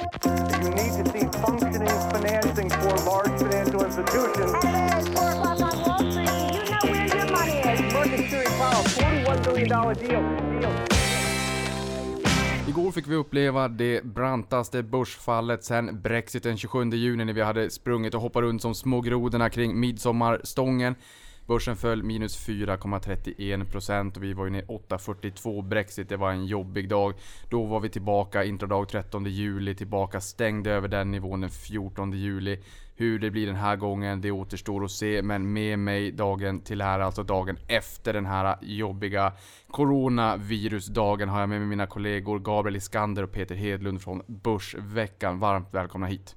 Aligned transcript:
You 0.00 0.70
need 0.70 0.92
to 0.96 1.04
see 1.12 1.26
functioning 1.44 1.88
financing 2.12 2.70
for 2.70 2.94
large 3.10 3.34
financial 3.38 3.84
institutions. 3.84 4.52
Hey, 4.64 4.98
it's 4.98 5.08
4 5.08 5.30
o'clock 5.30 5.60
on 5.60 5.74
Wall 5.84 5.98
Street. 6.10 6.30
You 6.56 6.64
know 6.70 6.84
where 6.90 7.06
your 7.16 7.26
money 7.36 7.58
is. 7.72 7.92
Market 7.92 8.18
Security 8.18 8.50
Powell, 8.58 8.84
$41 8.84 9.44
billion 9.44 9.68
deal. 9.68 10.60
deal. 10.60 10.72
Igår 12.68 12.92
fick 12.92 13.06
vi 13.08 13.14
uppleva 13.14 13.68
det 13.68 14.04
brantaste 14.04 14.82
börsfallet 14.82 15.64
sen 15.64 16.00
Brexit 16.02 16.42
den 16.42 16.56
27 16.56 16.90
juni 16.90 17.24
när 17.24 17.32
vi 17.32 17.42
hade 17.42 17.70
sprungit 17.70 18.14
och 18.14 18.20
hoppat 18.20 18.42
runt 18.42 18.62
som 18.62 18.74
små 18.74 19.00
grodorna 19.00 19.50
kring 19.50 19.80
midsommarstången. 19.80 20.94
Börsen 21.50 21.76
föll 21.76 22.02
minus 22.02 22.48
4,31% 22.48 24.16
och 24.16 24.22
vi 24.22 24.32
var 24.32 24.44
ju 24.44 24.50
ner 24.50 24.62
8,42 24.62 25.68
Brexit. 25.68 26.08
Det 26.08 26.16
var 26.16 26.30
en 26.30 26.46
jobbig 26.46 26.88
dag. 26.88 27.14
Då 27.48 27.64
var 27.64 27.80
vi 27.80 27.88
tillbaka 27.88 28.44
intradag 28.44 28.88
13 28.88 29.26
juli, 29.26 29.74
tillbaka 29.74 30.20
stängde 30.20 30.70
över 30.70 30.88
den 30.88 31.10
nivån 31.10 31.40
den 31.40 31.50
14 31.50 32.12
juli. 32.12 32.58
Hur 32.96 33.18
det 33.18 33.30
blir 33.30 33.46
den 33.46 33.56
här 33.56 33.76
gången, 33.76 34.20
det 34.20 34.30
återstår 34.30 34.84
att 34.84 34.90
se. 34.90 35.22
Men 35.22 35.52
med 35.52 35.78
mig 35.78 36.12
dagen 36.12 36.60
till 36.60 36.82
här, 36.82 37.00
alltså 37.00 37.22
dagen 37.22 37.56
efter 37.68 38.12
den 38.12 38.26
här 38.26 38.56
jobbiga 38.62 39.32
coronavirusdagen, 39.70 41.28
har 41.28 41.40
jag 41.40 41.48
med 41.48 41.58
mig 41.58 41.68
mina 41.68 41.86
kollegor 41.86 42.38
Gabriel 42.38 42.76
Iskander 42.76 43.22
och 43.22 43.32
Peter 43.32 43.54
Hedlund 43.54 44.02
från 44.02 44.22
Börsveckan. 44.26 45.38
Varmt 45.38 45.74
välkomna 45.74 46.06
hit. 46.06 46.36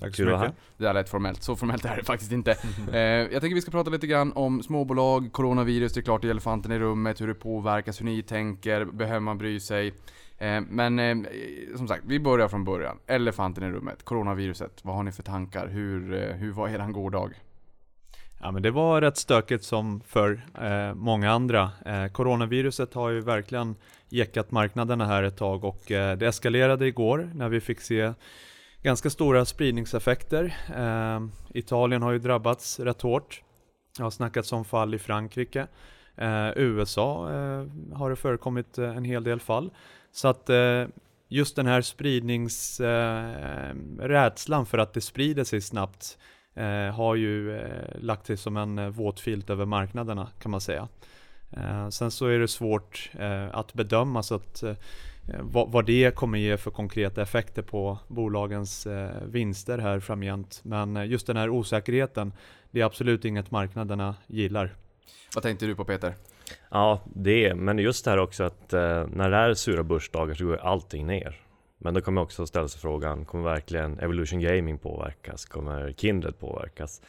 Tack 0.00 0.16
så 0.16 0.22
mycket. 0.22 0.54
Det 0.76 0.84
där 0.84 0.94
lät 0.94 1.08
formellt, 1.08 1.42
så 1.42 1.56
formellt 1.56 1.84
är 1.84 1.96
det 1.96 2.04
faktiskt 2.04 2.32
inte. 2.32 2.50
eh, 2.92 3.00
jag 3.00 3.40
tänker 3.40 3.54
vi 3.54 3.60
ska 3.60 3.70
prata 3.70 3.90
lite 3.90 4.06
grann 4.06 4.32
om 4.32 4.62
småbolag, 4.62 5.32
coronavirus, 5.32 5.92
det 5.92 6.00
är 6.00 6.02
klart 6.02 6.22
det 6.22 6.28
är 6.28 6.30
elefanten 6.30 6.72
i 6.72 6.78
rummet, 6.78 7.20
hur 7.20 7.28
det 7.28 7.34
påverkas, 7.34 8.00
hur 8.00 8.04
ni 8.04 8.22
tänker, 8.22 8.84
behöver 8.84 9.20
man 9.20 9.38
bry 9.38 9.60
sig? 9.60 9.88
Eh, 10.38 10.60
men 10.60 10.98
eh, 10.98 11.16
som 11.76 11.88
sagt, 11.88 12.02
vi 12.06 12.20
börjar 12.20 12.48
från 12.48 12.64
början. 12.64 12.98
Elefanten 13.06 13.64
i 13.64 13.70
rummet, 13.70 14.04
coronaviruset. 14.04 14.80
Vad 14.82 14.96
har 14.96 15.02
ni 15.02 15.12
för 15.12 15.22
tankar? 15.22 15.66
Hur, 15.68 16.32
hur 16.32 16.52
var 16.52 16.68
eran 16.68 16.92
gårdag? 16.92 17.34
Ja, 18.42 18.50
men 18.50 18.62
det 18.62 18.70
var 18.70 19.00
rätt 19.00 19.16
stökigt 19.16 19.64
som 19.64 20.00
för 20.00 20.40
eh, 20.62 20.94
många 20.94 21.30
andra. 21.32 21.70
Eh, 21.86 22.06
coronaviruset 22.06 22.94
har 22.94 23.10
ju 23.10 23.20
verkligen 23.20 23.76
jäckat 24.08 24.50
marknaderna 24.50 25.06
här 25.06 25.22
ett 25.22 25.36
tag 25.36 25.64
och 25.64 25.90
eh, 25.90 26.16
det 26.16 26.26
eskalerade 26.26 26.86
igår 26.86 27.30
när 27.34 27.48
vi 27.48 27.60
fick 27.60 27.80
se 27.80 28.12
ganska 28.82 29.10
stora 29.10 29.44
spridningseffekter. 29.44 30.56
Eh, 30.76 31.20
Italien 31.54 32.02
har 32.02 32.12
ju 32.12 32.18
drabbats 32.18 32.80
rätt 32.80 33.02
hårt. 33.02 33.42
Det 33.96 34.02
har 34.02 34.10
snackats 34.10 34.52
om 34.52 34.64
fall 34.64 34.94
i 34.94 34.98
Frankrike. 34.98 35.66
Eh, 36.16 36.50
USA 36.56 37.32
eh, 37.32 37.66
har 37.94 38.10
det 38.10 38.16
förekommit 38.16 38.78
eh, 38.78 38.96
en 38.96 39.04
hel 39.04 39.24
del 39.24 39.40
fall. 39.40 39.70
Så 40.12 40.28
att 40.28 40.50
eh, 40.50 40.84
just 41.28 41.56
den 41.56 41.66
här 41.66 41.82
spridningsrädslan 41.82 44.60
eh, 44.60 44.66
för 44.66 44.78
att 44.78 44.92
det 44.92 45.00
sprider 45.00 45.44
sig 45.44 45.60
snabbt 45.60 46.18
eh, 46.54 46.94
har 46.94 47.14
ju 47.14 47.60
lagt 48.00 48.26
sig 48.26 48.36
som 48.36 48.56
en 48.56 48.92
våt 48.92 49.20
filt 49.20 49.50
över 49.50 49.64
marknaderna 49.64 50.28
kan 50.42 50.50
man 50.50 50.60
säga. 50.60 50.88
Ehm, 51.50 51.90
sen 51.90 52.10
så 52.10 52.26
är 52.26 52.38
det 52.38 52.48
svårt 52.48 53.10
att 53.52 53.74
bedöma 53.74 54.22
så 54.22 54.34
att 54.34 54.64
vad, 55.40 55.72
vad 55.72 55.86
det 55.86 56.14
kommer 56.14 56.38
ge 56.38 56.56
för 56.56 56.70
konkreta 56.70 57.22
effekter 57.22 57.62
på 57.62 57.98
bolagens 58.08 58.86
eh, 58.86 59.22
vinster 59.26 59.78
här 59.78 60.00
framgent. 60.00 60.60
Men 60.64 60.96
eh, 60.96 61.06
just 61.06 61.26
den 61.26 61.36
här 61.36 61.50
osäkerheten, 61.50 62.32
det 62.70 62.80
är 62.80 62.84
absolut 62.84 63.24
inget 63.24 63.50
marknaderna 63.50 64.14
gillar. 64.26 64.74
Vad 65.34 65.42
tänkte 65.42 65.66
du 65.66 65.74
på 65.74 65.84
Peter? 65.84 66.14
Ja, 66.70 67.00
det, 67.04 67.54
men 67.54 67.78
just 67.78 68.04
det 68.04 68.10
här 68.10 68.18
också 68.18 68.44
att 68.44 68.72
eh, 68.72 69.06
när 69.06 69.30
det 69.30 69.36
är 69.36 69.54
sura 69.54 69.82
börsdagar 69.82 70.34
så 70.34 70.44
går 70.44 70.56
allting 70.56 71.06
ner. 71.06 71.40
Men 71.78 71.94
då 71.94 72.00
kommer 72.00 72.22
också 72.22 72.46
ställa 72.46 72.68
sig 72.68 72.80
frågan, 72.80 73.24
kommer 73.24 73.44
verkligen 73.44 73.98
Evolution 73.98 74.40
Gaming 74.40 74.78
påverkas? 74.78 75.44
Kommer 75.44 75.92
Kindred 75.92 76.38
påverkas? 76.38 77.02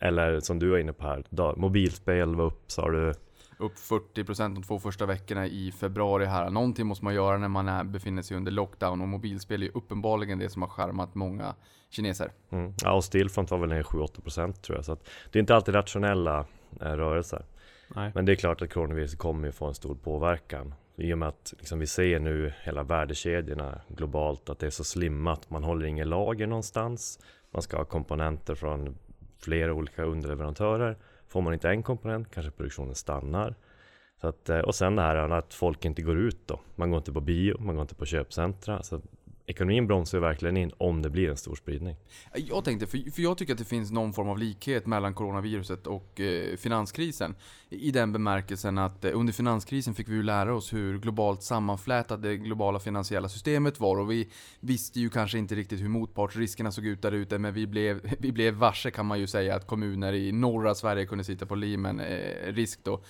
Eller 0.00 0.40
som 0.40 0.58
du 0.58 0.70
var 0.70 0.78
inne 0.78 0.92
på 0.92 1.04
här, 1.04 1.56
mobilspel 1.56 2.34
var 2.34 2.44
upp 2.44 2.62
sa 2.66 2.90
du, 2.90 3.14
upp 3.58 3.74
40% 3.74 4.54
de 4.54 4.62
två 4.62 4.78
första 4.78 5.06
veckorna 5.06 5.46
i 5.46 5.72
februari 5.72 6.24
här. 6.24 6.50
Någonting 6.50 6.86
måste 6.86 7.04
man 7.04 7.14
göra 7.14 7.38
när 7.38 7.48
man 7.48 7.68
är, 7.68 7.84
befinner 7.84 8.22
sig 8.22 8.36
under 8.36 8.52
lockdown 8.52 9.00
och 9.00 9.08
mobilspel 9.08 9.62
är 9.62 9.70
uppenbarligen 9.74 10.38
det 10.38 10.50
som 10.50 10.62
har 10.62 10.68
skärmat 10.68 11.14
många 11.14 11.54
kineser. 11.90 12.32
Mm. 12.50 12.74
Ja, 12.82 12.92
och 12.92 13.04
Stillfront 13.04 13.50
var 13.50 13.58
väl 13.58 13.68
ner 13.68 13.82
7-8% 13.82 14.52
tror 14.52 14.78
jag. 14.78 14.84
Så 14.84 14.92
att 14.92 15.08
det 15.32 15.38
är 15.38 15.40
inte 15.40 15.54
alltid 15.54 15.74
rationella 15.74 16.46
eh, 16.80 16.92
rörelser. 16.92 17.44
Nej. 17.88 18.12
Men 18.14 18.24
det 18.24 18.32
är 18.32 18.36
klart 18.36 18.62
att 18.62 18.72
coronaviruset 18.72 19.18
kommer 19.18 19.50
få 19.50 19.66
en 19.66 19.74
stor 19.74 19.94
påverkan. 19.94 20.74
I 20.96 21.14
och 21.14 21.18
med 21.18 21.28
att 21.28 21.54
liksom, 21.58 21.78
vi 21.78 21.86
ser 21.86 22.18
nu 22.18 22.52
hela 22.62 22.82
värdekedjorna 22.82 23.80
globalt 23.88 24.50
att 24.50 24.58
det 24.58 24.66
är 24.66 24.70
så 24.70 24.84
slimmat. 24.84 25.50
Man 25.50 25.64
håller 25.64 25.86
inget 25.86 26.06
lager 26.06 26.46
någonstans. 26.46 27.18
Man 27.50 27.62
ska 27.62 27.76
ha 27.76 27.84
komponenter 27.84 28.54
från 28.54 28.98
flera 29.38 29.72
olika 29.72 30.02
underleverantörer. 30.02 30.96
Får 31.34 31.42
man 31.42 31.52
inte 31.52 31.68
en 31.68 31.82
komponent 31.82 32.30
kanske 32.34 32.50
produktionen 32.50 32.94
stannar. 32.94 33.54
Så 34.20 34.28
att, 34.28 34.48
eh, 34.48 34.58
och 34.58 34.74
sen 34.74 34.96
det 34.96 35.02
här 35.02 35.16
att 35.30 35.54
folk 35.54 35.84
inte 35.84 36.02
går 36.02 36.18
ut 36.18 36.46
då. 36.46 36.60
Man 36.74 36.90
går 36.90 36.98
inte 36.98 37.12
på 37.12 37.20
bio, 37.20 37.60
man 37.60 37.74
går 37.74 37.82
inte 37.82 37.94
på 37.94 38.06
köpcentra. 38.06 38.82
Så 38.82 39.00
ekonomin 39.46 39.86
bromsar 39.86 40.18
ju 40.18 40.22
verkligen 40.22 40.56
in 40.56 40.72
om 40.78 41.02
det 41.02 41.10
blir 41.10 41.30
en 41.30 41.36
stor 41.36 41.54
spridning. 41.54 41.96
Jag 42.34 42.64
tänkte, 42.64 42.86
för, 42.86 43.10
för 43.10 43.22
jag 43.22 43.38
tycker 43.38 43.52
att 43.52 43.58
det 43.58 43.64
finns 43.64 43.90
någon 43.90 44.12
form 44.12 44.28
av 44.28 44.38
likhet 44.38 44.86
mellan 44.86 45.14
coronaviruset 45.14 45.86
och 45.86 46.20
eh, 46.20 46.56
finanskrisen. 46.56 47.34
I 47.68 47.90
den 47.90 48.12
bemärkelsen 48.12 48.78
att 48.78 49.04
eh, 49.04 49.10
under 49.14 49.32
finanskrisen 49.32 49.94
fick 49.94 50.08
vi 50.08 50.14
ju 50.14 50.22
lära 50.22 50.54
oss 50.54 50.72
hur 50.72 50.98
globalt 50.98 51.42
sammanflätat 51.42 52.22
det 52.22 52.36
globala 52.36 52.78
finansiella 52.78 53.28
systemet 53.28 53.80
var 53.80 53.96
och 53.96 54.10
vi 54.10 54.28
visste 54.60 55.00
ju 55.00 55.10
kanske 55.10 55.38
inte 55.38 55.54
riktigt 55.54 55.80
hur 55.80 55.88
motpartsriskerna 55.88 56.72
såg 56.72 56.86
ut 56.86 57.02
där 57.02 57.12
ute 57.12 57.38
men 57.38 57.54
vi 57.54 57.66
blev, 57.66 58.00
vi 58.18 58.32
blev 58.32 58.54
varse 58.54 58.90
kan 58.90 59.06
man 59.06 59.20
ju 59.20 59.26
säga 59.26 59.56
att 59.56 59.66
kommuner 59.66 60.12
i 60.12 60.32
norra 60.32 60.74
Sverige 60.74 61.06
kunde 61.06 61.24
sitta 61.24 61.46
på 61.46 61.54
limen 61.54 62.00
eh, 62.00 62.52
risk 62.52 62.80
då 62.82 63.00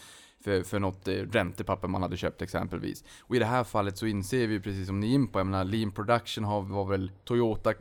för, 0.44 0.62
för 0.62 0.80
något 0.80 1.08
eh, 1.08 1.12
räntepapper 1.12 1.88
man 1.88 2.02
hade 2.02 2.16
köpt 2.16 2.42
exempelvis. 2.42 3.04
Och 3.20 3.36
i 3.36 3.38
det 3.38 3.44
här 3.44 3.64
fallet 3.64 3.98
så 3.98 4.06
inser 4.06 4.46
vi 4.46 4.60
precis 4.60 4.86
som 4.86 5.00
ni 5.00 5.10
är 5.10 5.14
in 5.14 5.28
på, 5.28 5.38
jag 5.38 5.46
menar 5.46 5.64
lean 5.64 5.90
production 5.90 6.44
har, 6.44 6.62
var 6.62 6.84
väl 6.84 7.10
Toyota, 7.24 7.72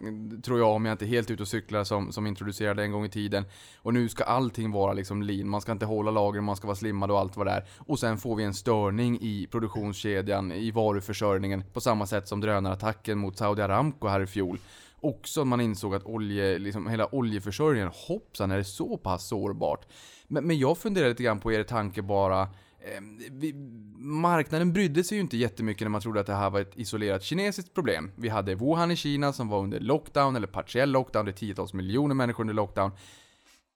tror 0.43 0.59
jag 0.59 0.69
om 0.69 0.85
jag 0.85 0.93
inte 0.93 1.05
är 1.05 1.07
helt 1.07 1.31
ute 1.31 1.43
och 1.43 1.47
cyklar, 1.47 1.83
som, 1.83 2.11
som 2.11 2.27
introducerade 2.27 2.83
en 2.83 2.91
gång 2.91 3.05
i 3.05 3.09
tiden. 3.09 3.45
Och 3.77 3.93
nu 3.93 4.09
ska 4.09 4.23
allting 4.23 4.71
vara 4.71 4.93
liksom 4.93 5.21
lean, 5.21 5.49
man 5.49 5.61
ska 5.61 5.71
inte 5.71 5.85
hålla 5.85 6.11
lagren, 6.11 6.43
man 6.43 6.55
ska 6.55 6.67
vara 6.67 6.75
slimmad 6.75 7.11
och 7.11 7.19
allt 7.19 7.37
vad 7.37 7.47
det 7.47 7.51
är. 7.51 7.65
Och 7.77 7.99
sen 7.99 8.17
får 8.17 8.35
vi 8.35 8.43
en 8.43 8.53
störning 8.53 9.17
i 9.21 9.47
produktionskedjan, 9.51 10.51
i 10.51 10.71
varuförsörjningen, 10.71 11.63
på 11.73 11.81
samma 11.81 12.05
sätt 12.05 12.27
som 12.27 12.41
drönarattacken 12.41 13.17
mot 13.17 13.37
Saudi 13.37 13.61
Aramco 13.61 14.07
här 14.07 14.21
i 14.21 14.27
fjol 14.27 14.59
också 15.03 15.45
man 15.45 15.61
insåg 15.61 15.95
att 15.95 16.05
olje, 16.05 16.59
liksom, 16.59 16.87
hela 16.87 17.15
oljeförsörjningen, 17.15 17.91
hoppsan 18.07 18.51
är 18.51 18.57
det 18.57 18.63
så 18.63 18.97
pass 18.97 19.27
sårbart? 19.27 19.85
Men, 20.27 20.47
men 20.47 20.59
jag 20.59 20.77
funderar 20.77 21.09
lite 21.09 21.23
grann 21.23 21.39
på 21.39 21.51
er 21.51 21.63
tanke 21.63 22.01
bara, 22.01 22.41
ehm, 22.41 23.19
vi, 23.31 23.53
marknaden 23.97 24.73
brydde 24.73 25.03
sig 25.03 25.17
ju 25.17 25.21
inte 25.21 25.37
jättemycket 25.37 25.85
när 25.85 25.89
man 25.89 26.01
trodde 26.01 26.19
att 26.19 26.27
det 26.27 26.35
här 26.35 26.49
var 26.49 26.59
ett 26.59 26.77
isolerat 26.77 27.23
kinesiskt 27.23 27.73
problem. 27.73 28.11
Vi 28.15 28.29
hade 28.29 28.55
Wuhan 28.55 28.91
i 28.91 28.95
Kina 28.95 29.33
som 29.33 29.47
var 29.47 29.59
under 29.59 29.79
lockdown, 29.79 30.35
eller 30.35 30.47
partiell 30.47 30.91
lockdown, 30.91 31.25
det 31.25 31.31
är 31.31 31.33
tiotals 31.33 31.73
miljoner 31.73 32.15
människor 32.15 32.43
under 32.43 32.53
lockdown. 32.53 32.91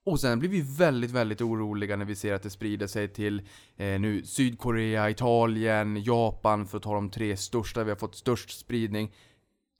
Och 0.07 0.19
sen 0.19 0.39
blir 0.39 0.49
vi 0.49 0.61
väldigt, 0.61 1.11
väldigt 1.11 1.41
oroliga 1.41 1.95
när 1.95 2.05
vi 2.05 2.15
ser 2.15 2.33
att 2.33 2.43
det 2.43 2.49
sprider 2.49 2.87
sig 2.87 3.07
till 3.07 3.41
eh, 3.77 3.99
nu 3.99 4.25
Sydkorea, 4.25 5.09
Italien, 5.09 6.03
Japan 6.03 6.67
för 6.67 6.77
att 6.77 6.83
ta 6.83 6.93
de 6.93 7.09
tre 7.09 7.37
största, 7.37 7.83
vi 7.83 7.89
har 7.91 7.97
fått 7.97 8.15
störst 8.15 8.59
spridning. 8.59 9.13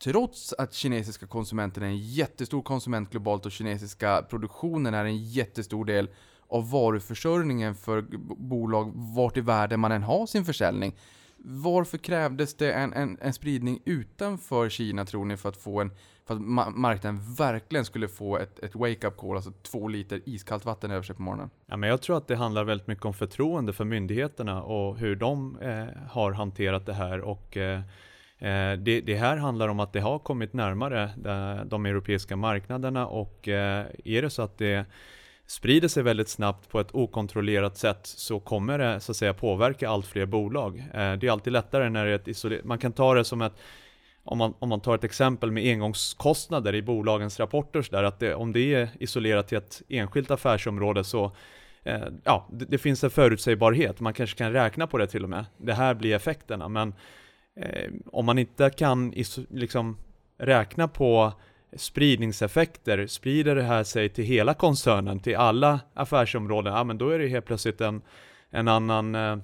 Trots 0.03 0.53
att 0.53 0.73
kinesiska 0.73 1.27
konsumenter 1.27 1.81
är 1.81 1.85
en 1.85 1.97
jättestor 1.97 2.61
konsument 2.61 3.11
globalt 3.11 3.45
och 3.45 3.51
kinesiska 3.51 4.25
produktionen 4.29 4.93
är 4.93 5.05
en 5.05 5.23
jättestor 5.23 5.85
del 5.85 6.09
av 6.49 6.71
varuförsörjningen 6.71 7.75
för 7.75 8.01
bolag 8.37 8.91
vart 8.95 9.37
i 9.37 9.41
världen 9.41 9.79
man 9.79 9.91
än 9.91 10.03
har 10.03 10.25
sin 10.25 10.45
försäljning. 10.45 10.95
Varför 11.37 11.97
krävdes 11.97 12.57
det 12.57 12.73
en, 12.73 12.93
en, 12.93 13.17
en 13.21 13.33
spridning 13.33 13.79
utanför 13.85 14.69
Kina 14.69 15.05
tror 15.05 15.25
ni 15.25 15.37
för 15.37 15.49
att 15.49 15.57
få 15.57 15.81
en 15.81 15.91
för 16.27 16.33
att 16.33 16.41
ma 16.41 16.69
marknaden 16.69 17.21
verkligen 17.37 17.85
skulle 17.85 18.07
få 18.07 18.37
ett, 18.37 18.59
ett 18.59 18.75
wake-up 18.75 19.17
call, 19.17 19.35
alltså 19.35 19.51
två 19.51 19.87
liter 19.87 20.21
iskallt 20.25 20.65
vatten 20.65 20.91
över 20.91 21.03
sig 21.03 21.15
på 21.15 21.21
morgonen? 21.21 21.49
Ja, 21.65 21.77
men 21.77 21.89
jag 21.89 22.01
tror 22.01 22.17
att 22.17 22.27
det 22.27 22.35
handlar 22.35 22.63
väldigt 22.63 22.87
mycket 22.87 23.05
om 23.05 23.13
förtroende 23.13 23.73
för 23.73 23.85
myndigheterna 23.85 24.63
och 24.63 24.97
hur 24.97 25.15
de 25.15 25.57
eh, 25.61 25.85
har 26.09 26.31
hanterat 26.31 26.85
det 26.85 26.93
här 26.93 27.19
och 27.21 27.57
eh, 27.57 27.79
eh 28.39 28.73
det, 28.77 29.01
det, 29.01 29.15
här 29.15 29.37
handlar 29.37 29.67
om 29.67 29.79
att 29.79 29.93
det 29.93 29.99
har 29.99 30.19
kommit 30.19 30.53
närmare 30.53 31.09
de, 31.17 31.61
de 31.69 31.85
europeiska 31.85 32.35
marknaderna 32.35 33.07
och 33.07 33.47
eh, 33.47 33.85
är 34.05 34.21
det 34.21 34.29
så 34.29 34.41
att 34.41 34.57
det 34.57 34.85
sprider 35.47 35.87
sig 35.87 36.03
väldigt 36.03 36.29
snabbt 36.29 36.69
på 36.69 36.79
ett 36.79 36.95
okontrollerat 36.95 37.77
sätt 37.77 37.99
så 38.03 38.39
kommer 38.39 38.77
det 38.77 38.99
så 38.99 39.11
att 39.11 39.15
säga 39.15 39.33
påverka 39.33 39.89
allt 39.89 40.05
fler 40.05 40.25
bolag. 40.25 40.77
Eh, 40.77 41.13
det 41.13 41.27
är 41.27 41.31
alltid 41.31 41.53
lättare 41.53 41.89
när 41.89 42.05
det 42.05 42.11
är 42.11 42.15
ett 42.15 42.27
isolerat, 42.27 42.65
man 42.65 42.77
kan 42.77 42.91
ta 42.91 43.13
det 43.13 43.23
som 43.23 43.41
ett 43.41 43.53
om 44.29 44.37
man, 44.37 44.53
om 44.59 44.69
man 44.69 44.81
tar 44.81 44.95
ett 44.95 45.03
exempel 45.03 45.51
med 45.51 45.71
engångskostnader 45.71 46.75
i 46.75 46.81
bolagens 46.81 47.39
rapporter 47.39 47.81
så 47.81 47.91
där, 47.91 48.03
att 48.03 48.19
det, 48.19 48.35
om 48.35 48.53
det 48.53 48.73
är 48.73 48.89
isolerat 48.99 49.47
till 49.47 49.57
ett 49.57 49.81
enskilt 49.89 50.31
affärsområde 50.31 51.03
så 51.03 51.31
eh, 51.83 52.03
ja, 52.23 52.47
det, 52.51 52.65
det, 52.65 52.77
finns 52.77 53.03
en 53.03 53.09
förutsägbarhet, 53.09 53.99
man 53.99 54.13
kanske 54.13 54.37
kan 54.37 54.53
räkna 54.53 54.87
på 54.87 54.97
det 54.97 55.07
till 55.07 55.23
och 55.23 55.29
med. 55.29 55.45
Det 55.57 55.73
här 55.73 55.93
blir 55.93 56.15
effekterna, 56.15 56.69
men 56.69 56.93
eh, 57.59 57.91
om 58.05 58.25
man 58.25 58.37
inte 58.37 58.69
kan 58.69 59.13
liksom 59.49 59.97
räkna 60.37 60.87
på 60.87 61.33
spridningseffekter, 61.75 63.07
sprider 63.07 63.55
det 63.55 63.63
här 63.63 63.83
sig 63.83 64.09
till 64.09 64.23
hela 64.23 64.53
koncernen, 64.53 65.19
till 65.19 65.35
alla 65.35 65.79
affärsområden, 65.93 66.73
ja 66.73 66.83
men 66.83 66.97
då 66.97 67.09
är 67.09 67.19
det 67.19 67.27
helt 67.27 67.45
plötsligt 67.45 67.81
en, 67.81 68.01
en 68.49 68.67
annan 68.67 69.15
eh, 69.15 69.37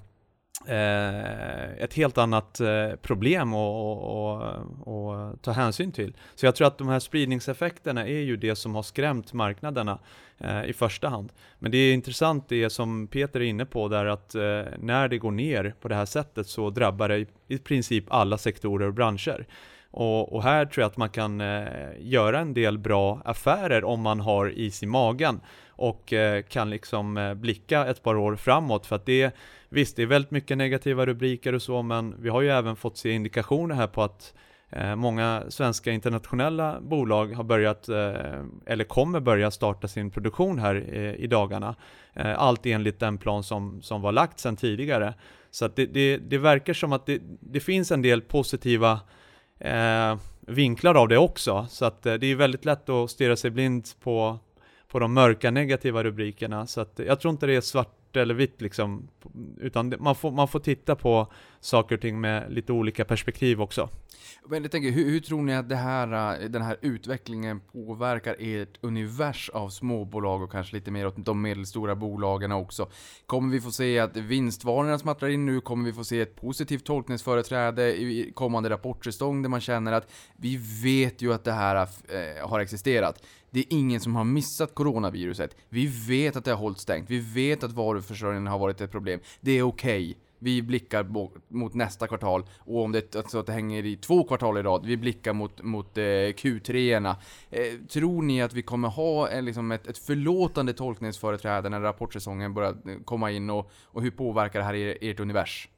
eh 0.68 1.54
ett 1.78 1.94
helt 1.94 2.18
annat 2.18 2.60
eh, 2.60 2.90
problem 3.02 3.54
att 3.54 5.42
ta 5.42 5.52
hänsyn 5.52 5.92
till. 5.92 6.14
Så 6.36 6.46
jag 6.46 6.56
tror 6.56 6.68
att 6.68 6.78
de 6.78 6.88
här 6.88 7.00
spridningseffekterna 7.00 8.08
är 8.08 8.20
ju 8.20 8.38
det 8.38 8.56
som 8.56 8.76
har 8.76 8.84
skrämt 8.84 9.34
marknaderna 9.34 10.00
eh, 10.38 10.66
i 10.66 10.74
första 10.74 11.10
hand. 11.10 11.32
Men 11.60 11.72
det 11.72 11.78
är 11.78 11.94
intressant 11.94 12.50
det 12.50 12.70
som 12.70 13.08
Peter 13.08 13.40
är 13.40 13.46
inne 13.46 13.66
på 13.66 13.88
där 13.88 14.06
att 14.06 14.36
eh, 14.36 14.64
när 14.80 15.08
det 15.08 15.18
går 15.18 15.32
ner 15.32 15.76
på 15.82 15.88
det 15.88 15.96
här 15.96 16.06
sättet 16.06 16.48
så 16.48 16.70
drabbar 16.70 17.10
det 17.10 17.18
i, 17.18 17.28
i 17.48 17.58
princip 17.58 18.06
alla 18.08 18.38
sektorer 18.38 18.88
och 18.88 18.94
branscher. 18.94 19.46
Och, 19.96 20.34
och, 20.34 20.44
här 20.44 20.66
tror 20.66 20.82
jag 20.82 20.90
att 20.90 20.98
man 20.98 21.10
kan 21.10 21.42
eh, 21.42 21.68
göra 22.00 22.40
en 22.40 22.54
del 22.54 22.78
bra 22.78 23.22
affärer 23.26 23.84
om 23.84 24.02
man 24.02 24.20
har 24.20 24.50
is 24.50 24.84
i 24.84 24.86
magen 24.86 25.42
och 25.70 26.14
eh, 26.14 26.44
kan 26.44 26.70
liksom 26.70 27.18
eh, 27.18 27.34
blicka 27.34 27.86
ett 27.86 28.04
par 28.04 28.16
år 28.16 28.36
framåt 28.36 28.86
för 28.86 28.96
att 28.96 29.06
det 29.06 29.36
Visst, 29.74 29.96
det 29.96 30.02
är 30.02 30.06
väldigt 30.06 30.32
mycket 30.32 30.58
negativa 30.58 31.06
rubriker 31.06 31.54
och 31.54 31.62
så, 31.62 31.82
men 31.82 32.16
vi 32.20 32.30
har 32.30 32.42
ju 32.42 32.50
även 32.50 32.76
fått 32.76 32.98
se 32.98 33.12
indikationer 33.12 33.76
här 33.76 33.88
på 33.88 34.04
att 34.04 34.34
eh, 34.70 34.96
många 34.96 35.44
svenska 35.50 35.92
internationella 35.92 36.82
bolag 36.82 37.34
har 37.34 37.44
börjat, 37.44 37.90
eh, 37.90 38.44
eller 38.66 38.84
kommer 38.84 39.20
börja 39.20 39.52
starta 39.52 39.88
sin 39.88 40.12
produktion 40.12 40.60
här 40.60 40.76
eh, 40.76 41.14
i 41.14 41.28
dagarna. 41.28 41.76
Eh, 42.14 42.40
allt 42.40 42.66
enligt 42.66 43.00
den 43.00 43.18
plan 43.18 43.44
som, 43.44 43.82
som 43.82 44.02
var 44.02 44.12
lagt 44.12 44.40
sedan 44.40 44.56
tidigare. 44.56 45.14
Så 45.52 45.66
att 45.66 45.76
det, 45.76 45.86
det, 45.86 46.18
det 46.18 46.38
verkar 46.38 46.74
som 46.74 46.94
att 46.94 47.06
det, 47.06 47.22
det 47.40 47.60
finns 47.60 47.92
en 47.92 48.02
del 48.02 48.22
positiva 48.22 49.00
eh, 49.64 50.18
vinklar 50.42 50.96
av 50.96 51.08
det 51.08 51.18
också. 51.18 51.66
Så 51.70 51.86
att 51.86 52.06
eh, 52.06 52.14
det 52.14 52.28
är 52.28 52.36
väldigt 52.36 52.66
lätt 52.66 52.90
att 52.90 53.12
stirra 53.12 53.36
sig 53.36 53.52
blind 53.52 53.88
på, 54.04 54.40
på 54.88 55.00
de 55.00 55.14
mörka 55.14 55.52
negativa 55.52 56.04
rubrikerna. 56.04 56.68
Så 56.68 56.82
att 56.82 57.00
jag 57.08 57.20
tror 57.20 57.32
inte 57.32 57.46
det 57.46 57.56
är 57.56 57.62
svart 57.62 58.16
eller 58.16 58.34
vitt 58.34 58.62
liksom, 58.62 59.08
utan 59.60 59.94
man 60.00 60.16
får, 60.16 60.32
man 60.32 60.48
får 60.48 60.60
titta 60.60 60.96
på 60.96 61.28
saker 61.66 61.96
och 61.96 62.02
ting 62.02 62.22
med 62.22 62.54
lite 62.54 62.72
olika 62.72 63.06
perspektiv 63.06 63.62
också. 63.62 63.90
Men 64.48 64.64
jag 64.64 64.72
tänker, 64.72 64.92
hur, 64.92 65.12
hur, 65.12 65.20
tror 65.20 65.42
ni 65.42 65.56
att 65.56 65.70
det 65.70 65.76
här, 65.76 66.42
eh, 66.42 66.50
den 66.50 66.62
här 66.62 66.78
utvecklingen 66.82 67.60
påverkar 67.60 68.36
ert 68.40 68.78
univers 68.82 69.50
av 69.50 69.70
småbolag 69.70 70.42
och 70.42 70.52
kanske 70.52 70.76
lite 70.76 70.92
mer 70.92 71.08
åt 71.08 71.26
de 71.26 71.42
medelstora 71.42 71.96
bolagen 71.96 72.52
också? 72.52 72.90
Kommer 73.26 73.52
vi 73.54 73.62
få 73.62 73.72
se 73.72 74.00
att 74.00 74.18
vinstvarningarna 74.18 75.00
smattrar 75.00 75.30
in 75.30 75.46
nu? 75.46 75.62
Kommer 75.62 75.86
vi 75.86 75.94
få 75.94 76.04
se 76.04 76.22
ett 76.22 76.36
positivt 76.36 76.86
tolkningsföreträde 76.86 78.02
i 78.02 78.32
kommande 78.36 78.70
rapportsäsong 78.70 79.42
där 79.42 79.50
man 79.50 79.62
känner 79.62 79.92
att 79.92 80.12
vi 80.38 80.58
vet 80.84 81.22
ju 81.22 81.34
att 81.34 81.44
det 81.44 81.52
här 81.52 81.76
eh, 81.76 82.50
har 82.50 82.60
existerat. 82.60 83.24
Det 83.50 83.60
är 83.60 83.66
ingen 83.70 84.00
som 84.00 84.16
har 84.16 84.24
missat 84.24 84.76
coronaviruset. 84.76 85.56
Vi 85.70 85.88
vet 86.08 86.36
att 86.36 86.46
det 86.46 86.52
har 86.52 86.58
hållit 86.58 86.80
stängt. 86.80 87.10
Vi 87.10 87.20
vet 87.20 87.64
att 87.64 87.72
varuförsörjningen 87.72 88.48
har 88.48 88.60
varit 88.60 88.82
ett 88.82 88.92
problem. 88.92 89.20
Det 89.42 89.52
är 89.52 89.64
okej. 89.64 90.10
Okay. 90.10 90.16
Vi 90.44 90.62
blickar 90.62 91.04
mot 91.48 91.74
nästa 91.74 92.08
kvartal 92.08 92.44
och 92.60 92.84
om 92.84 92.92
det, 92.92 93.16
alltså 93.16 93.40
att 93.40 93.46
det 93.46 93.54
hänger 93.54 93.86
i 93.86 93.96
två 93.96 94.24
kvartal 94.24 94.58
i 94.58 94.62
rad, 94.62 94.86
vi 94.86 94.98
blickar 94.98 95.34
mot, 95.34 95.62
mot 95.62 95.98
eh, 95.98 96.02
Q3-erna. 96.02 97.16
Eh, 97.50 97.62
tror 97.90 98.22
ni 98.22 98.42
att 98.42 98.54
vi 98.54 98.62
kommer 98.62 98.90
ha 98.90 99.30
eh, 99.30 99.42
liksom 99.42 99.72
ett, 99.72 99.88
ett 99.88 99.98
förlåtande 99.98 100.74
tolkningsföreträde 100.74 101.70
när 101.70 101.82
rapportsäsongen 101.82 102.54
börjar 102.54 102.70
eh, 102.70 102.96
komma 103.06 103.32
in 103.32 103.50
och, 103.50 103.72
och 103.86 104.02
hur 104.02 104.12
påverkar 104.12 104.60
det 104.60 104.66
här 104.66 104.74
er, 104.74 104.98
ert 105.02 105.20
univers? 105.20 105.70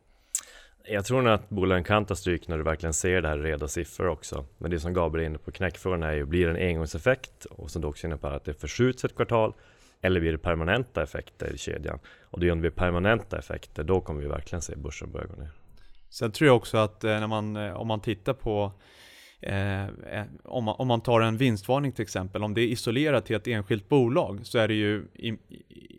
Jag 0.88 1.06
tror 1.06 1.22
nog 1.22 1.34
att 1.34 1.50
bolagen 1.50 1.84
kan 1.84 2.06
ta 2.06 2.16
stryk 2.16 2.48
när 2.48 2.58
du 2.58 2.64
verkligen 2.64 2.94
ser 2.94 3.22
det 3.22 3.28
här 3.28 3.38
i 3.38 3.42
reda 3.42 3.68
siffror 3.68 4.08
också. 4.08 4.46
Men 4.58 4.72
det 4.72 4.80
som 4.80 4.94
Gabriel 4.94 5.26
är 5.26 5.30
inne 5.30 5.38
på, 5.38 5.52
knäckfrågan 5.52 6.04
är 6.04 6.14
ju, 6.14 6.26
blir 6.26 6.48
det 6.48 6.60
en 6.60 6.70
engångseffekt? 6.70 7.46
Och 7.46 7.72
som 7.72 7.82
du 7.82 7.88
också 7.88 8.08
innebär 8.08 8.32
att 8.32 8.46
det 8.46 8.54
förskjuts 8.54 9.06
ett 9.06 9.16
kvartal 9.16 9.54
eller 10.06 10.20
blir 10.20 10.32
det 10.32 10.38
permanenta 10.38 11.04
effekter 11.04 11.54
i 11.54 11.58
kedjan? 11.58 12.00
Och 12.22 12.40
det 12.40 12.48
är 12.48 12.52
om 12.52 12.58
det 12.58 12.62
blir 12.62 12.86
permanenta 12.86 13.38
effekter, 13.38 13.84
då 13.84 14.02
kommer 14.02 14.22
vi 14.22 14.28
verkligen 14.28 14.62
se 14.62 14.76
börsen 14.76 15.12
börja 15.12 15.26
gå 15.26 15.36
ner. 15.36 15.52
Sen 16.10 16.32
tror 16.32 16.48
jag 16.48 16.56
också 16.56 16.78
att 16.78 17.04
eh, 17.04 17.20
när 17.20 17.28
man, 17.28 17.56
eh, 17.56 17.74
om 17.74 17.88
man 17.88 18.02
tittar 18.02 18.34
på 18.34 18.72
eh, 19.42 19.84
eh, 19.86 20.26
om, 20.44 20.64
man, 20.64 20.76
om 20.78 20.88
man 20.88 21.02
tar 21.02 21.22
en 21.22 21.38
vinstvarning 21.38 21.92
till 21.92 22.04
exempel, 22.04 22.44
om 22.44 22.54
det 22.54 22.62
är 22.62 22.68
isolerat 22.68 23.26
till 23.26 23.36
ett 23.36 23.48
enskilt 23.48 23.90
bolag 23.90 24.40
så 24.44 24.58
är 24.58 24.68
det 24.68 24.74
ju 24.74 25.06
i, 25.14 25.30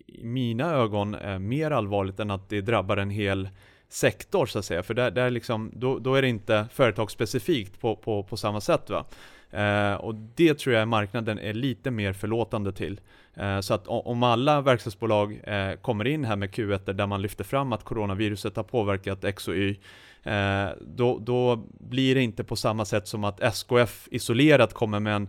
i 0.07 0.21
mina 0.23 0.73
ögon 0.73 1.15
eh, 1.15 1.39
mer 1.39 1.71
allvarligt 1.71 2.21
än 2.21 2.31
att 2.31 2.49
det 2.49 2.61
drabbar 2.61 2.97
en 2.97 3.11
hel 3.11 3.49
sektor 3.89 4.47
så 4.47 4.59
att 4.59 4.65
säga. 4.65 4.83
För 4.83 4.95
där, 4.95 5.11
där 5.11 5.31
liksom, 5.31 5.71
då, 5.75 5.99
då 5.99 6.15
är 6.15 6.23
det 6.23 6.29
inte 6.29 6.67
företagsspecifikt 6.73 7.81
på, 7.81 7.97
på, 7.97 8.23
på 8.23 8.37
samma 8.37 8.61
sätt. 8.61 8.91
Va? 8.91 9.07
Eh, 9.51 9.95
och 9.95 10.15
det 10.15 10.59
tror 10.59 10.75
jag 10.75 10.89
marknaden 10.89 11.39
är 11.39 11.55
lite 11.55 11.91
mer 11.91 12.13
förlåtande 12.13 12.73
till. 12.73 13.01
Eh, 13.37 13.61
så 13.61 13.75
att 13.75 13.87
om 13.87 14.23
alla 14.23 14.61
verkstadsbolag 14.61 15.41
eh, 15.45 15.77
kommer 15.77 16.07
in 16.07 16.25
här 16.25 16.37
med 16.37 16.51
Q1 16.51 16.93
där 16.93 17.07
man 17.07 17.23
lyfter 17.23 17.45
fram 17.45 17.73
att 17.73 17.85
coronaviruset 17.85 18.57
har 18.57 18.65
påverkat 18.65 19.25
X 19.25 19.49
och 19.49 19.57
Y, 19.57 19.77
eh, 20.23 20.69
då, 20.81 21.19
då 21.19 21.67
blir 21.81 22.15
det 22.15 22.23
inte 22.23 22.45
på 22.45 22.57
samma 22.57 22.85
sätt 22.85 23.09
som 23.09 23.25
att 23.25 23.41
SKF 23.41 24.09
isolerat 24.11 24.73
kommer 24.75 25.01
med 25.01 25.17
en 25.17 25.29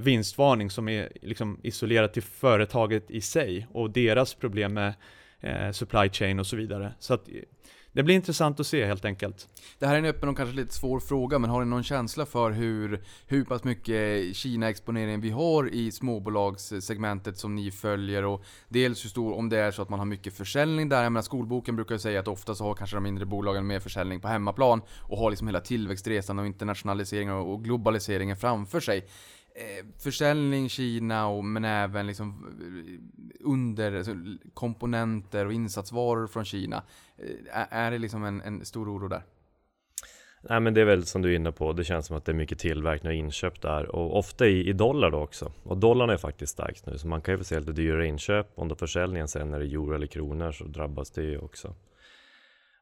vinstvarning 0.00 0.70
som 0.70 0.88
är 0.88 1.08
liksom 1.22 1.60
isolerat 1.62 2.12
till 2.12 2.22
företaget 2.22 3.10
i 3.10 3.20
sig 3.20 3.66
och 3.72 3.90
deras 3.90 4.34
problem 4.34 4.74
med 4.74 4.94
supply 5.72 6.08
chain 6.08 6.38
och 6.38 6.46
så 6.46 6.56
vidare. 6.56 6.92
Så 6.98 7.14
att 7.14 7.28
det 7.94 8.02
blir 8.02 8.14
intressant 8.14 8.60
att 8.60 8.66
se 8.66 8.86
helt 8.86 9.04
enkelt. 9.04 9.48
Det 9.78 9.86
här 9.86 9.94
är 9.94 9.98
en 9.98 10.04
öppen 10.04 10.28
och 10.28 10.36
kanske 10.36 10.56
lite 10.56 10.74
svår 10.74 11.00
fråga, 11.00 11.38
men 11.38 11.50
har 11.50 11.64
ni 11.64 11.70
någon 11.70 11.82
känsla 11.82 12.26
för 12.26 12.50
hur, 12.50 13.02
hur 13.26 13.44
pass 13.44 13.64
mycket 13.64 14.36
Kina-exponering 14.36 15.20
vi 15.20 15.30
har 15.30 15.74
i 15.74 15.92
småbolagssegmentet 15.92 17.38
som 17.38 17.54
ni 17.54 17.70
följer? 17.70 18.24
Och 18.24 18.44
dels 18.68 19.04
hur 19.04 19.10
stor, 19.10 19.34
om 19.34 19.48
det 19.48 19.58
är 19.58 19.70
så 19.70 19.82
att 19.82 19.88
man 19.88 19.98
har 19.98 20.06
mycket 20.06 20.34
försäljning 20.34 20.88
där. 20.88 21.02
Jag 21.02 21.12
menar, 21.12 21.22
skolboken 21.22 21.76
brukar 21.76 21.94
ju 21.94 21.98
säga 21.98 22.20
att 22.20 22.28
ofta 22.28 22.54
så 22.54 22.64
har 22.64 22.74
kanske 22.74 22.96
de 22.96 23.02
mindre 23.02 23.26
bolagen 23.26 23.66
mer 23.66 23.80
försäljning 23.80 24.20
på 24.20 24.28
hemmaplan 24.28 24.82
och 25.00 25.18
har 25.18 25.30
liksom 25.30 25.48
hela 25.48 25.60
tillväxtresan 25.60 26.38
och 26.38 26.46
internationaliseringen 26.46 27.34
och 27.34 27.64
globaliseringen 27.64 28.36
framför 28.36 28.80
sig 28.80 29.06
Eh, 29.56 29.84
försäljning 29.98 30.68
Kina 30.68 31.28
och, 31.28 31.44
men 31.44 31.64
även 31.64 32.06
liksom 32.06 32.28
eh, 32.60 33.46
under 33.46 33.96
alltså, 33.96 34.14
komponenter 34.54 35.46
och 35.46 35.52
insatsvaror 35.52 36.26
från 36.26 36.44
Kina. 36.44 36.82
Eh, 37.18 37.66
är 37.70 37.90
det 37.90 37.98
liksom 37.98 38.24
en, 38.24 38.40
en 38.40 38.64
stor 38.64 38.96
oro 38.96 39.08
där? 39.08 39.22
Nej 40.48 40.60
men 40.60 40.74
det 40.74 40.80
är 40.80 40.84
väl 40.84 41.06
som 41.06 41.22
du 41.22 41.32
är 41.32 41.36
inne 41.36 41.52
på, 41.52 41.72
det 41.72 41.84
känns 41.84 42.06
som 42.06 42.16
att 42.16 42.24
det 42.24 42.32
är 42.32 42.36
mycket 42.36 42.58
tillverkning 42.58 43.10
och 43.10 43.16
inköp 43.16 43.60
där 43.60 43.96
och 43.96 44.18
ofta 44.18 44.46
i, 44.46 44.68
i 44.68 44.72
dollar 44.72 45.10
då 45.10 45.18
också. 45.18 45.52
Och 45.62 45.76
dollarn 45.76 46.10
är 46.10 46.16
faktiskt 46.16 46.52
starkt 46.52 46.86
nu 46.86 46.98
så 46.98 47.08
man 47.08 47.20
kan 47.20 47.34
ju 47.34 47.38
få 47.38 47.44
se 47.44 47.60
lite 47.60 47.72
dyrare 47.72 48.06
inköp. 48.06 48.46
Om 48.54 48.68
då 48.68 48.74
försäljningen 48.74 49.28
sen 49.28 49.54
är 49.54 49.58
det 49.58 49.66
euro 49.66 49.94
eller 49.94 50.06
kronor 50.06 50.52
så 50.52 50.64
drabbas 50.64 51.10
det 51.10 51.22
ju 51.22 51.38
också. 51.38 51.74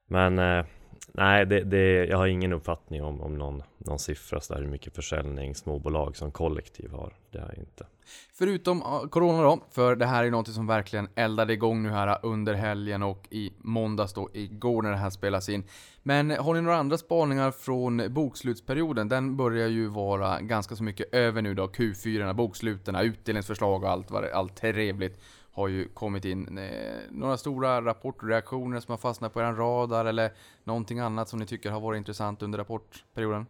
Men 0.07 0.39
eh, 0.39 0.65
nej, 1.13 1.47
det, 1.47 1.61
det, 1.61 2.07
jag 2.07 2.19
har 2.19 2.27
ingen 2.27 2.53
uppfattning 2.53 3.03
om, 3.03 3.21
om 3.21 3.39
någon, 3.39 3.63
någon 3.79 3.99
siffra 3.99 4.41
så 4.41 4.55
där 4.55 4.61
hur 4.61 4.69
mycket 4.69 4.95
försäljning 4.95 5.55
småbolag 5.55 6.17
som 6.17 6.31
kollektiv 6.31 6.91
har. 6.91 7.13
Det 7.31 7.39
har 7.39 7.49
jag 7.49 7.59
inte. 7.59 7.87
Förutom 8.35 8.83
Corona 9.11 9.43
då, 9.43 9.61
för 9.71 9.97
det 9.97 10.07
här 10.07 10.25
är 10.25 10.31
något 10.31 10.49
som 10.49 10.67
verkligen 10.67 11.09
eldade 11.15 11.53
igång 11.53 11.83
nu 11.83 11.91
här 11.91 12.09
äh, 12.09 12.17
under 12.23 12.55
helgen 12.55 13.03
och 13.03 13.27
i 13.31 13.53
måndags 13.59 14.13
då, 14.13 14.29
igår 14.33 14.83
när 14.83 14.91
det 14.91 14.97
här 14.97 15.11
spelas 15.11 15.49
in. 15.49 15.65
Men 16.03 16.31
har 16.31 16.55
ni 16.55 16.61
några 16.61 16.77
andra 16.77 16.99
spaningar 16.99 17.51
från 17.51 18.15
bokslutsperioden? 18.15 19.09
Den 19.09 19.37
börjar 19.37 19.69
ju 19.69 19.87
vara 19.89 20.41
ganska 20.41 20.77
så 20.77 20.85
mycket 20.85 21.15
över 21.15 21.43
nu 21.43 21.55
då, 21.55 21.67
Q4, 21.67 22.35
boksluten, 22.35 22.97
utdelningsförslag 22.97 23.83
och 23.83 23.91
allt, 23.91 24.11
vad 24.11 24.23
det, 24.23 24.35
allt 24.35 24.57
trevligt 24.57 25.21
har 25.53 25.69
ju 25.69 25.89
kommit 25.89 26.25
in. 26.25 26.59
Eh, 26.59 26.71
några 27.11 27.37
stora 27.37 27.83
rapportreaktioner 27.83 28.81
som 28.81 28.93
har 28.93 28.99
fastnat 28.99 29.33
på 29.35 29.41
er 29.41 29.53
radar 29.53 30.05
eller 30.05 30.33
någonting 30.65 30.99
annat 30.99 31.29
som 31.29 31.39
ni 31.39 31.47
tycker 31.47 31.71
har 31.71 31.81
varit 31.81 31.99
intressant 31.99 32.43
under 32.43 32.59
rapportperioden? 32.59 33.47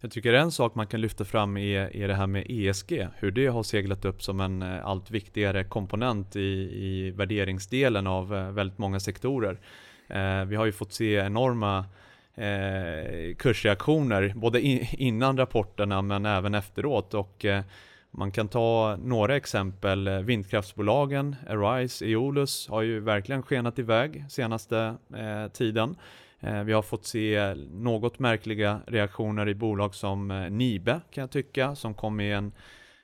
Jag 0.00 0.10
tycker 0.10 0.32
en 0.32 0.52
sak 0.52 0.74
man 0.74 0.86
kan 0.86 1.00
lyfta 1.00 1.24
fram 1.24 1.56
är, 1.56 1.96
är 1.96 2.08
det 2.08 2.14
här 2.14 2.26
med 2.26 2.46
ESG, 2.48 3.08
hur 3.16 3.30
det 3.30 3.46
har 3.46 3.62
seglat 3.62 4.04
upp 4.04 4.22
som 4.22 4.40
en 4.40 4.62
eh, 4.62 4.86
allt 4.86 5.10
viktigare 5.10 5.64
komponent 5.64 6.36
i, 6.36 6.40
i 6.72 7.10
värderingsdelen 7.10 8.06
av 8.06 8.34
eh, 8.34 8.50
väldigt 8.50 8.78
många 8.78 9.00
sektorer. 9.00 9.60
Eh, 10.08 10.44
vi 10.44 10.56
har 10.56 10.64
ju 10.64 10.72
fått 10.72 10.92
se 10.92 11.14
enorma 11.14 11.84
eh, 12.34 13.34
kursreaktioner, 13.36 14.32
både 14.36 14.60
in, 14.60 14.86
innan 14.92 15.36
rapporterna 15.36 16.02
men 16.02 16.26
även 16.26 16.54
efteråt. 16.54 17.14
Och, 17.14 17.44
eh, 17.44 17.62
man 18.16 18.30
kan 18.30 18.48
ta 18.48 18.96
några 19.02 19.36
exempel. 19.36 20.08
Eh, 20.08 20.18
vindkraftsbolagen, 20.18 21.36
Arise, 21.48 22.06
Eolus 22.06 22.68
har 22.68 22.82
ju 22.82 23.00
verkligen 23.00 23.42
skenat 23.42 23.78
iväg 23.78 24.24
senaste 24.28 24.96
eh, 25.16 25.52
tiden. 25.52 25.96
Eh, 26.40 26.62
vi 26.62 26.72
har 26.72 26.82
fått 26.82 27.06
se 27.06 27.54
något 27.72 28.18
märkliga 28.18 28.80
reaktioner 28.86 29.48
i 29.48 29.54
bolag 29.54 29.94
som 29.94 30.30
eh, 30.30 30.50
Nibe 30.50 31.00
kan 31.10 31.22
jag 31.22 31.30
tycka, 31.30 31.74
som 31.74 31.94
kom 31.94 32.20
i 32.20 32.32
en 32.32 32.52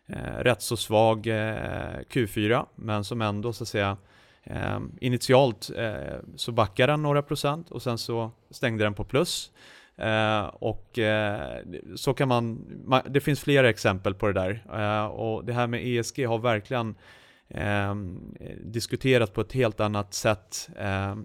eh, 0.06 0.38
rätt 0.38 0.62
så 0.62 0.76
svag 0.76 1.26
eh, 1.26 2.00
Q4, 2.10 2.66
men 2.74 3.04
som 3.04 3.22
ändå 3.22 3.52
så 3.52 3.64
att 3.64 3.68
säga 3.68 3.96
eh, 4.44 4.80
initialt 5.00 5.70
så 6.36 6.52
backade 6.52 6.92
den 6.92 7.02
några 7.02 7.22
procent 7.22 7.70
och 7.70 7.82
sen 7.82 7.98
så 7.98 8.30
stängde 8.50 8.84
den 8.84 8.94
på 8.94 9.04
plus. 9.04 9.52
Eh, 10.00 10.44
och 10.44 10.98
eh, 10.98 11.58
så 11.96 12.14
kan 12.14 12.28
man, 12.28 12.66
man, 12.84 13.02
det 13.08 13.20
finns 13.20 13.40
flera 13.40 13.68
exempel 13.68 14.14
på 14.14 14.26
det 14.26 14.32
där. 14.32 14.62
Eh, 14.72 15.06
och 15.06 15.44
det 15.44 15.52
här 15.52 15.66
med 15.66 15.86
ESG 15.86 16.26
har 16.26 16.38
verkligen 16.38 16.94
eh, 17.48 17.94
diskuterats 18.64 19.32
på 19.32 19.40
ett 19.40 19.52
helt 19.52 19.80
annat 19.80 20.14
sätt 20.14 20.70
eh, 20.78 21.16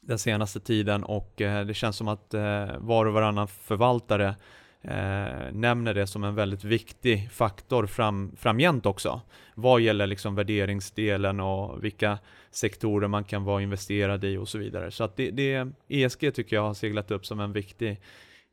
den 0.00 0.18
senaste 0.18 0.60
tiden 0.60 1.04
och 1.04 1.40
eh, 1.40 1.66
det 1.66 1.74
känns 1.74 1.96
som 1.96 2.08
att 2.08 2.34
eh, 2.34 2.66
var 2.78 3.06
och 3.06 3.12
varannan 3.12 3.48
förvaltare 3.48 4.34
eh, 4.82 5.52
nämner 5.52 5.94
det 5.94 6.06
som 6.06 6.24
en 6.24 6.34
väldigt 6.34 6.64
viktig 6.64 7.30
faktor 7.32 7.86
fram, 7.86 8.36
framgent 8.36 8.86
också. 8.86 9.20
Vad 9.54 9.80
gäller 9.80 10.06
liksom 10.06 10.34
värderingsdelen 10.34 11.40
och 11.40 11.84
vilka 11.84 12.18
sektorer 12.54 13.08
man 13.08 13.24
kan 13.24 13.44
vara 13.44 13.62
investerad 13.62 14.24
i 14.24 14.36
och 14.36 14.48
så 14.48 14.58
vidare. 14.58 14.90
Så 14.90 15.04
att 15.04 15.16
det, 15.16 15.30
det 15.30 15.68
ESG 15.88 16.34
tycker 16.34 16.56
jag 16.56 16.62
har 16.62 16.74
seglat 16.74 17.10
upp 17.10 17.26
som 17.26 17.40
en 17.40 17.52
viktig 17.52 18.00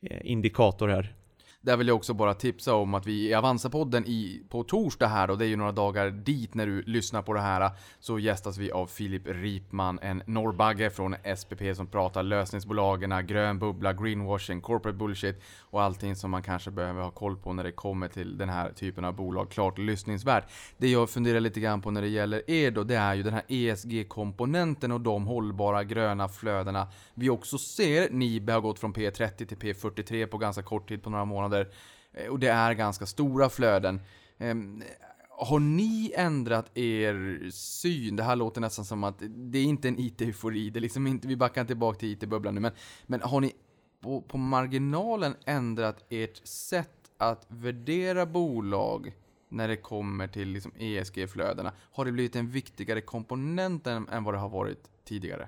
eh, 0.02 0.20
indikator 0.24 0.88
här. 0.88 1.14
Där 1.62 1.78
vill 1.78 1.88
jag 1.88 1.98
också 1.98 2.14
bara 2.14 2.34
tipsa 2.34 2.76
om 2.76 2.94
att 2.94 3.06
vi 3.06 3.30
i 3.30 3.34
Avanza-podden 3.34 4.06
i, 4.06 4.44
på 4.50 4.64
torsdag 4.64 5.08
här, 5.08 5.30
och 5.30 5.38
det 5.38 5.46
är 5.46 5.50
ju 5.50 5.56
några 5.56 5.72
dagar 5.72 6.10
dit 6.10 6.54
när 6.54 6.66
du 6.66 6.82
lyssnar 6.82 7.22
på 7.22 7.34
det 7.34 7.40
här, 7.40 7.72
så 8.00 8.20
gästas 8.20 8.58
vi 8.58 8.72
av 8.72 8.88
Filip 8.88 9.22
Ripman, 9.26 10.00
en 10.02 10.24
norrbagge 10.26 10.90
från 10.90 11.16
SPP 11.38 11.76
som 11.76 11.88
pratar 11.88 12.24
lösningsbolagen, 12.24 13.28
grön 13.28 13.60
bubbla, 13.60 13.94
greenwashing, 13.94 14.62
corporate 14.62 14.98
bullshit 14.98 15.42
och 15.60 15.82
allting 15.82 16.16
som 16.16 16.32
man 16.32 16.44
kanske 16.44 16.72
behöver 16.72 17.02
ha 17.02 17.12
koll 17.12 17.38
på 17.38 17.54
när 17.54 17.64
det 17.64 17.72
kommer 17.72 18.08
till 18.08 18.38
den 18.38 18.50
här 18.50 18.72
typen 18.72 19.06
av 19.06 19.16
bolag. 19.16 19.52
Klart 19.52 19.78
lyssningsvärt. 19.78 20.44
Det 20.78 20.88
jag 20.88 21.10
funderar 21.10 21.40
lite 21.40 21.60
grann 21.60 21.82
på 21.82 21.92
när 21.92 22.02
det 22.02 22.08
gäller 22.08 22.50
er 22.50 22.72
då, 22.72 22.84
det 22.84 22.96
är 22.96 23.14
ju 23.16 23.24
den 23.24 23.34
här 23.34 23.44
ESG-komponenten 23.48 24.92
och 24.92 25.02
de 25.02 25.28
hållbara 25.28 25.84
gröna 25.84 26.30
flödena 26.30 26.88
vi 27.14 27.30
också 27.30 27.58
ser. 27.58 28.10
Nibe 28.10 28.54
har 28.54 28.62
gått 28.62 28.80
från 28.80 28.94
P30 28.94 29.46
till 29.46 29.58
P43 29.58 30.26
på 30.26 30.38
ganska 30.38 30.64
kort 30.64 30.88
tid, 30.88 31.04
på 31.04 31.10
några 31.10 31.26
månader. 31.26 31.49
Eh, 31.58 32.28
och 32.28 32.40
det 32.40 32.48
är 32.48 32.74
ganska 32.74 33.06
stora 33.06 33.50
flöden. 33.50 34.02
Ehm, 34.38 34.84
har 35.30 35.60
ni 35.60 36.14
ändrat 36.16 36.78
er 36.78 37.50
syn? 37.52 38.16
Det 38.16 38.24
här 38.24 38.36
låter 38.36 38.62
nästan 38.62 38.86
som 38.86 39.04
att 39.04 39.16
det 39.28 39.60
är 39.60 39.64
inte 39.64 39.88
en 39.88 40.00
IT-eufori, 40.00 40.70
det 40.70 40.80
är 40.80 40.82
liksom 40.82 41.08
inte, 41.08 41.28
vi 41.28 41.36
backar 41.36 41.66
tillbaka 41.66 42.00
till 42.00 42.12
IT-bubblan 42.12 42.56
nu, 42.56 42.62
men, 42.62 42.72
men 43.08 43.22
har 43.22 43.42
ni 43.42 43.54
på, 44.02 44.22
på 44.22 44.38
marginalen 44.38 45.36
ändrat 45.46 46.06
ert 46.10 46.48
sätt 46.48 47.12
att 47.18 47.46
värdera 47.48 48.26
bolag 48.26 49.14
när 49.50 49.68
det 49.68 49.78
kommer 49.78 50.28
till 50.28 50.50
liksom 50.50 50.72
ESG-flödena? 50.78 51.72
Har 51.92 52.06
det 52.06 52.12
blivit 52.12 52.36
en 52.36 52.50
viktigare 52.50 53.02
komponent 53.02 53.88
än, 53.88 54.08
än 54.08 54.24
vad 54.24 54.34
det 54.34 54.38
har 54.38 54.50
varit 54.50 54.90
tidigare? 55.06 55.48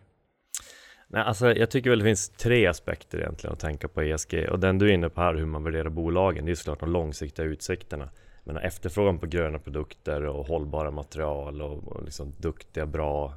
Nej, 1.13 1.23
alltså 1.23 1.53
jag 1.53 1.71
tycker 1.71 1.89
väl 1.89 1.99
det 1.99 2.05
finns 2.05 2.29
tre 2.29 2.67
aspekter 2.67 3.17
egentligen 3.17 3.53
att 3.53 3.59
tänka 3.59 3.87
på 3.87 4.01
ESG 4.01 4.49
och 4.49 4.59
den 4.59 4.77
du 4.77 4.89
är 4.89 4.93
inne 4.93 5.09
på 5.09 5.21
här, 5.21 5.33
hur 5.33 5.45
man 5.45 5.63
värderar 5.63 5.89
bolagen, 5.89 6.45
det 6.45 6.51
är 6.51 6.55
såklart 6.55 6.79
de 6.79 6.91
långsiktiga 6.91 7.45
utsikterna. 7.45 8.09
Men 8.43 8.57
efterfrågan 8.57 9.19
på 9.19 9.27
gröna 9.27 9.59
produkter 9.59 10.25
och 10.25 10.47
hållbara 10.47 10.91
material 10.91 11.61
och, 11.61 11.87
och 11.87 12.03
liksom 12.03 12.33
duktiga, 12.37 12.85
bra 12.85 13.33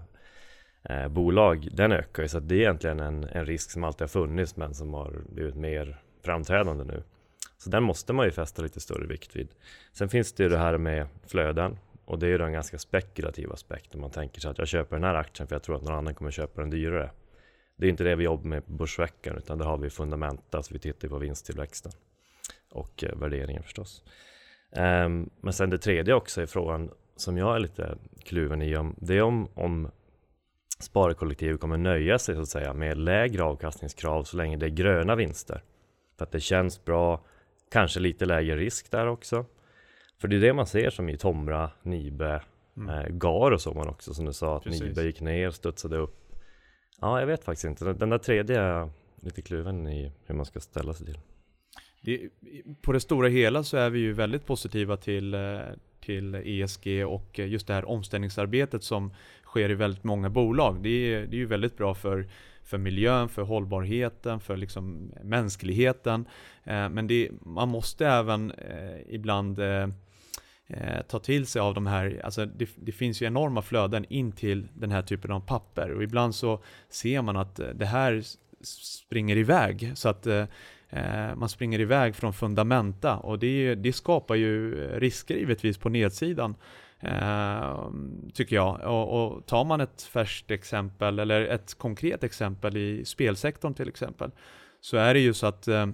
eh, 0.82 1.08
bolag, 1.08 1.68
den 1.72 1.92
ökar 1.92 2.22
ju. 2.22 2.28
Så 2.28 2.40
det 2.40 2.54
är 2.54 2.60
egentligen 2.60 3.00
en, 3.00 3.24
en 3.24 3.46
risk 3.46 3.70
som 3.70 3.84
alltid 3.84 4.00
har 4.00 4.08
funnits 4.08 4.56
men 4.56 4.74
som 4.74 4.94
har 4.94 5.12
blivit 5.28 5.54
mer 5.54 6.00
framträdande 6.24 6.84
nu. 6.84 7.02
Så 7.58 7.70
den 7.70 7.82
måste 7.82 8.12
man 8.12 8.26
ju 8.26 8.32
fästa 8.32 8.62
lite 8.62 8.80
större 8.80 9.06
vikt 9.06 9.36
vid. 9.36 9.48
Sen 9.92 10.08
finns 10.08 10.32
det 10.32 10.42
ju 10.42 10.48
det 10.48 10.58
här 10.58 10.78
med 10.78 11.06
flöden 11.26 11.78
och 12.04 12.18
det 12.18 12.26
är 12.26 12.30
ju 12.30 12.44
en 12.44 12.52
ganska 12.52 12.78
spekulativ 12.78 13.52
aspekt. 13.52 13.94
Om 13.94 14.00
man 14.00 14.10
tänker 14.10 14.40
sig 14.40 14.50
att 14.50 14.58
jag 14.58 14.68
köper 14.68 14.96
den 14.96 15.04
här 15.04 15.14
aktien 15.14 15.48
för 15.48 15.54
jag 15.54 15.62
tror 15.62 15.76
att 15.76 15.82
någon 15.82 15.94
annan 15.94 16.14
kommer 16.14 16.30
köpa 16.30 16.60
den 16.60 16.70
dyrare. 16.70 17.10
Det 17.76 17.86
är 17.86 17.90
inte 17.90 18.04
det 18.04 18.16
vi 18.16 18.24
jobbar 18.24 18.48
med 18.48 18.66
på 18.66 18.72
Börsveckan 18.72 19.36
utan 19.36 19.58
där 19.58 19.66
har 19.66 19.78
vi 19.78 19.90
fundamenta, 19.90 20.62
så 20.62 20.74
vi 20.74 20.78
tittar 20.78 21.08
på 21.08 21.18
vinsttillväxten 21.18 21.92
och 22.70 23.04
eh, 23.04 23.16
värderingen 23.16 23.62
förstås. 23.62 24.02
Um, 24.70 25.30
men 25.40 25.52
sen 25.52 25.70
det 25.70 25.78
tredje 25.78 26.14
också 26.14 26.42
är 26.42 26.46
frågan 26.46 26.90
som 27.16 27.38
jag 27.38 27.54
är 27.54 27.58
lite 27.58 27.98
kluven 28.24 28.62
i 28.62 28.76
om 28.76 28.94
det 28.98 29.16
är 29.16 29.22
om, 29.22 29.48
om 29.54 29.90
sparkollektivet 30.80 31.60
kommer 31.60 31.76
nöja 31.76 32.18
sig 32.18 32.34
så 32.34 32.40
att 32.40 32.48
säga 32.48 32.72
med 32.72 32.98
lägre 32.98 33.42
avkastningskrav 33.42 34.24
så 34.24 34.36
länge 34.36 34.56
det 34.56 34.66
är 34.66 34.70
gröna 34.70 35.14
vinster. 35.14 35.62
För 36.16 36.24
att 36.24 36.32
det 36.32 36.40
känns 36.40 36.84
bra, 36.84 37.24
kanske 37.70 38.00
lite 38.00 38.26
lägre 38.26 38.56
risk 38.56 38.90
där 38.90 39.06
också. 39.06 39.44
För 40.18 40.28
det 40.28 40.36
är 40.36 40.40
det 40.40 40.52
man 40.52 40.66
ser 40.66 40.90
som 40.90 41.08
i 41.08 41.16
Tomra, 41.16 41.70
Nibe, 41.82 42.42
mm. 42.76 42.88
eh, 42.88 43.08
GAR 43.08 43.50
och 43.50 43.60
så 43.60 43.74
man 43.74 43.88
också 43.88 44.14
som 44.14 44.24
du 44.24 44.32
sa 44.32 44.56
att 44.56 44.64
Precis. 44.64 44.82
Nibe 44.82 45.02
gick 45.02 45.20
ner, 45.20 45.50
studsade 45.50 45.96
upp. 45.96 46.23
Ja, 47.00 47.20
jag 47.20 47.26
vet 47.26 47.44
faktiskt 47.44 47.64
inte. 47.64 47.92
Den 47.92 48.10
där 48.10 48.18
tredje 48.18 48.60
är 48.60 48.68
jag 48.68 48.90
lite 49.20 49.42
kluven 49.42 49.88
i 49.88 50.12
hur 50.26 50.34
man 50.34 50.46
ska 50.46 50.60
ställa 50.60 50.94
sig 50.94 51.06
till. 51.06 51.18
Det, 52.00 52.28
på 52.82 52.92
det 52.92 53.00
stora 53.00 53.28
hela 53.28 53.62
så 53.62 53.76
är 53.76 53.90
vi 53.90 53.98
ju 53.98 54.12
väldigt 54.12 54.46
positiva 54.46 54.96
till, 54.96 55.34
eh, 55.34 55.58
till 56.00 56.34
ESG 56.34 57.04
och 57.04 57.40
eh, 57.40 57.46
just 57.46 57.66
det 57.66 57.74
här 57.74 57.88
omställningsarbetet 57.88 58.82
som 58.84 59.12
sker 59.44 59.70
i 59.70 59.74
väldigt 59.74 60.04
många 60.04 60.30
bolag. 60.30 60.82
Det 60.82 60.88
är, 60.88 61.26
det 61.26 61.36
är 61.36 61.38
ju 61.38 61.46
väldigt 61.46 61.76
bra 61.76 61.94
för, 61.94 62.26
för 62.62 62.78
miljön, 62.78 63.28
för 63.28 63.42
hållbarheten, 63.42 64.40
för 64.40 64.56
liksom 64.56 65.12
mänskligheten. 65.22 66.28
Eh, 66.64 66.88
men 66.88 67.06
det, 67.06 67.30
man 67.40 67.68
måste 67.68 68.06
även 68.06 68.52
ibland 69.08 69.58
eh, 70.76 71.02
ta 71.08 71.18
till 71.18 71.46
sig 71.46 71.60
av 71.60 71.74
de 71.74 71.86
här, 71.86 72.20
alltså 72.24 72.46
det, 72.46 72.68
det, 72.76 72.92
finns 72.92 73.22
ju 73.22 73.26
enorma 73.26 73.62
flöden 73.62 74.06
in 74.08 74.32
till 74.32 74.68
den 74.74 74.90
här 74.90 75.02
typen 75.02 75.30
av 75.30 75.40
papper 75.40 75.90
och 75.90 76.02
ibland 76.02 76.34
så 76.34 76.62
ser 76.88 77.22
man 77.22 77.36
att 77.36 77.58
eh, 77.58 77.68
det 77.68 77.86
här 77.86 78.22
springer 78.82 79.36
iväg 79.36 79.92
så 79.94 80.08
att 80.08 80.26
eh, 80.26 80.44
eh, 80.90 81.34
man 81.36 81.48
springer 81.48 81.80
iväg 81.80 82.16
från 82.16 82.32
fundamenta 82.32 83.16
och 83.16 83.38
det, 83.38 83.74
det 83.74 83.92
skapar 83.92 84.34
ju 84.34 84.84
eh, 84.84 85.00
risker 85.00 85.34
givetvis 85.34 85.78
på 85.78 85.88
nedsidan. 85.88 86.54
Eh, 87.00 87.90
tycker 88.34 88.56
jag. 88.56 88.80
Och, 88.80 89.26
och 89.26 89.46
tar 89.46 89.64
man 89.64 89.80
ett 89.80 90.02
färskt 90.02 90.50
exempel, 90.50 91.18
eller 91.18 91.40
ett 91.40 91.74
konkret 91.78 92.24
exempel 92.24 92.76
i 92.76 93.04
spelsektorn 93.04 93.74
till 93.74 93.88
exempel, 93.88 94.30
så 94.80 94.96
är 94.96 95.14
det 95.14 95.20
ju 95.20 95.34
så 95.34 95.46
att 95.46 95.68
eh, 95.68 95.86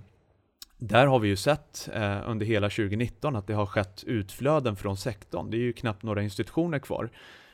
där 0.80 1.06
har 1.06 1.18
vi 1.18 1.28
ju 1.28 1.36
sett 1.36 1.88
eh, 1.94 2.30
under 2.30 2.46
hela 2.46 2.68
2019 2.68 3.36
att 3.36 3.46
det 3.46 3.54
har 3.54 3.66
skett 3.66 4.04
utflöden 4.06 4.76
från 4.76 4.96
sektorn. 4.96 5.50
Det 5.50 5.56
är 5.56 5.58
ju 5.58 5.72
knappt 5.72 6.02
några 6.02 6.22
institutioner 6.22 6.78
kvar. 6.78 7.10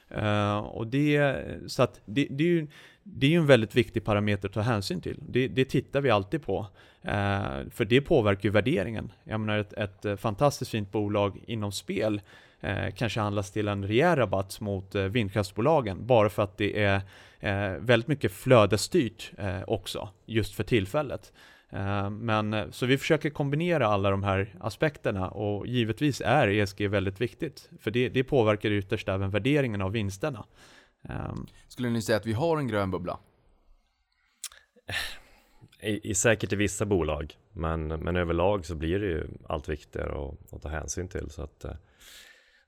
Eh, 0.09 0.59
och 0.59 0.87
det, 0.87 1.37
så 1.67 1.83
att 1.83 2.01
det, 2.05 2.27
det, 2.31 2.45
är 2.45 2.49
ju, 2.49 2.67
det 3.03 3.27
är 3.27 3.31
ju 3.31 3.37
en 3.37 3.47
väldigt 3.47 3.75
viktig 3.75 4.05
parameter 4.05 4.49
att 4.49 4.55
ta 4.55 4.61
hänsyn 4.61 5.01
till. 5.01 5.19
Det, 5.29 5.49
det 5.49 5.65
tittar 5.65 6.01
vi 6.01 6.11
alltid 6.11 6.43
på. 6.43 6.67
Eh, 7.03 7.69
för 7.71 7.85
det 7.85 8.01
påverkar 8.01 8.45
ju 8.45 8.51
värderingen. 8.51 9.13
Jag 9.25 9.41
menar 9.41 9.59
ett, 9.59 9.73
ett 9.73 10.05
eh, 10.05 10.17
fantastiskt 10.17 10.71
fint 10.71 10.93
bolag 10.93 11.41
inom 11.47 11.73
spel 11.73 12.21
eh, 12.61 12.95
kanske 12.97 13.21
handlas 13.21 13.51
till 13.51 13.69
en 13.69 13.87
rejäl 13.87 14.17
rabatt 14.17 14.61
mot 14.61 14.95
eh, 14.95 15.03
vindkraftsbolagen 15.03 16.07
bara 16.07 16.29
för 16.29 16.43
att 16.43 16.57
det 16.57 16.83
är 16.83 17.01
eh, 17.41 17.79
väldigt 17.79 18.09
mycket 18.09 18.33
flödesstyrt 18.33 19.33
eh, 19.39 19.63
också 19.67 20.09
just 20.27 20.55
för 20.55 20.65
tillfället. 20.65 21.33
Eh, 21.73 22.11
men 22.11 22.55
eh, 22.55 22.71
så 22.71 22.87
vi 22.87 22.99
försöker 22.99 23.31
kombinera 23.31 23.87
alla 23.87 24.11
de 24.11 24.23
här 24.23 24.55
aspekterna 24.61 25.29
och 25.29 25.67
givetvis 25.67 26.23
är 26.25 26.49
ESG 26.49 26.89
väldigt 26.89 27.21
viktigt 27.21 27.71
för 27.81 27.91
det, 27.91 28.09
det 28.09 28.25
påverkar 28.25 28.71
ytterst 28.71 29.09
även 29.09 29.31
värderingen 29.31 29.83
av 29.83 29.93
vinsterna. 29.93 30.45
Ehm. 31.09 31.47
Skulle 31.69 31.91
ni 31.91 32.03
säga 32.03 32.19
att 32.19 32.27
vi 32.27 32.33
har 32.33 32.59
en 32.59 32.69
grön 32.69 32.91
bubbla? 32.91 33.19
I, 35.81 36.11
i, 36.11 36.15
säkert 36.15 36.53
i 36.53 36.57
vissa 36.57 36.85
bolag, 36.85 37.35
men, 37.53 37.89
men 37.89 38.17
överlag 38.17 38.67
så 38.67 38.75
blir 38.75 38.99
det 38.99 39.07
ju 39.07 39.27
allt 39.49 39.69
viktigare 39.69 40.29
att, 40.29 40.53
att 40.53 40.63
ta 40.63 40.69
hänsyn 40.69 41.09
till. 41.09 41.31
Så 41.31 41.43
att, 41.43 41.65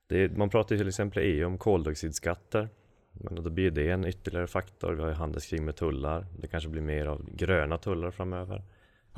är, 0.08 0.28
man 0.28 0.50
pratar 0.50 0.76
till 0.76 0.88
exempel 0.88 1.22
i 1.22 1.26
EU 1.26 1.46
om 1.46 1.58
koldioxidskatter. 1.58 2.68
Men 3.12 3.34
då 3.34 3.50
blir 3.50 3.70
det 3.70 3.90
en 3.90 4.04
ytterligare 4.04 4.46
faktor. 4.46 4.92
Vi 4.92 5.02
har 5.02 5.08
ju 5.08 5.14
handelskrig 5.14 5.62
med 5.62 5.76
tullar. 5.76 6.26
Det 6.38 6.48
kanske 6.48 6.68
blir 6.68 6.82
mer 6.82 7.06
av 7.06 7.30
gröna 7.30 7.78
tullar 7.78 8.10
framöver. 8.10 8.62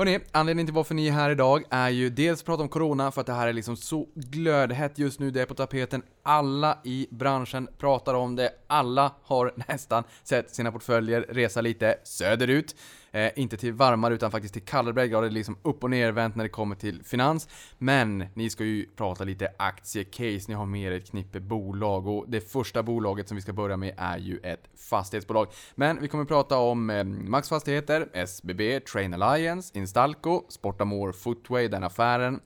Hörni, 0.00 0.21
anledningen 0.33 0.66
till 0.66 0.75
varför 0.75 0.95
ni 0.95 1.09
är 1.09 1.12
här 1.12 1.30
idag 1.30 1.64
är 1.71 1.88
ju 1.88 2.11
dels 2.11 2.40
att 2.40 2.47
prata 2.47 2.62
om 2.62 2.69
Corona, 2.69 3.11
för 3.11 3.21
att 3.21 3.26
det 3.26 3.33
här 3.33 3.49
är 3.49 3.52
liksom 3.52 3.76
så 3.76 4.09
glödhett 4.14 4.99
just 4.99 5.21
nu, 5.21 5.30
det 5.30 5.42
är 5.42 5.47
på 5.47 5.54
tapeten. 5.54 6.02
Alla 6.23 6.78
i 6.85 7.09
branschen 7.11 7.69
pratar 7.78 8.14
om 8.14 8.37
det, 8.37 8.50
alla 8.66 9.12
har 9.23 9.54
nästan 9.69 10.04
sett 10.23 10.54
sina 10.54 10.73
portföljer 10.73 11.21
resa 11.28 11.61
lite 11.61 11.97
söderut. 12.04 12.76
Eh, 13.12 13.31
inte 13.37 13.57
till 13.57 13.73
varmare 13.73 14.14
utan 14.14 14.31
faktiskt 14.31 14.55
till 14.55 14.64
kallare 14.64 14.93
breddgrader, 14.93 15.31
liksom 15.31 15.57
upp 15.62 15.85
och 15.85 15.90
nervänt 15.90 16.37
när 16.37 16.45
det 16.45 16.49
kommer 16.49 16.76
till 16.76 17.05
finans. 17.05 17.49
Men 17.79 18.25
ni 18.35 18.50
ska 18.50 18.64
ju 18.64 18.87
prata 18.97 19.25
lite 19.25 19.49
aktiecase, 19.59 20.45
ni 20.49 20.55
har 20.55 20.67
med 20.67 20.93
er 20.93 20.97
ett 20.97 21.11
knippe 21.11 21.40
bolag 21.40 22.07
och 22.07 22.25
det 22.29 22.40
första 22.40 22.83
bolaget 22.83 23.29
som 23.29 23.35
vi 23.35 23.40
ska 23.40 23.52
börja 23.52 23.76
med 23.76 23.95
är 23.97 24.19
ju 24.19 24.38
ett 24.38 24.69
fastighetsbolag. 24.90 25.47
Men 25.75 26.00
vi 26.00 26.09
kommer 26.09 26.25
prata 26.25 26.59
om 26.59 26.90
eh, 26.90 27.05
Max 27.05 27.49
Fastigheter, 27.49 28.09
SBB, 28.12 28.81
Train 28.81 29.14
Alliance, 29.14 29.79
Instalco, 29.79 30.45
Sportamore 30.49 31.12
Footway, 31.12 31.69
den 31.69 31.85
affären, 31.85 32.40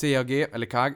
CAG 0.00 0.30
eller 0.30 0.66
CAG 0.66 0.94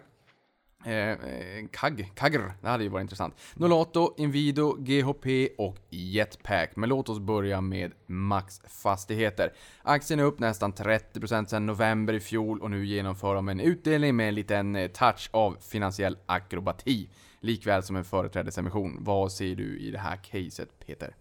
Eh, 0.85 0.95
eh, 0.95 1.67
KAG, 1.73 2.11
KAGR, 2.15 2.53
det 2.61 2.69
hade 2.69 2.85
ju 2.85 2.91
varit 2.91 3.03
intressant. 3.03 3.35
Nolato, 3.55 4.15
Invido, 4.17 4.77
GHP 4.79 5.49
och 5.59 5.77
Jetpack. 5.91 6.77
Men 6.77 6.89
låt 6.89 7.09
oss 7.09 7.19
börja 7.19 7.61
med 7.61 7.93
Max 8.07 8.61
Fastigheter. 8.83 9.53
Aktien 9.83 10.21
är 10.21 10.25
upp 10.25 10.39
nästan 10.39 10.73
30% 10.73 11.47
sedan 11.47 11.67
november 11.67 12.15
i 12.15 12.21
fjol 12.21 12.61
och 12.61 12.71
nu 12.71 12.87
genomför 12.87 13.35
de 13.35 13.49
en 13.49 13.61
utdelning 13.61 14.17
med 14.17 14.29
en 14.29 14.35
liten 14.35 14.77
eh, 14.77 14.89
touch 14.89 15.29
av 15.33 15.57
finansiell 15.61 16.19
akrobati. 16.27 17.09
Likväl 17.41 17.83
som 17.83 17.97
en 17.97 18.05
företrädesemission. 18.05 18.97
Vad 19.01 19.33
ser 19.33 19.55
du 19.55 19.79
i 19.79 19.91
det 19.91 19.99
här 19.99 20.17
caset 20.17 20.69
Peter? 20.87 21.17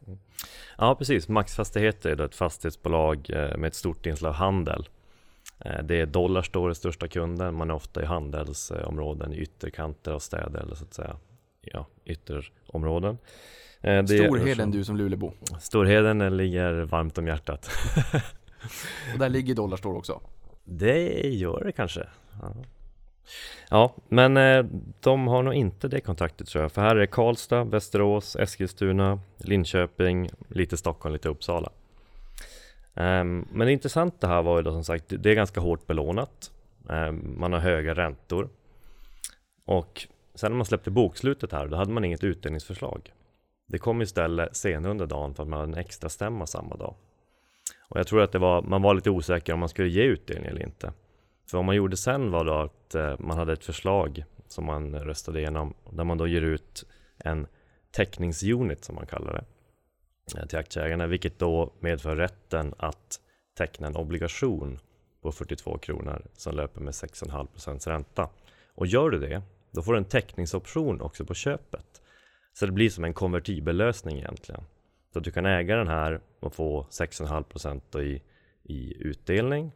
Ja 0.77 0.95
precis, 0.95 1.27
Max 1.27 1.55
Fastigheter 1.55 2.09
är 2.09 2.25
ett 2.25 2.35
fastighetsbolag 2.35 3.29
eh, 3.29 3.57
med 3.57 3.67
ett 3.67 3.75
stort 3.75 4.05
inslag 4.05 4.29
av 4.29 4.35
handel. 4.35 4.87
Eh, 5.65 5.83
det 5.83 5.95
är 5.95 6.05
Dollarstore 6.05 6.75
största 6.75 7.07
kunden. 7.07 7.55
Man 7.55 7.69
är 7.69 7.73
ofta 7.73 8.01
i 8.01 8.05
handelsområden 8.05 9.33
i 9.33 9.37
ytterkanter 9.37 10.11
av 10.11 10.19
städer 10.19 10.59
eller 10.59 10.75
så 10.75 10.83
att 10.83 10.93
säga 10.93 11.15
ja, 11.61 11.87
ytterområden. 12.05 13.17
Eh, 13.81 14.03
det 14.03 14.07
Storheden 14.07 14.71
du 14.71 14.83
som 14.83 14.97
Lulebo. 14.97 15.33
Storheden 15.59 16.37
ligger 16.37 16.73
varmt 16.73 17.17
om 17.17 17.27
hjärtat. 17.27 17.69
Och 19.13 19.19
där 19.19 19.29
ligger 19.29 19.55
Dollarstore 19.55 19.97
också? 19.97 20.21
Det 20.63 21.29
gör 21.29 21.63
det 21.65 21.71
kanske. 21.71 22.07
Ja. 22.41 22.55
Ja, 23.69 23.95
men 24.07 24.37
eh, 24.37 24.65
de 24.99 25.27
har 25.27 25.43
nog 25.43 25.53
inte 25.53 25.87
det 25.87 26.01
kontraktet 26.01 26.47
tror 26.47 26.61
jag. 26.61 26.71
För 26.71 26.81
här 26.81 26.95
är 26.95 27.05
Karlstad, 27.05 27.63
Västerås, 27.63 28.35
Eskilstuna, 28.35 29.19
Linköping, 29.37 30.29
lite 30.47 30.77
Stockholm, 30.77 31.13
lite 31.13 31.29
Uppsala. 31.29 31.71
Um, 32.93 33.47
men 33.51 33.67
det 33.67 33.71
intressanta 33.71 34.27
här 34.27 34.41
var 34.41 34.57
ju 34.57 34.63
då 34.63 34.71
som 34.71 34.83
sagt, 34.83 35.05
det 35.07 35.31
är 35.31 35.35
ganska 35.35 35.61
hårt 35.61 35.87
belånat. 35.87 36.51
Um, 36.87 37.35
man 37.39 37.53
har 37.53 37.59
höga 37.59 37.93
räntor. 37.93 38.49
Och 39.65 40.07
sen 40.35 40.51
när 40.51 40.57
man 40.57 40.65
släppte 40.65 40.91
bokslutet 40.91 41.51
här, 41.51 41.67
då 41.67 41.77
hade 41.77 41.91
man 41.91 42.05
inget 42.05 42.23
utdelningsförslag. 42.23 43.13
Det 43.67 43.77
kom 43.77 44.01
istället 44.01 44.55
senare 44.55 44.91
under 44.91 45.05
dagen 45.05 45.33
för 45.33 45.43
att 45.43 45.49
man 45.49 45.59
hade 45.59 45.71
en 45.71 45.77
extra 45.77 46.09
stämma 46.09 46.45
samma 46.47 46.75
dag. 46.75 46.95
Och 47.89 47.99
jag 47.99 48.07
tror 48.07 48.21
att 48.21 48.31
det 48.31 48.39
var, 48.39 48.61
man 48.61 48.81
var 48.81 48.93
lite 48.93 49.09
osäker 49.09 49.53
om 49.53 49.59
man 49.59 49.69
skulle 49.69 49.89
ge 49.89 50.03
utdelning 50.03 50.45
eller 50.45 50.63
inte. 50.63 50.93
För 51.49 51.57
vad 51.57 51.65
man 51.65 51.75
gjorde 51.75 51.97
sen 51.97 52.31
var 52.31 52.45
då 52.45 52.53
att 52.53 52.95
eh, 52.95 53.15
man 53.19 53.37
hade 53.37 53.53
ett 53.53 53.65
förslag 53.65 54.23
som 54.47 54.65
man 54.65 54.95
röstade 54.95 55.39
igenom, 55.39 55.73
där 55.89 56.03
man 56.03 56.17
då 56.17 56.27
ger 56.27 56.41
ut 56.41 56.85
en 57.17 57.47
täckningsunit 57.91 58.85
som 58.85 58.95
man 58.95 59.05
kallar 59.05 59.33
det. 59.33 59.45
Eh, 60.37 60.45
till 60.45 60.59
aktieägarna, 60.59 61.07
vilket 61.07 61.39
då 61.39 61.73
medför 61.79 62.15
rätten 62.15 62.73
att 62.77 63.19
teckna 63.57 63.87
en 63.87 63.95
obligation 63.95 64.79
på 65.21 65.31
42 65.31 65.77
kronor 65.77 66.25
som 66.33 66.55
löper 66.55 66.81
med 66.81 66.91
6,5 66.91 67.47
procents 67.47 67.87
ränta. 67.87 68.29
Och 68.75 68.87
gör 68.87 69.09
du 69.09 69.19
det, 69.19 69.41
då 69.71 69.81
får 69.81 69.93
du 69.93 69.97
en 69.97 70.05
teckningsoption 70.05 71.01
också 71.01 71.25
på 71.25 71.33
köpet. 71.33 72.01
Så 72.53 72.65
det 72.65 72.71
blir 72.71 72.89
som 72.89 73.03
en 73.03 73.13
konvertibel 73.13 73.77
lösning 73.77 74.17
egentligen. 74.17 74.63
Så 75.13 75.19
att 75.19 75.25
du 75.25 75.31
kan 75.31 75.45
äga 75.45 75.75
den 75.75 75.87
här 75.87 76.21
och 76.39 76.55
få 76.55 76.83
6,5 76.83 78.01
i, 78.01 78.21
i 78.63 78.93
utdelning. 78.99 79.71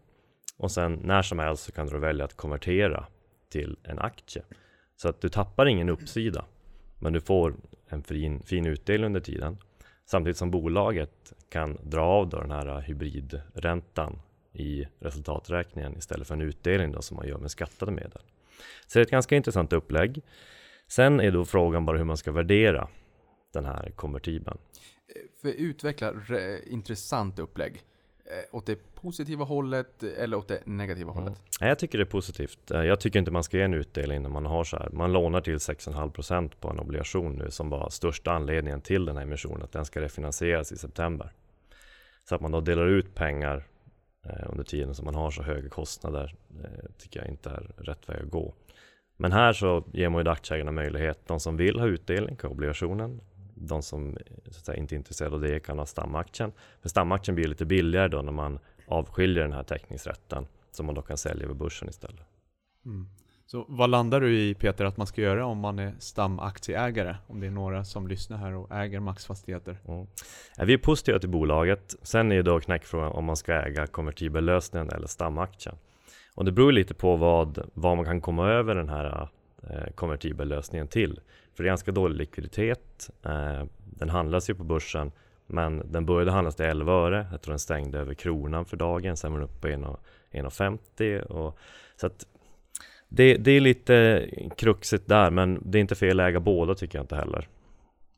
Och 0.57 0.71
sen 0.71 0.93
när 1.03 1.21
som 1.21 1.39
helst 1.39 1.63
så 1.63 1.71
kan 1.71 1.88
du 1.88 2.00
välja 2.00 2.25
att 2.25 2.38
konvertera 2.38 3.05
till 3.50 3.77
en 3.83 4.00
aktie. 4.00 4.43
Så 4.95 5.09
att 5.09 5.21
du 5.21 5.29
tappar 5.29 5.65
ingen 5.65 5.89
uppsida. 5.89 6.45
Men 7.00 7.13
du 7.13 7.21
får 7.21 7.55
en 7.88 8.03
fin, 8.03 8.43
fin 8.43 8.65
utdelning 8.65 9.05
under 9.05 9.21
tiden. 9.21 9.57
Samtidigt 10.05 10.38
som 10.38 10.51
bolaget 10.51 11.33
kan 11.50 11.77
dra 11.83 12.01
av 12.01 12.29
då 12.29 12.41
den 12.41 12.51
här 12.51 12.81
hybridräntan 12.81 14.19
i 14.53 14.88
resultaträkningen 15.00 15.97
istället 15.97 16.27
för 16.27 16.35
en 16.35 16.41
utdelning 16.41 16.91
då 16.91 17.01
som 17.01 17.17
man 17.17 17.27
gör 17.27 17.38
med 17.38 17.51
skattade 17.51 17.91
medel. 17.91 18.21
Så 18.88 19.00
det 19.00 19.01
är 19.01 19.05
ett 19.05 19.12
ganska 19.12 19.35
intressant 19.35 19.74
upplägg. 19.74 20.21
Sen 20.88 21.19
är 21.19 21.31
då 21.31 21.45
frågan 21.45 21.85
bara 21.85 21.97
hur 21.97 22.05
man 22.05 22.17
ska 22.17 22.31
värdera 22.31 22.88
den 23.53 23.65
här 23.65 23.91
konvertibeln. 23.95 24.57
Eh, 25.15 25.21
för 25.41 25.50
utveckla 25.50 26.13
intressant 26.67 27.39
upplägg. 27.39 27.83
Eh, 28.27 28.55
åt 28.55 28.65
det 28.65 28.96
positiva 28.96 29.46
hållet 29.46 30.03
eller 30.03 30.38
åt 30.38 30.48
det 30.48 30.62
negativa 30.65 31.12
mm. 31.12 31.24
hållet? 31.24 31.41
Jag 31.60 31.79
tycker 31.79 31.98
det 31.98 32.03
är 32.03 32.05
positivt. 32.05 32.72
Eh, 32.72 32.84
jag 32.84 33.00
tycker 33.00 33.20
inte 33.20 33.32
man 33.32 33.44
ska 33.44 33.58
ge 33.58 33.63
en 33.63 33.74
utdelning 33.74 34.22
när 34.22 34.29
man 34.29 34.46
har 34.46 34.63
så 34.63 34.77
här. 34.77 34.89
Man 34.89 35.13
lånar 35.13 35.41
till 35.41 35.58
6,5% 35.58 36.51
på 36.60 36.70
en 36.70 36.79
obligation 36.79 37.36
nu 37.36 37.51
som 37.51 37.69
var 37.69 37.89
största 37.89 38.32
anledningen 38.32 38.82
till 38.82 39.06
den 39.06 39.15
här 39.15 39.23
emissionen. 39.23 39.63
Att 39.63 39.71
den 39.71 39.86
ska 39.86 40.02
refinansieras 40.02 40.71
i 40.71 40.78
september. 40.78 41.32
Så 42.30 42.36
att 42.36 42.41
man 42.41 42.52
då 42.52 42.62
delar 42.62 42.88
ut 42.88 43.15
pengar 43.15 43.67
eh, 44.26 44.49
under 44.49 44.63
tiden 44.63 44.95
som 44.95 45.06
man 45.06 45.15
har 45.15 45.32
så 45.32 45.43
höga 45.43 45.69
kostnader 45.69 46.36
tycker 46.97 47.19
jag 47.19 47.30
inte 47.30 47.49
är 47.49 47.71
rätt 47.78 48.10
väg 48.10 48.21
att 48.21 48.32
gå. 48.32 48.54
Men 49.17 49.32
här 49.32 49.54
så 49.54 49.84
ger 49.93 50.10
man 50.10 50.26
ju 50.26 50.32
aktieägarna 50.32 50.71
möjlighet. 50.71 51.19
De 51.28 51.39
som 51.39 51.58
vill 51.58 51.80
ha 51.80 51.88
utdelning 51.88 52.36
på 52.36 52.47
obligationen 52.47 53.21
de 53.56 53.82
som 53.82 54.18
säga, 54.52 54.78
inte 54.78 54.96
är 54.96 54.98
intresserade 54.98 55.36
av 55.36 55.41
det 55.41 55.60
kan 55.60 55.80
ha 55.80 55.86
stamaktien. 55.86 56.52
För 56.82 56.89
stamaktien 56.89 57.36
blir 57.36 57.48
lite 57.48 57.65
billigare 57.65 58.08
då 58.08 58.22
när 58.22 58.32
man 58.32 58.60
avskiljer 58.88 59.44
den 59.44 59.54
här 59.54 59.63
teckningsrätten 59.63 60.48
som 60.72 60.86
man 60.86 60.96
då 60.96 61.02
kan 61.02 61.18
sälja 61.18 61.46
över 61.46 61.54
börsen 61.54 61.89
istället. 61.89 62.26
Mm. 62.86 63.08
Så 63.48 63.65
vad 63.68 63.89
landar 63.89 64.22
du 64.22 64.39
i 64.39 64.54
Peter 64.54 64.86
att 64.86 64.98
man 64.98 65.08
ska 65.08 65.22
göra 65.22 65.46
om 65.46 65.58
man 65.58 65.80
är 65.80 65.96
stamaktieägare? 66.00 67.15
Om 67.28 67.39
det 67.39 67.48
är 67.48 67.52
några 67.52 67.86
som 67.86 68.08
lyssnar 68.08 68.38
här 68.38 68.56
och 68.56 68.72
äger 68.72 69.00
Max 69.00 69.26
Fastigheter? 69.26 69.78
Mm. 69.88 70.08
Vi 70.58 70.74
är 70.74 70.78
positiva 70.78 71.20
till 71.20 71.30
bolaget. 71.30 71.96
Sen 72.02 72.32
är 72.32 72.36
ju 72.36 72.44
då 72.44 72.60
knäckfrågan 72.60 73.12
om 73.12 73.26
man 73.26 73.36
ska 73.36 73.54
äga 73.54 73.88
konvertibellösningen 73.88 74.89
eller 74.89 75.08
stamaktien. 75.08 75.76
Och 76.36 76.46
det 76.46 76.52
beror 76.52 76.72
lite 76.72 76.94
på 76.94 77.15
vad, 77.15 77.70
vad 77.74 77.98
man 77.98 78.06
kan 78.06 78.22
komma 78.22 78.50
över 78.50 78.76
den 78.76 78.89
här 78.89 79.30
eh, 79.63 79.94
konvertibellösningen 79.96 80.88
till. 80.88 81.20
För 81.56 81.63
det 81.63 81.68
är 81.68 81.72
ganska 81.72 81.91
dålig 81.91 82.18
likviditet. 82.18 83.10
Eh, 83.24 83.63
den 83.78 84.10
handlas 84.10 84.50
ju 84.50 84.56
på 84.56 84.63
börsen 84.63 85.12
men 85.48 85.91
den 85.91 86.06
började 86.06 86.32
handlas 86.32 86.56
till 86.56 86.65
11 86.65 86.94
öre. 86.94 87.28
Jag 87.32 87.41
tror 87.41 87.52
den 87.52 87.60
stängde 87.60 88.00
över 88.00 88.13
kronan 88.13 88.65
för 88.65 88.78
dagen. 88.78 89.18
Sen 89.18 89.32
var 89.32 89.39
den 89.39 89.50
uppe 89.50 89.62
på 89.62 89.98
1,50. 90.32 91.54
Så 91.96 92.08
att 92.08 92.26
det, 93.10 93.38
det 93.38 93.52
är 93.52 93.60
lite 93.60 94.28
kruxigt 94.58 95.08
där 95.08 95.32
men 95.32 95.62
det 95.65 95.78
är 95.78 95.82
inte 95.82 95.96
fel 95.96 96.20
att 96.20 96.28
äga 96.30 96.39
båda 96.39 96.76
tycker 96.76 96.98
jag 96.98 97.04
inte 97.04 97.15
heller. 97.15 97.48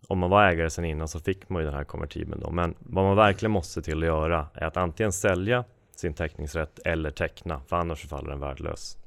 Om 0.07 0.19
man 0.19 0.29
var 0.29 0.47
ägare 0.47 0.69
sen 0.69 0.85
innan 0.85 1.07
så 1.07 1.19
fick 1.19 1.49
man 1.49 1.61
ju 1.61 1.65
den 1.65 1.75
här 1.75 1.83
konvertibeln 1.83 2.41
då. 2.41 2.51
Men 2.51 2.75
vad 2.79 3.05
man 3.05 3.15
verkligen 3.15 3.51
måste 3.51 3.81
till 3.81 3.97
att 3.97 4.05
göra 4.05 4.47
är 4.53 4.65
att 4.65 4.77
antingen 4.77 5.11
sälja 5.11 5.63
sin 5.95 6.13
teckningsrätt 6.13 6.79
eller 6.85 7.11
teckna 7.11 7.61
för 7.67 7.75
annars 7.75 8.07
faller 8.07 8.29
den 8.29 8.39
värdelös. 8.39 8.97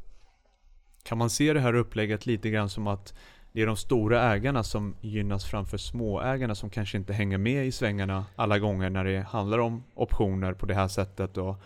Kan 1.02 1.18
man 1.18 1.30
se 1.30 1.52
det 1.52 1.60
här 1.60 1.74
upplägget 1.74 2.26
lite 2.26 2.50
grann 2.50 2.68
som 2.68 2.86
att 2.86 3.14
det 3.52 3.62
är 3.62 3.66
de 3.66 3.76
stora 3.76 4.32
ägarna 4.32 4.62
som 4.62 4.94
gynnas 5.00 5.44
framför 5.44 5.78
småägarna 5.78 6.54
som 6.54 6.70
kanske 6.70 6.98
inte 6.98 7.12
hänger 7.12 7.38
med 7.38 7.66
i 7.66 7.72
svängarna 7.72 8.24
alla 8.36 8.58
gånger 8.58 8.90
när 8.90 9.04
det 9.04 9.20
handlar 9.20 9.58
om 9.58 9.84
optioner 9.94 10.52
på 10.52 10.66
det 10.66 10.74
här 10.74 10.88
sättet. 10.88 11.36
Och, 11.36 11.56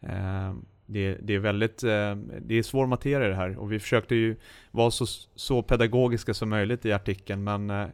eh, 0.00 0.54
det, 0.92 1.18
det, 1.22 1.34
är 1.34 1.38
väldigt 1.38 1.82
eh, 1.82 2.14
det 2.40 2.54
är 2.54 2.62
svår 2.62 2.86
materia 2.86 3.28
det 3.28 3.34
här 3.34 3.58
och 3.58 3.72
vi 3.72 3.78
försökte 3.78 4.14
ju 4.14 4.36
vara 4.70 4.90
så, 4.90 5.06
så 5.34 5.62
pedagogiska 5.62 6.34
som 6.34 6.48
möjligt 6.48 6.86
i 6.86 6.92
artikeln 6.92 7.44
men, 7.44 7.70
eh, 7.70 7.86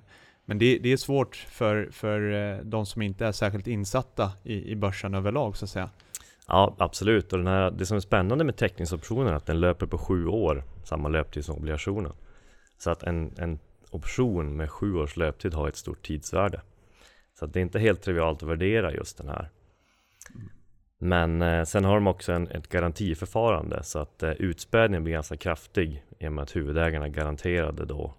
men 0.44 0.58
det, 0.58 0.78
det, 0.78 0.92
är 0.92 0.96
svårt 0.96 1.36
för, 1.36 1.88
för 1.92 2.32
eh, 2.32 2.58
de 2.64 2.86
som 2.86 3.02
inte 3.02 3.26
är 3.26 3.32
särskilt 3.32 3.66
insatta 3.66 4.32
i, 4.44 4.70
i 4.70 4.76
börsen 4.76 5.14
överlag 5.14 5.56
så 5.56 5.64
att 5.64 5.70
säga. 5.70 5.90
Ja, 6.48 6.74
absolut. 6.78 7.32
Och 7.32 7.38
den 7.38 7.46
här, 7.46 7.70
det 7.70 7.86
som 7.86 7.96
är 7.96 8.00
spännande 8.00 8.44
med 8.44 8.56
teckningsoptionen 8.56 9.26
är 9.26 9.32
att 9.32 9.46
den 9.46 9.60
löper 9.60 9.86
på 9.86 9.98
sju 9.98 10.26
år, 10.26 10.64
samma 10.84 11.08
löptid 11.08 11.44
som 11.44 11.56
obligationen. 11.56 12.12
Så 12.78 12.90
att 12.90 13.02
en, 13.02 13.34
en 13.38 13.58
option 13.90 14.56
med 14.56 14.70
sju 14.70 14.94
års 14.94 15.16
löptid 15.16 15.54
har 15.54 15.68
ett 15.68 15.76
stort 15.76 16.06
tidsvärde. 16.06 16.60
Så 17.38 17.46
det 17.46 17.60
är 17.60 17.62
inte 17.62 17.78
helt 17.78 18.02
trivialt 18.02 18.42
att 18.42 18.48
värdera 18.48 18.92
just 18.92 19.18
den 19.18 19.28
här. 19.28 19.50
Men 20.98 21.42
eh, 21.42 21.64
sen 21.64 21.84
har 21.84 21.94
de 21.94 22.06
också 22.06 22.32
en, 22.32 22.48
ett 22.48 22.68
garantiförfarande 22.68 23.82
så 23.82 23.98
att 23.98 24.22
eh, 24.22 24.30
utspädningen 24.30 25.04
blir 25.04 25.14
ganska 25.14 25.36
kraftig 25.36 26.04
i 26.18 26.28
och 26.28 26.32
med 26.32 26.42
att 26.42 26.56
huvudägarna 26.56 27.08
garanterade 27.08 27.84
då, 27.84 28.14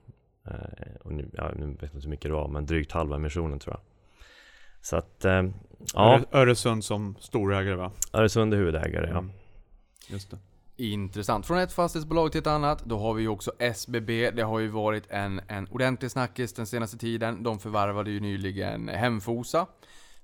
eh, 0.47 0.95
och 1.01 1.11
nu, 1.11 1.29
ja, 1.33 1.51
nu 1.55 1.65
vet 1.65 1.81
jag 1.81 1.87
inte 1.93 1.99
hur 2.01 2.09
mycket 2.09 2.29
det 2.29 2.35
var, 2.35 2.47
men 2.47 2.65
drygt 2.65 2.91
halva 2.91 3.15
emissionen 3.15 3.59
tror 3.59 3.73
jag. 3.75 3.81
Så 4.81 4.95
att, 4.95 5.25
eh, 5.25 5.43
ja. 5.93 6.21
Öresund 6.31 6.83
som 6.83 7.15
storägare 7.19 7.75
va? 7.75 7.91
Öresund 8.13 8.53
är 8.53 8.57
huvudägare, 8.57 9.09
mm. 9.09 9.29
ja. 9.29 9.33
Just 10.13 10.31
det. 10.31 10.37
Intressant. 10.79 11.45
Från 11.45 11.57
ett 11.57 11.73
fastighetsbolag 11.73 12.31
till 12.31 12.39
ett 12.39 12.47
annat, 12.47 12.85
då 12.85 12.99
har 12.99 13.13
vi 13.13 13.21
ju 13.21 13.27
också 13.27 13.51
SBB. 13.59 14.31
Det 14.31 14.41
har 14.41 14.59
ju 14.59 14.67
varit 14.67 15.03
en, 15.09 15.41
en 15.47 15.67
ordentlig 15.67 16.11
snackis 16.11 16.53
den 16.53 16.67
senaste 16.67 16.97
tiden. 16.97 17.43
De 17.43 17.59
förvärvade 17.59 18.11
ju 18.11 18.19
nyligen 18.19 18.87
Hemfosa 18.89 19.67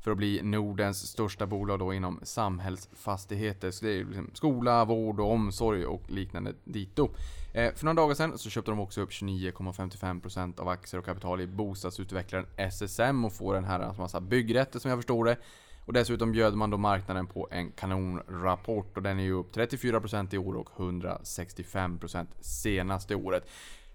för 0.03 0.11
att 0.11 0.17
bli 0.17 0.41
Nordens 0.43 1.07
största 1.07 1.45
bolag 1.45 1.79
då 1.79 1.93
inom 1.93 2.19
samhällsfastigheter. 2.23 3.71
Så 3.71 3.85
det 3.85 3.91
är 3.91 4.05
liksom 4.05 4.31
skola, 4.33 4.85
vård 4.85 5.19
och 5.19 5.31
omsorg 5.31 5.85
och 5.85 6.11
liknande 6.11 6.53
dito. 6.63 7.09
Eh, 7.53 7.73
för 7.73 7.85
några 7.85 8.01
dagar 8.01 8.15
sedan 8.15 8.37
så 8.37 8.49
köpte 8.49 8.71
de 8.71 8.79
också 8.79 9.01
upp 9.01 9.11
29,55% 9.11 10.59
av 10.59 10.67
aktier 10.67 10.99
och 10.99 11.05
kapital 11.05 11.41
i 11.41 11.47
bostadsutvecklaren 11.47 12.45
SSM 12.57 13.25
och 13.25 13.33
får 13.33 13.53
den 13.53 13.63
här 13.63 13.93
massa 13.97 14.21
byggrätter 14.21 14.79
som 14.79 14.89
jag 14.89 14.99
förstår 14.99 15.25
det. 15.25 15.37
Och 15.85 15.93
dessutom 15.93 16.31
bjöd 16.31 16.55
man 16.55 16.69
då 16.69 16.77
marknaden 16.77 17.27
på 17.27 17.47
en 17.51 17.71
kanonrapport 17.71 18.97
och 18.97 19.03
den 19.03 19.19
är 19.19 19.23
ju 19.23 19.33
upp 19.33 19.55
34% 19.55 20.35
i 20.35 20.37
år 20.37 20.55
och 20.55 20.69
165% 20.69 22.27
senaste 22.41 23.15
året. 23.15 23.49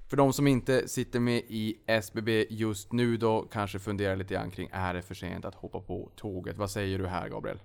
För 0.09 0.16
de 0.16 0.33
som 0.33 0.46
inte 0.46 0.88
sitter 0.88 1.20
med 1.20 1.42
i 1.48 1.77
SBB 1.87 2.46
just 2.51 2.92
nu 2.92 3.16
då 3.16 3.48
kanske 3.53 3.79
funderar 3.79 4.16
lite 4.16 4.35
grann 4.35 4.51
kring, 4.51 4.68
är 4.72 4.94
det 4.94 5.03
för 5.03 5.14
sent 5.14 5.44
att 5.44 5.55
hoppa 5.55 5.81
på 5.81 6.11
tåget? 6.16 6.57
Vad 6.57 6.70
säger 6.70 6.98
du 6.98 7.07
här 7.07 7.29
Gabriel? 7.29 7.59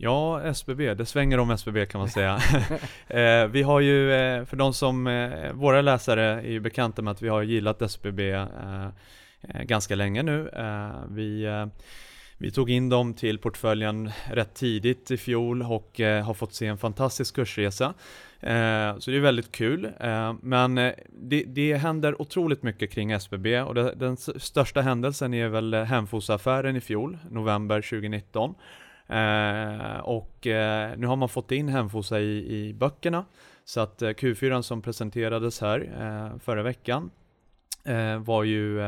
Ja, 0.00 0.42
SBB, 0.42 0.94
det 0.94 1.06
svänger 1.06 1.38
om 1.38 1.50
SBB 1.50 1.86
kan 1.86 1.98
man 1.98 2.10
säga. 2.10 2.38
Eh, 3.08 3.46
vi 3.46 3.62
har 3.62 3.80
ju, 3.80 4.12
eh, 4.12 4.44
för 4.44 4.56
de 4.56 4.74
som, 4.74 5.06
eh, 5.06 5.52
våra 5.52 5.80
läsare 5.80 6.24
är 6.24 6.50
ju 6.50 6.60
bekanta 6.60 7.02
med 7.02 7.10
att 7.10 7.22
vi 7.22 7.28
har 7.28 7.42
gillat 7.42 7.82
SBB 7.82 8.46
ganska 9.62 9.94
länge 9.94 10.22
nu. 10.22 10.50
Vi, 11.08 11.46
vi 12.40 12.50
tog 12.50 12.70
in 12.70 12.88
dem 12.88 13.14
till 13.14 13.38
portföljen 13.38 14.10
rätt 14.30 14.54
tidigt 14.54 15.10
i 15.10 15.16
fjol 15.16 15.62
och 15.62 16.00
eh, 16.00 16.24
har 16.24 16.34
fått 16.34 16.54
se 16.54 16.66
en 16.66 16.78
fantastisk 16.78 17.34
kursresa. 17.34 17.94
Eh, 18.40 18.98
så 18.98 19.10
det 19.10 19.16
är 19.16 19.20
väldigt 19.20 19.52
kul. 19.52 19.84
Eh, 20.00 20.34
men 20.42 20.74
det, 21.10 21.44
det 21.46 21.74
händer 21.74 22.22
otroligt 22.22 22.62
mycket 22.62 22.90
kring 22.90 23.12
SBB 23.12 23.60
och 23.60 23.74
det, 23.74 23.94
den 23.94 24.16
största 24.16 24.80
händelsen 24.80 25.34
är 25.34 25.48
väl 25.48 25.74
Hemfosa-affären 25.74 26.76
i 26.76 26.80
fjol, 26.80 27.18
november 27.30 27.80
2019. 27.80 28.54
Och 30.02 30.38
nu 30.96 31.06
har 31.06 31.16
man 31.16 31.28
fått 31.28 31.52
in 31.52 31.68
Hemfosa 31.68 32.20
i, 32.20 32.56
i 32.56 32.74
böckerna. 32.74 33.24
Så 33.64 33.80
att 33.80 34.02
Q4 34.02 34.62
som 34.62 34.82
presenterades 34.82 35.60
här 35.60 36.38
förra 36.38 36.62
veckan 36.62 37.10
var 38.24 38.44
ju, 38.44 38.80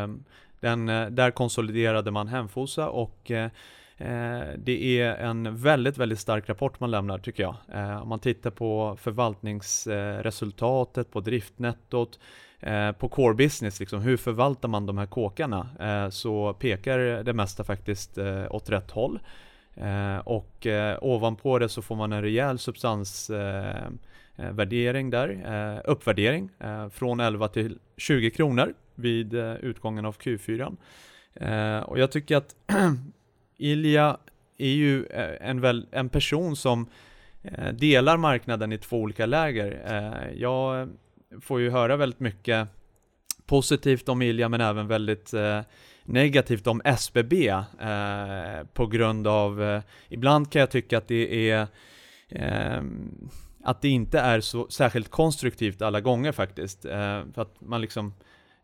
den, 0.60 0.88
eh, 0.88 1.06
där 1.06 1.30
konsoliderade 1.30 2.10
man 2.10 2.28
Hemfosa 2.28 2.88
och 2.88 3.30
eh, 3.30 3.50
eh, 3.96 4.40
det 4.58 5.00
är 5.00 5.16
en 5.16 5.56
väldigt, 5.56 5.98
väldigt 5.98 6.18
stark 6.18 6.48
rapport 6.48 6.80
man 6.80 6.90
lämnar 6.90 7.18
tycker 7.18 7.42
jag. 7.42 7.54
Om 8.02 8.08
man 8.08 8.18
tittar 8.18 8.50
på 8.50 8.96
förvaltningsresultatet, 9.00 11.10
på 11.10 11.20
driftnettot, 11.20 12.18
på 12.98 13.08
core 13.08 13.34
business, 13.34 13.80
liksom, 13.80 14.00
hur 14.00 14.16
förvaltar 14.16 14.68
man 14.68 14.86
de 14.86 14.98
här 14.98 15.06
kåkarna? 15.06 15.68
så 16.10 16.52
pekar 16.52 16.98
det 16.98 17.32
mesta 17.32 17.64
faktiskt 17.64 18.18
åt 18.50 18.70
rätt 18.70 18.90
håll. 18.90 19.20
Och 20.24 20.66
ovanpå 21.00 21.58
det 21.58 21.68
så 21.68 21.82
får 21.82 21.96
man 21.96 22.12
en 22.12 22.22
rejäl 22.22 22.58
substansvärdering 22.58 25.10
där, 25.10 25.82
uppvärdering 25.84 26.50
från 26.90 27.20
11 27.20 27.48
till 27.48 27.78
20 27.96 28.30
kronor 28.30 28.74
vid 29.00 29.34
eh, 29.34 29.54
utgången 29.54 30.04
av 30.04 30.16
Q4. 30.16 30.76
Eh, 31.34 31.82
och 31.82 31.98
jag 31.98 32.12
tycker 32.12 32.36
att 32.36 32.56
Ilja 33.56 34.16
är 34.58 34.72
ju 34.72 35.06
eh, 35.06 35.48
en, 35.50 35.60
väl, 35.60 35.86
en 35.90 36.08
person 36.08 36.56
som 36.56 36.86
delar 37.72 38.16
marknaden 38.16 38.72
i 38.72 38.78
två 38.78 39.00
olika 39.00 39.26
läger. 39.26 40.30
jag 40.36 40.88
får 41.40 41.60
ju 41.60 41.70
höra 41.70 41.96
väldigt 41.96 42.20
mycket 42.20 42.68
positivt 43.46 44.08
om 44.08 44.22
Ilja 44.22 44.48
men 44.48 44.60
även 44.60 44.86
väldigt 44.86 45.34
negativt 46.10 46.66
om 46.66 46.82
SBB 46.84 47.48
eh, 47.48 48.66
på 48.72 48.86
grund 48.86 49.26
av, 49.26 49.62
eh, 49.62 49.82
ibland 50.08 50.52
kan 50.52 50.60
jag 50.60 50.70
tycka 50.70 50.98
att 50.98 51.08
det 51.08 51.50
är 51.50 51.66
att 53.64 53.82
det 53.82 53.88
inte 53.88 54.18
är 54.18 54.40
så 54.40 54.68
särskilt 54.70 55.08
konstruktivt 55.08 55.82
alla 55.82 56.00
gånger 56.00 56.32
faktiskt. 56.32 56.82
För 56.82 57.38
att 57.38 57.60
man 57.60 57.80
liksom 57.80 58.14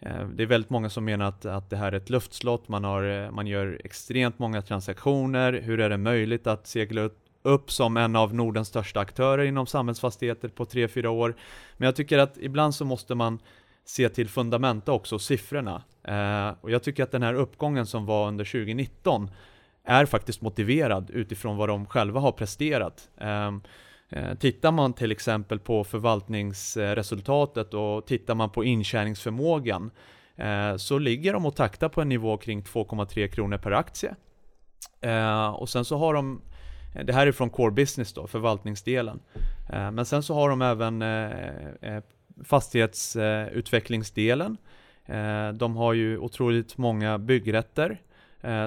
Eh, 0.00 0.28
det 0.28 0.42
är 0.42 0.46
väldigt 0.46 0.70
många 0.70 0.90
som 0.90 1.04
menar 1.04 1.26
att, 1.26 1.44
att 1.44 1.70
det 1.70 1.76
här 1.76 1.92
är 1.92 1.96
ett 1.96 2.10
luftslott, 2.10 2.68
man, 2.68 2.84
har, 2.84 3.24
eh, 3.24 3.30
man 3.30 3.46
gör 3.46 3.80
extremt 3.84 4.38
många 4.38 4.62
transaktioner, 4.62 5.52
hur 5.52 5.80
är 5.80 5.90
det 5.90 5.96
möjligt 5.96 6.46
att 6.46 6.66
segla 6.66 7.10
upp 7.42 7.70
som 7.70 7.96
en 7.96 8.16
av 8.16 8.34
Nordens 8.34 8.68
största 8.68 9.00
aktörer 9.00 9.44
inom 9.44 9.66
samhällsfastigheter 9.66 10.48
på 10.48 10.64
3-4 10.64 11.06
år. 11.06 11.36
Men 11.76 11.86
jag 11.86 11.96
tycker 11.96 12.18
att 12.18 12.38
ibland 12.38 12.74
så 12.74 12.84
måste 12.84 13.14
man 13.14 13.38
se 13.84 14.08
till 14.08 14.28
fundamenta 14.28 14.92
också, 14.92 15.18
siffrorna. 15.18 15.82
Eh, 16.04 16.54
och 16.60 16.70
jag 16.70 16.82
tycker 16.82 17.02
att 17.02 17.10
den 17.10 17.22
här 17.22 17.34
uppgången 17.34 17.86
som 17.86 18.06
var 18.06 18.28
under 18.28 18.44
2019 18.44 19.30
är 19.84 20.06
faktiskt 20.06 20.40
motiverad 20.40 21.10
utifrån 21.10 21.56
vad 21.56 21.68
de 21.68 21.86
själva 21.86 22.20
har 22.20 22.32
presterat. 22.32 23.08
Eh, 23.16 23.52
Eh, 24.08 24.34
tittar 24.34 24.72
man 24.72 24.92
till 24.92 25.12
exempel 25.12 25.58
på 25.58 25.84
förvaltningsresultatet 25.84 27.74
och 27.74 28.06
tittar 28.06 28.34
man 28.34 28.50
på 28.50 28.64
intjäningsförmågan 28.64 29.90
eh, 30.36 30.76
så 30.76 30.98
ligger 30.98 31.32
de 31.32 31.46
och 31.46 31.56
taktar 31.56 31.88
på 31.88 32.00
en 32.00 32.08
nivå 32.08 32.36
kring 32.36 32.62
2,3 32.62 33.28
kronor 33.28 33.58
per 33.58 33.70
aktie. 33.70 34.14
Eh, 35.00 35.48
och 35.48 35.68
sen 35.68 35.84
så 35.84 35.98
har 35.98 36.14
de 36.14 36.40
det 37.04 37.12
här 37.12 37.26
är 37.26 37.32
från 37.32 37.50
core 37.50 37.70
business 37.70 38.12
då, 38.12 38.26
förvaltningsdelen. 38.26 39.20
Men 39.68 40.06
sen 40.06 40.22
så 40.22 40.34
har 40.34 40.50
de 40.50 40.62
även 40.62 41.04
fastighetsutvecklingsdelen. 42.44 44.56
De 45.54 45.76
har 45.76 45.92
ju 45.92 46.18
otroligt 46.18 46.78
många 46.78 47.18
byggrätter, 47.18 48.00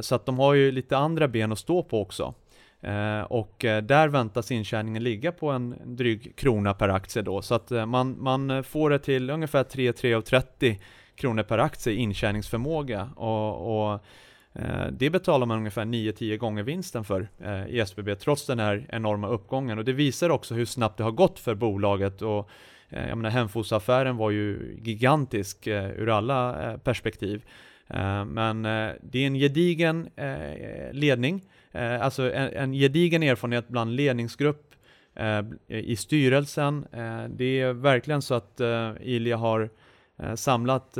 så 0.01 0.15
att 0.15 0.25
de 0.25 0.39
har 0.39 0.53
ju 0.53 0.71
lite 0.71 0.97
andra 0.97 1.27
ben 1.27 1.51
att 1.51 1.59
stå 1.59 1.83
på 1.83 2.01
också. 2.01 2.33
Eh, 2.81 3.21
och 3.21 3.65
eh, 3.65 3.83
där 3.83 4.07
väntas 4.07 4.51
intjäningen 4.51 5.03
ligga 5.03 5.31
på 5.31 5.49
en 5.49 5.75
dryg 5.85 6.35
krona 6.35 6.73
per 6.73 6.89
aktie 6.89 7.21
då, 7.21 7.41
så 7.41 7.55
att 7.55 7.71
eh, 7.71 7.85
man, 7.85 8.15
man 8.23 8.63
får 8.63 8.89
det 8.89 8.99
till 8.99 9.29
ungefär 9.29 9.63
3-3,30 9.63 10.77
kronor 11.15 11.43
per 11.43 11.57
aktie 11.57 11.93
i 11.93 11.95
intjäningsförmåga. 11.95 13.09
Och, 13.15 13.91
och 13.93 13.99
det 14.91 15.09
betalar 15.09 15.45
man 15.45 15.57
ungefär 15.57 15.85
9-10 15.85 16.37
gånger 16.37 16.63
vinsten 16.63 17.03
för 17.03 17.27
i 17.67 17.79
SBB, 17.79 18.15
trots 18.15 18.45
den 18.45 18.59
här 18.59 18.85
enorma 18.89 19.27
uppgången. 19.27 19.77
Och 19.77 19.85
det 19.85 19.93
visar 19.93 20.29
också 20.29 20.55
hur 20.55 20.65
snabbt 20.65 20.97
det 20.97 21.03
har 21.03 21.11
gått 21.11 21.39
för 21.39 21.55
bolaget 21.55 22.21
och 22.21 22.49
jag 22.89 23.17
menar 23.17 23.29
Hemfosa-affären 23.29 24.17
var 24.17 24.31
ju 24.31 24.77
gigantisk 24.81 25.67
ur 25.67 26.09
alla 26.09 26.77
perspektiv. 26.83 27.45
Men 28.25 28.63
det 29.01 29.19
är 29.19 29.27
en 29.27 29.35
gedigen 29.35 30.09
ledning, 30.91 31.41
Eh, 31.71 32.01
alltså 32.01 32.33
en 32.33 32.73
gedigen 32.73 33.23
erfarenhet 33.23 33.67
bland 33.67 33.95
ledningsgrupp 33.95 34.75
eh, 35.15 35.41
i 35.67 35.95
styrelsen. 35.95 36.85
Eh, 36.91 37.23
det 37.29 37.61
är 37.61 37.73
verkligen 37.73 38.21
så 38.21 38.33
att 38.33 38.61
Ilja 39.01 39.37
har 39.37 39.69
samlat 40.35 40.97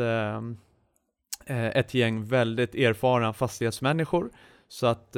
ett 1.47 1.93
gäng 1.93 2.25
väldigt 2.25 2.75
erfarna 2.75 3.33
fastighetsmänniskor. 3.33 4.29
Så 4.67 4.87
att, 4.87 5.15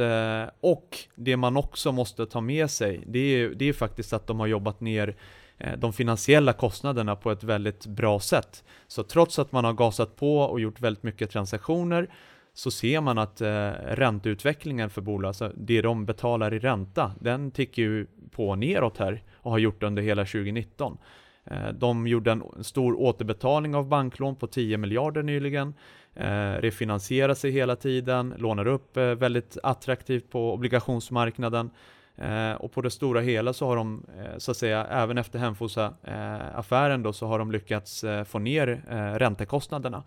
och 0.60 0.98
det 1.16 1.38
man 1.38 1.58
också 1.58 1.92
måste 1.92 2.26
ta 2.26 2.42
med 2.42 2.70
sig, 2.70 3.04
det 3.08 3.20
är, 3.20 3.50
det 3.50 3.66
är 3.66 3.74
faktiskt 3.74 4.14
att 4.14 4.28
de 4.28 4.40
har 4.40 4.48
jobbat 4.48 4.82
ner 4.82 5.16
de 5.78 5.94
finansiella 5.94 6.54
kostnaderna 6.54 7.16
på 7.16 7.32
ett 7.32 7.44
väldigt 7.44 7.86
bra 7.86 8.20
sätt. 8.20 8.64
Så 8.88 9.04
trots 9.04 9.40
att 9.40 9.52
man 9.52 9.66
har 9.66 9.74
gasat 9.74 10.16
på 10.16 10.38
och 10.38 10.60
gjort 10.60 10.82
väldigt 10.82 11.04
mycket 11.04 11.32
transaktioner 11.32 12.08
så 12.54 12.72
ser 12.72 13.02
man 13.02 13.18
att 13.18 13.42
eh, 13.42 13.70
ränteutvecklingen 13.72 14.90
för 14.90 15.02
bolag, 15.02 15.28
alltså 15.28 15.52
det 15.58 15.82
de 15.82 16.06
betalar 16.06 16.54
i 16.54 16.60
ränta, 16.60 17.12
den 17.20 17.52
tickar 17.52 17.84
ju 17.84 18.08
på 18.32 18.56
neråt 18.56 18.98
här 18.98 19.24
och 19.36 19.52
har 19.52 19.58
gjort 19.58 19.84
under 19.84 20.02
hela 20.02 20.26
2019. 20.26 20.98
Eh, 21.46 21.70
de 21.70 22.08
gjorde 22.08 22.32
en 22.32 22.64
stor 22.64 23.00
återbetalning 23.00 23.76
av 23.76 23.88
banklån 23.88 24.36
på 24.36 24.48
10 24.48 24.78
miljarder 24.78 25.24
nyligen, 25.24 25.74
eh, 26.16 26.52
refinansierar 26.52 27.34
sig 27.34 27.52
hela 27.52 27.76
tiden, 27.76 28.34
lånar 28.38 28.68
upp 28.68 28.98
eh, 28.98 29.04
väldigt 29.04 29.58
attraktivt 29.64 30.30
på 30.30 30.54
obligationsmarknaden 30.54 31.70
Eh, 32.22 32.54
och 32.54 32.72
på 32.72 32.82
det 32.82 32.90
stora 32.90 33.22
hela 33.22 33.54
så 33.54 33.68
har 33.68 33.76
de, 33.76 34.06
eh, 34.20 34.38
så 34.38 34.52
att 34.52 34.58
säga, 34.58 34.86
även 34.86 35.18
efter 35.18 35.40
Hemfosa-affären 35.40 37.00
eh, 37.00 37.04
då, 37.04 37.14
så 37.14 37.28
har 37.28 37.40
de 37.40 37.52
lyckats 37.52 38.04
eh, 38.04 38.24
få 38.24 38.40
ner 38.40 38.84
eh, 38.90 38.96
räntekostnaderna. 38.96 40.04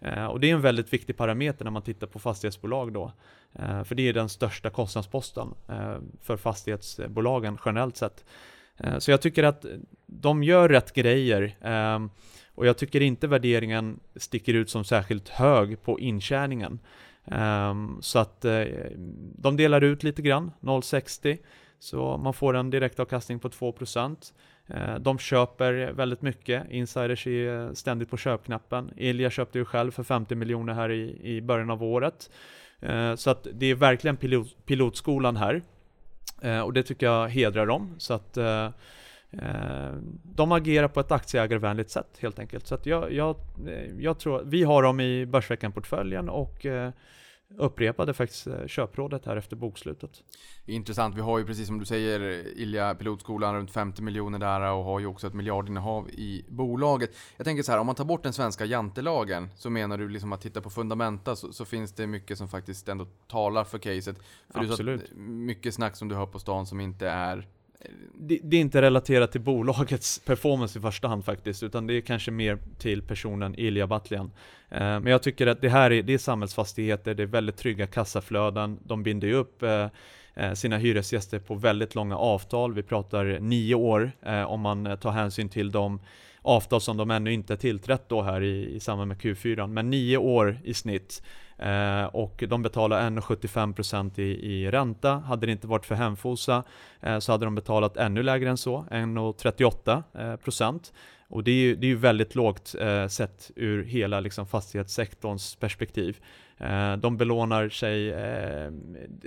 Eh, 0.00 0.26
och 0.26 0.40
det 0.40 0.50
är 0.50 0.54
en 0.54 0.60
väldigt 0.60 0.92
viktig 0.92 1.16
parameter 1.16 1.64
när 1.64 1.70
man 1.70 1.82
tittar 1.82 2.06
på 2.06 2.18
fastighetsbolag 2.18 2.92
då. 2.92 3.12
Eh, 3.52 3.84
för 3.84 3.94
det 3.94 4.08
är 4.08 4.12
den 4.12 4.28
största 4.28 4.70
kostnadsposten 4.70 5.54
eh, 5.68 5.96
för 6.22 6.36
fastighetsbolagen 6.36 7.58
generellt 7.64 7.96
sett. 7.96 8.24
så 8.98 9.10
jag 9.10 9.20
tycker 9.20 9.44
att 9.44 9.64
de 10.06 10.42
gör 10.42 10.68
rätt 10.68 10.94
grejer. 10.94 11.56
Ehm, 11.60 12.10
och 12.54 12.66
jag 12.66 12.78
tycker 12.78 13.00
inte 13.00 13.26
värderingen 13.26 14.00
sticker 14.16 14.54
ut 14.54 14.70
som 14.70 14.84
särskilt 14.84 15.28
hög 15.28 15.82
på 15.82 16.00
intjäningen. 16.00 16.78
Ehm, 17.24 17.98
så 18.00 18.18
att 18.18 18.44
de 19.36 19.56
delar 19.56 19.80
ut 19.80 20.02
lite 20.02 20.22
grann, 20.22 20.52
0,60. 20.60 21.38
Så 21.78 22.16
man 22.16 22.34
får 22.34 22.56
en 22.56 22.70
direktavkastning 22.70 23.38
på 23.38 23.48
2%. 23.48 24.32
Eh, 24.68 24.94
de 24.94 25.18
köper 25.18 25.92
väldigt 25.92 26.22
mycket, 26.22 26.70
insiders 26.70 27.26
är 27.26 27.66
eh, 27.66 27.72
ständigt 27.72 28.10
på 28.10 28.16
köpknappen. 28.16 28.90
Ilja 28.96 29.30
köpte 29.30 29.58
ju 29.58 29.64
själv 29.64 29.90
för 29.90 30.02
50 30.02 30.34
miljoner 30.34 30.74
här 30.74 30.90
i, 30.90 31.20
i 31.22 31.40
början 31.40 31.70
av 31.70 31.82
året. 31.82 32.30
Eh, 32.80 33.14
så 33.14 33.30
att 33.30 33.46
det 33.52 33.66
är 33.66 33.74
verkligen 33.74 34.16
pilot, 34.16 34.56
pilotskolan 34.66 35.36
här. 35.36 35.62
och 36.64 36.72
det 36.72 36.82
tycker 36.82 37.06
jag 37.06 37.28
hedrar 37.28 37.66
dem. 37.66 37.94
Så 37.98 38.14
att 38.14 38.38
de 40.22 40.52
agerar 40.52 40.88
på 40.88 41.00
ett 41.00 41.12
aktieägarvänligt 41.12 41.90
sätt 41.90 42.18
helt 42.20 42.38
enkelt. 42.38 42.66
Så 42.66 42.74
att 42.74 42.86
jag, 42.86 43.12
jag, 43.12 43.36
jag 43.98 44.18
tror, 44.18 44.42
vi 44.44 44.62
har 44.62 44.82
dem 44.82 45.00
i 45.00 45.26
Börsveckan-portföljen 45.26 46.28
och 46.28 46.66
upprepade 47.56 48.14
faktiskt 48.14 48.46
eh, 48.46 48.66
köprådet 48.66 49.26
här 49.26 49.36
efter 49.36 49.56
bokslutet. 49.56 50.22
Intressant. 50.66 51.16
Vi 51.16 51.20
har 51.20 51.38
ju 51.38 51.44
precis 51.44 51.66
som 51.66 51.78
du 51.78 51.84
säger 51.84 52.20
Ilja 52.58 52.94
Pilotskolan 52.94 53.54
runt 53.54 53.70
50 53.70 54.02
miljoner 54.02 54.38
där 54.38 54.72
och 54.72 54.84
har 54.84 55.00
ju 55.00 55.06
också 55.06 55.26
ett 55.26 55.34
miljardinnehav 55.34 56.10
i 56.10 56.44
bolaget. 56.48 57.10
Jag 57.36 57.44
tänker 57.44 57.62
så 57.62 57.72
här, 57.72 57.78
om 57.78 57.86
man 57.86 57.94
tar 57.94 58.04
bort 58.04 58.22
den 58.22 58.32
svenska 58.32 58.64
jantelagen 58.64 59.48
så 59.56 59.70
menar 59.70 59.98
du 59.98 60.08
liksom 60.08 60.32
att 60.32 60.40
titta 60.40 60.60
på 60.60 60.70
fundamenta 60.70 61.36
så, 61.36 61.52
så 61.52 61.64
finns 61.64 61.92
det 61.92 62.06
mycket 62.06 62.38
som 62.38 62.48
faktiskt 62.48 62.88
ändå 62.88 63.06
talar 63.26 63.64
för 63.64 63.78
caset. 63.78 64.16
För 64.48 64.60
Absolut. 64.60 65.10
Är 65.10 65.14
mycket 65.16 65.74
snack 65.74 65.96
som 65.96 66.08
du 66.08 66.14
hör 66.14 66.26
på 66.26 66.38
stan 66.38 66.66
som 66.66 66.80
inte 66.80 67.08
är 67.08 67.48
det, 68.14 68.38
det, 68.42 68.56
är 68.56 68.60
inte 68.60 68.82
relaterat 68.82 69.32
till 69.32 69.40
bolagets 69.40 70.18
performance 70.18 70.78
i 70.78 70.82
första 70.82 71.08
hand 71.08 71.24
faktiskt, 71.24 71.62
utan 71.62 71.86
det 71.86 71.94
är 71.94 72.00
kanske 72.00 72.30
mer 72.30 72.58
till 72.78 73.02
personen 73.02 73.54
Ilja 73.58 73.86
Batljan. 73.86 74.30
Eh, 74.70 74.78
men 74.80 75.06
jag 75.06 75.22
tycker 75.22 75.46
att 75.46 75.60
det 75.60 75.68
här 75.68 75.90
är, 75.90 76.02
det 76.02 76.14
är 76.14 76.18
samhällsfastigheter, 76.18 77.14
det 77.14 77.22
är 77.22 77.26
väldigt 77.26 77.56
trygga 77.56 77.86
kassaflöden, 77.86 78.78
de 78.84 79.02
binder 79.02 79.28
ju 79.28 79.34
upp 79.34 79.62
eh, 79.62 79.86
eh 80.34 80.52
sina 80.52 80.78
hyresgäster 80.78 81.38
på 81.38 81.54
väldigt 81.54 81.94
långa 81.94 82.16
avtal. 82.16 82.74
Vi 82.74 82.82
pratar 82.82 83.38
nio 83.40 83.74
år 83.74 84.12
eh, 84.22 84.42
om 84.42 84.60
man 84.60 84.86
eh, 84.86 84.96
tar 84.96 85.10
hänsyn 85.10 85.48
till 85.48 85.70
de 85.70 86.00
avtal 86.42 86.80
som 86.80 86.96
de 86.96 87.10
ännu 87.10 87.32
inte 87.32 87.56
tillträtt 87.56 88.08
då 88.08 88.22
här 88.22 88.42
i, 88.42 88.74
i 88.74 88.80
samband 88.80 89.08
med 89.08 89.16
Q4, 89.18 89.66
men 89.66 89.90
nio 89.90 90.16
år 90.16 90.58
i 90.64 90.74
snitt. 90.74 91.22
Eh, 91.58 92.04
och 92.04 92.44
de 92.48 92.62
betalar 92.62 93.10
1,75% 93.10 94.20
i, 94.20 94.22
i 94.22 94.70
ränta. 94.70 95.12
Hade 95.12 95.46
det 95.46 95.52
inte 95.52 95.66
varit 95.66 95.86
för 95.86 95.94
Hemfosa 95.94 96.62
eh, 97.00 97.18
så 97.18 97.32
hade 97.32 97.44
de 97.44 97.54
betalat 97.54 97.96
ännu 97.96 98.22
lägre 98.22 98.50
än 98.50 98.56
så, 98.56 98.86
1,38%. 98.90 100.72
Eh, 100.72 100.80
och 101.30 101.44
det 101.44 101.50
är 101.50 101.54
ju, 101.54 101.76
det 101.76 101.86
är 101.86 101.88
ju 101.88 101.96
väldigt 101.96 102.34
lågt 102.34 102.74
eh, 102.80 103.06
sett 103.06 103.50
ur 103.56 103.84
hela 103.84 104.20
liksom, 104.20 104.46
fastighetssektorns 104.46 105.56
perspektiv. 105.56 106.18
Eh, 106.58 106.96
de 106.96 107.16
belånar 107.16 107.68
sig, 107.68 108.12
eh, 108.12 108.70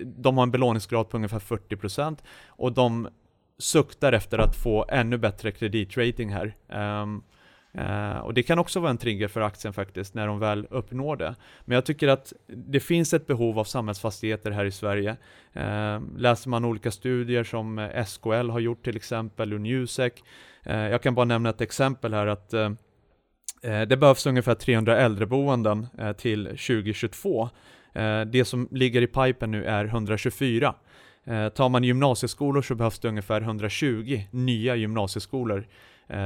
de 0.06 0.38
har 0.38 0.44
en 0.44 0.52
belåningsgrad 0.52 1.10
på 1.10 1.17
ungefär 1.17 1.39
40% 1.39 2.17
och 2.48 2.72
de 2.72 3.08
suktar 3.58 4.13
efter 4.13 4.38
att 4.38 4.56
få 4.56 4.86
ännu 4.89 5.17
bättre 5.17 5.52
kreditrating 5.52 6.34
här. 6.34 6.56
Um, 7.02 7.24
Uh, 7.77 8.17
och 8.17 8.34
det 8.34 8.43
kan 8.43 8.60
också 8.60 8.79
vara 8.79 8.91
en 8.91 8.97
trigger 8.97 9.27
för 9.27 9.41
aktien 9.41 9.73
faktiskt, 9.73 10.13
när 10.13 10.27
de 10.27 10.39
väl 10.39 10.67
uppnår 10.69 11.15
det. 11.15 11.36
Men 11.65 11.75
jag 11.75 11.86
tycker 11.86 12.07
att 12.07 12.34
det 12.47 12.79
finns 12.79 13.13
ett 13.13 13.27
behov 13.27 13.60
av 13.60 13.63
samhällsfastigheter 13.63 14.51
här 14.51 14.65
i 14.65 14.71
Sverige. 14.71 15.17
Uh, 15.55 16.17
läser 16.17 16.49
man 16.49 16.65
olika 16.65 16.91
studier 16.91 17.43
som 17.43 17.79
eh, 17.79 18.05
SKL 18.05 18.49
har 18.49 18.60
gjort 18.60 18.84
till 18.84 18.95
exempel, 18.95 19.53
och 19.53 19.62
Newsec. 19.62 20.13
Uh, 20.67 20.73
jag 20.73 21.01
kan 21.01 21.15
bara 21.15 21.25
nämna 21.25 21.49
ett 21.49 21.62
exempel 21.62 22.13
här 22.13 22.27
att 22.27 22.53
det 23.88 23.97
behövs 23.99 24.25
ungefär 24.25 24.55
300 24.55 24.97
äldreboenden 24.97 25.88
till 26.17 26.45
2022. 26.45 27.49
det 28.27 28.45
som 28.45 28.67
ligger 28.71 29.01
i 29.01 29.07
pipen 29.07 29.51
nu 29.51 29.65
är 29.65 29.86
124. 29.86 30.75
tar 31.53 31.69
man 31.69 31.84
gymnasieskolor 31.84 32.62
så 32.62 32.75
behövs 32.75 32.99
det 32.99 33.07
ungefär 33.07 33.41
120 33.41 34.21
nya 34.31 34.75
gymnasieskolor 34.75 35.67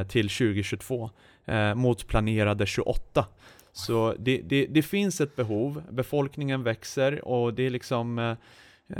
till 0.08 0.30
2022 0.30 1.10
eh, 1.46 1.76
mot 1.76 2.08
planerade 2.08 2.66
28. 2.66 3.26
Så 3.74 4.16
det, 4.20 4.38
det, 4.38 4.66
det, 4.66 4.82
finns 4.82 5.22
ett 5.22 5.36
behov, 5.36 5.84
befolkningen 5.90 6.64
växer 6.64 7.28
och 7.28 7.54
det 7.54 7.64
är 7.64 7.70
liksom, 7.70 8.20
eh, 8.20 8.36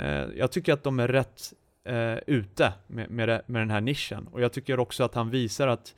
eh 0.00 0.26
jag 0.36 0.52
tycker 0.52 0.72
att 0.72 0.82
de 0.82 1.00
är 1.00 1.08
rätt 1.08 1.52
eh, 1.84 2.16
ute 2.26 2.72
med, 2.86 3.10
med, 3.10 3.42
med, 3.46 3.62
den 3.62 3.70
här 3.70 3.80
nischen 3.80 4.26
och 4.26 4.40
jag 4.40 4.52
tycker 4.52 4.80
också 4.80 5.04
att 5.04 5.14
han 5.14 5.30
visar 5.30 5.68
att 5.68 5.94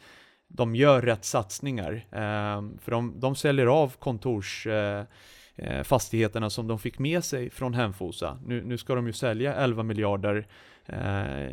de 0.49 0.77
gör 0.77 1.03
rätt 1.03 1.25
satsningar. 1.25 2.07
Eh, 2.11 2.63
för 2.81 2.91
de, 2.91 3.21
de 3.21 3.37
säljer 3.37 3.67
av 3.67 3.95
kontorsfastigheterna 3.99 6.47
eh, 6.47 6.49
eh 6.49 6.51
som 6.51 6.67
de 6.67 6.79
fick 6.79 6.99
med 6.99 7.25
sig 7.25 7.51
från 7.51 7.75
Hemfosa. 7.75 8.39
Nu, 8.47 8.65
nu 8.65 8.79
ska 8.79 8.95
de 8.95 9.07
ju 9.07 9.13
sälja 9.13 9.55
11 9.55 9.83
miljarder 9.83 10.47
Eh, 10.89 11.51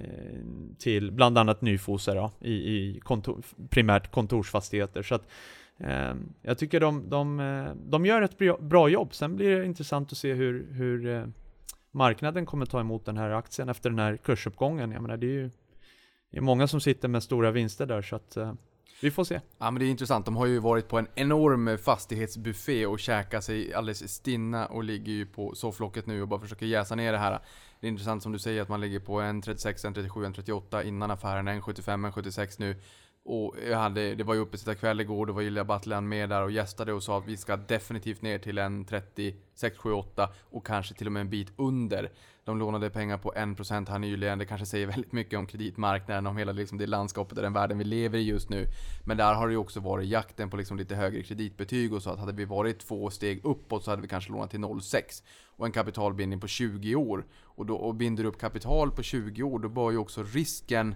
till 0.78 1.12
bland 1.12 1.38
annat 1.38 1.62
Nyfosa 1.62 2.14
då, 2.14 2.32
i, 2.40 2.54
i 2.54 3.00
kontor, 3.04 3.44
primärt 3.70 4.12
kontorsfastigheter. 4.12 5.04
Så 5.04 5.16
att, 5.16 5.28
eh, 5.78 6.14
jag 6.42 6.58
tycker 6.58 6.80
de, 6.80 7.10
de, 7.10 7.40
eh, 7.40 7.68
de 7.86 8.06
gör 8.06 8.22
ett 8.22 8.60
bra 8.60 8.90
jobb. 8.90 9.14
Sen 9.14 9.36
blir 9.36 9.60
det 9.60 9.66
intressant 9.66 10.12
att 10.12 10.18
se 10.18 10.34
hur, 10.34 10.68
hur 10.72 11.08
eh, 11.08 11.26
marknaden 11.92 12.46
kommer 12.46 12.66
ta 12.66 12.80
emot 12.80 13.06
den 13.06 13.18
här 13.18 13.30
aktien 13.30 13.70
efter 13.70 13.90
den 13.90 14.00
här 14.00 14.18
kursuppgången. 14.18 14.92
Jag 14.92 15.02
menar, 15.02 15.18
det 15.18 15.28
är 15.28 15.32
ju 15.32 15.50
det 16.32 16.38
är 16.38 16.42
många 16.42 16.68
som 16.68 16.82
sitter 16.82 17.08
med 17.08 17.24
stora 17.24 17.52
vinster 17.52 17.86
där 17.86 18.02
så 18.02 18.16
att 18.16 18.38
eh, 18.38 18.54
vi 19.02 19.12
får 19.12 19.24
se. 19.24 19.42
Ja 19.58 19.72
men 19.72 19.80
det 19.80 19.86
är 19.86 19.90
intressant. 19.90 20.26
De 20.26 20.36
har 20.36 20.46
ju 20.46 20.60
varit 20.60 20.88
på 20.88 21.00
en 21.00 21.08
enorm 21.16 21.78
fastighetsbuffé 21.78 22.86
och 22.86 23.00
käkat 23.00 23.44
sig 23.44 23.74
alldeles 23.74 24.14
stinna 24.14 24.66
och 24.66 24.84
ligger 24.84 25.14
ju 25.14 25.26
på 25.26 25.56
sofflocket 25.56 26.06
nu 26.06 26.22
och 26.22 26.28
bara 26.28 26.40
försöker 26.40 26.66
jäsa 26.66 26.96
ner 26.96 27.12
det 27.12 27.18
här. 27.18 27.40
Det 27.80 27.88
är 27.88 27.92
intressant 27.92 28.24
som 28.24 28.32
du 28.32 28.40
säger 28.40 28.62
att 28.62 28.70
man 28.70 28.82
ligger 28.82 29.00
på 29.00 29.22
en 29.22 29.42
36, 29.42 29.86
en 29.86 29.94
37, 29.94 30.26
en 30.26 30.34
38 30.34 30.84
innan 30.84 31.12
affären, 31.12 31.48
en 31.48 31.62
75, 31.62 32.06
en 32.06 32.12
76 32.12 32.60
nu. 32.60 32.76
Och 33.28 33.56
jag 33.70 33.78
hade, 33.78 34.16
det 34.16 34.24
var 34.24 34.34
ju 34.34 34.40
uppe 34.40 34.76
kväll 34.76 35.02
igår, 35.02 35.26
då 35.26 35.34
var 35.34 35.42
Julia 35.42 35.64
Battlan 35.64 36.08
med 36.08 36.30
där 36.30 36.42
och 36.42 36.52
gästade 36.52 36.94
och 36.94 37.04
sa 37.04 37.18
att 37.18 37.28
vi 37.28 37.38
ska 37.38 37.58
definitivt 37.58 38.22
ner 38.22 38.40
till 38.40 38.58
en 38.58 38.86
36, 38.86 39.78
78 39.78 40.30
och 40.42 40.66
kanske 40.66 40.94
till 40.94 41.08
och 41.08 41.14
med 41.14 41.22
en 41.22 41.30
bit 41.30 41.52
under. 41.56 42.12
De 42.44 42.58
lånade 42.58 42.90
pengar 42.90 43.18
på 43.18 43.32
1% 43.32 43.90
här 43.90 44.00
nyligen, 44.00 44.40
det 44.40 44.46
kanske 44.46 44.66
säger 44.66 44.88
väldigt 44.88 45.12
mycket 45.12 45.40
om 45.40 45.48
kreditmarknaden, 45.48 46.28
om 46.28 46.38
hela 46.38 46.52
liksom 46.52 46.78
det 46.78 46.88
landskapet 46.88 47.38
och 47.38 47.44
den 47.44 47.54
världen 47.54 47.78
vi 47.78 47.84
lever 47.84 48.18
i 48.18 48.22
just 48.22 48.50
nu. 48.50 48.66
Men 49.06 49.18
där 49.18 49.34
har 49.34 49.48
det 49.48 49.52
ju 49.52 49.58
också 49.58 49.80
varit 49.80 50.10
jakten 50.10 50.50
på 50.50 50.58
liksom 50.58 50.78
lite 50.78 50.96
högre 50.96 51.24
kreditbetyg 51.24 51.94
och 51.94 52.04
så 52.04 52.10
att 52.10 52.20
hade 52.20 52.34
vi 52.34 52.46
varit 52.46 52.80
två 52.80 53.10
steg 53.10 53.46
uppåt 53.46 53.84
så 53.84 53.92
hade 53.92 54.02
vi 54.02 54.08
kanske 54.08 54.32
lånat 54.32 54.52
till 54.52 54.60
0,6 54.60 55.24
och 55.46 55.66
en 55.66 55.72
kapitalbindning 55.72 56.40
på 56.40 56.48
20 56.48 56.96
år. 56.96 57.26
Och, 57.44 57.66
då, 57.66 57.76
och 57.76 57.96
binder 57.96 58.24
upp 58.24 58.40
kapital 58.40 58.92
på 58.92 59.04
20 59.04 59.44
år, 59.44 59.60
då 59.60 59.70
bör 59.70 59.92
ju 59.92 59.98
också 59.98 60.24
risken 60.24 60.96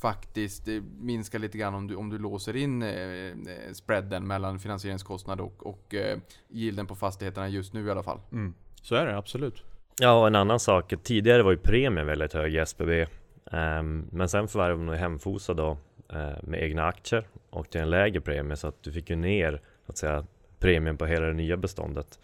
faktiskt 0.00 0.68
eh, 0.68 0.82
minska 0.98 1.38
lite 1.38 1.58
grann 1.58 1.74
om 1.74 1.86
du, 1.86 1.94
om 1.94 2.10
du 2.10 2.18
låser 2.18 2.56
in 2.56 2.82
eh, 2.82 2.90
eh, 2.90 3.32
spreaden 3.72 4.26
mellan 4.26 4.58
finansieringskostnad 4.58 5.40
och, 5.40 5.66
och 5.66 5.94
eh, 5.94 6.18
yielden 6.50 6.86
på 6.86 6.94
fastigheterna 6.94 7.48
just 7.48 7.72
nu 7.72 7.86
i 7.86 7.90
alla 7.90 8.02
fall. 8.02 8.20
Mm. 8.32 8.54
Så 8.82 8.94
är 8.94 9.06
det 9.06 9.16
absolut. 9.16 9.62
Ja, 10.00 10.20
och 10.20 10.26
en 10.26 10.34
annan 10.34 10.60
sak. 10.60 10.92
Tidigare 11.02 11.42
var 11.42 11.50
ju 11.50 11.56
premien 11.56 12.06
väldigt 12.06 12.32
hög 12.32 12.54
i 12.54 12.58
SBB. 12.58 13.02
Um, 13.02 13.08
ehm, 13.58 14.08
men 14.12 14.28
sen 14.28 14.48
förvärvade 14.48 14.84
man 14.84 14.96
Hemfosa 14.96 15.54
då 15.54 15.70
uh, 16.12 16.42
med 16.42 16.62
egna 16.62 16.86
aktier 16.86 17.26
och 17.50 17.70
till 17.70 17.80
en 17.80 17.90
lägre 17.90 18.20
premie 18.20 18.56
så 18.56 18.68
att 18.68 18.82
du 18.82 18.92
fick 18.92 19.10
ju 19.10 19.16
ner 19.16 19.60
att 19.86 19.98
säga, 19.98 20.26
premien 20.58 20.96
på 20.96 21.06
hela 21.06 21.26
det 21.26 21.32
nya 21.32 21.56
beståndet. 21.56 22.18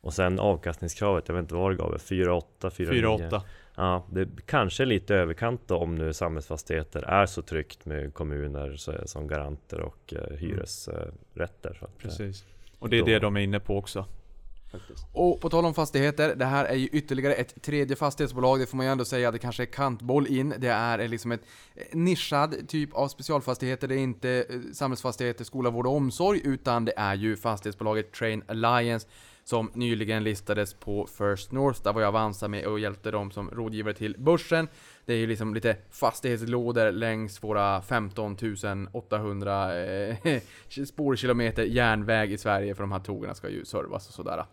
Och 0.00 0.14
sen 0.14 0.38
avkastningskravet, 0.38 1.28
jag 1.28 1.34
vet 1.34 1.42
inte 1.42 1.54
vad 1.54 1.72
det 1.72 1.76
gav, 1.76 1.96
4,8, 1.96 2.42
4,9. 2.60 3.40
Ja, 3.80 4.06
det 4.10 4.28
kanske 4.46 4.82
är 4.82 4.86
lite 4.86 5.14
överkant 5.14 5.60
då 5.66 5.76
om 5.76 5.94
nu 5.94 6.12
samhällsfastigheter 6.12 7.02
är 7.02 7.26
så 7.26 7.42
tryggt 7.42 7.86
med 7.86 8.14
kommuner 8.14 8.76
som 9.06 9.28
garanter 9.28 9.80
och 9.80 10.14
eh, 10.14 10.36
hyresrätter. 10.36 11.76
Så 11.78 11.84
att, 11.84 11.90
eh, 11.90 11.98
Precis. 11.98 12.44
Och 12.78 12.88
det 12.88 12.96
är 12.96 13.00
då... 13.00 13.06
det 13.06 13.18
de 13.18 13.36
är 13.36 13.40
inne 13.40 13.60
på 13.60 13.78
också. 13.78 14.04
Faktiskt. 14.72 15.06
Och 15.12 15.40
på 15.40 15.50
tal 15.50 15.64
om 15.64 15.74
fastigheter, 15.74 16.34
det 16.34 16.44
här 16.44 16.64
är 16.64 16.74
ju 16.74 16.86
ytterligare 16.86 17.34
ett 17.34 17.62
tredje 17.62 17.96
fastighetsbolag, 17.96 18.60
det 18.60 18.66
får 18.66 18.76
man 18.76 18.86
ju 18.86 18.92
ändå 18.92 19.04
säga, 19.04 19.30
det 19.30 19.38
kanske 19.38 19.62
är 19.62 19.66
kantboll 19.66 20.26
in. 20.26 20.54
Det 20.58 20.68
är 20.68 21.08
liksom 21.08 21.32
ett 21.32 21.42
eh, 21.74 21.82
nischad 21.92 22.68
typ 22.68 22.94
av 22.94 23.08
specialfastigheter, 23.08 23.88
det 23.88 23.94
är 23.94 23.98
inte 23.98 24.46
samhällsfastigheter, 24.72 25.44
skola, 25.44 25.70
vård 25.70 25.86
och 25.86 25.96
omsorg, 25.96 26.40
utan 26.44 26.84
det 26.84 26.92
är 26.96 27.14
ju 27.14 27.36
fastighetsbolaget 27.36 28.12
Train 28.12 28.42
Alliance 28.46 29.08
som 29.50 29.70
nyligen 29.74 30.24
listades 30.24 30.74
på 30.74 31.06
First 31.06 31.52
North. 31.52 31.82
Där 31.82 31.92
var 31.92 32.00
jag 32.00 32.08
Avanza 32.08 32.48
med 32.48 32.66
och 32.66 32.80
hjälpte 32.80 33.10
dem 33.10 33.30
som 33.30 33.50
rådgivare 33.50 33.94
till 33.94 34.16
börsen. 34.18 34.68
Det 35.04 35.12
är 35.12 35.16
ju 35.16 35.26
liksom 35.26 35.54
lite 35.54 35.76
fastighetslådor 35.90 36.92
längs 36.92 37.42
våra 37.42 37.82
15 37.82 38.36
800 38.92 39.80
eh, 39.80 40.16
spårkilometer 40.86 41.62
järnväg 41.62 42.32
i 42.32 42.38
Sverige 42.38 42.74
för 42.74 42.82
de 42.82 42.92
här 42.92 43.00
tågen 43.00 43.34
ska 43.34 43.48
ju 43.48 43.64
servas 43.64 44.08
och 44.08 44.14
sådär. 44.14 44.44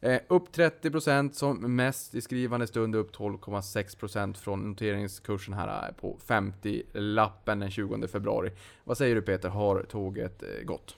Eh, 0.00 0.20
upp 0.28 0.56
30% 0.56 1.32
som 1.32 1.76
mest 1.76 2.14
i 2.14 2.20
skrivande 2.20 2.66
stund, 2.66 2.94
upp 2.94 3.16
12,6% 3.16 4.34
från 4.34 4.60
noteringskursen 4.60 5.54
här 5.54 5.88
eh, 5.88 5.94
på 5.94 6.18
50-lappen 6.26 7.60
den 7.60 7.70
20 7.70 8.08
februari. 8.08 8.50
Vad 8.84 8.98
säger 8.98 9.14
du 9.14 9.22
Peter, 9.22 9.48
har 9.48 9.82
tåget 9.82 10.42
eh, 10.42 10.64
gått? 10.64 10.96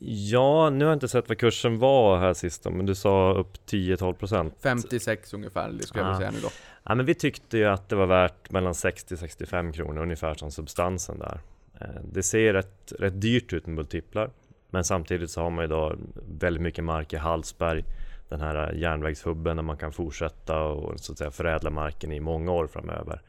Ja, 0.00 0.70
nu 0.70 0.84
har 0.84 0.90
jag 0.90 0.96
inte 0.96 1.08
sett 1.08 1.28
vad 1.28 1.38
kursen 1.38 1.78
var 1.78 2.18
här 2.18 2.34
sist 2.34 2.64
men 2.64 2.86
du 2.86 2.94
sa 2.94 3.34
upp 3.34 3.52
10-12%. 3.66 4.52
56 4.62 5.34
ungefär, 5.34 5.70
det 5.70 5.82
skulle 5.82 6.04
jag 6.04 6.06
vilja 6.06 6.18
säga 6.18 6.30
nu 6.30 6.40
då. 6.40 6.48
Ja, 6.84 6.94
men 6.94 7.06
vi 7.06 7.14
tyckte 7.14 7.58
ju 7.58 7.64
att 7.64 7.88
det 7.88 7.96
var 7.96 8.06
värt 8.06 8.50
mellan 8.50 8.72
60-65 8.72 9.72
kronor 9.72 10.02
ungefär 10.02 10.34
som 10.34 10.50
substansen 10.50 11.18
där. 11.18 11.40
Eh, 11.80 11.86
det 12.12 12.22
ser 12.22 12.52
rätt, 12.52 12.92
rätt 12.98 13.20
dyrt 13.20 13.52
ut 13.52 13.66
med 13.66 13.76
multiplar, 13.76 14.30
men 14.70 14.84
samtidigt 14.84 15.30
så 15.30 15.42
har 15.42 15.50
man 15.50 15.64
ju 15.64 15.68
då 15.68 15.94
väldigt 16.28 16.62
mycket 16.62 16.84
mark 16.84 17.12
i 17.12 17.16
Hallsberg, 17.16 17.84
den 18.28 18.40
här 18.40 18.72
järnvägshubben 18.72 19.56
där 19.56 19.62
man 19.62 19.76
kan 19.76 19.92
fortsätta 19.92 20.62
och 20.62 21.00
så 21.00 21.12
att 21.12 21.18
säga 21.18 21.30
förädla 21.30 21.70
marken 21.70 22.12
i 22.12 22.20
många 22.20 22.52
år 22.52 22.66
framöver. 22.66 23.22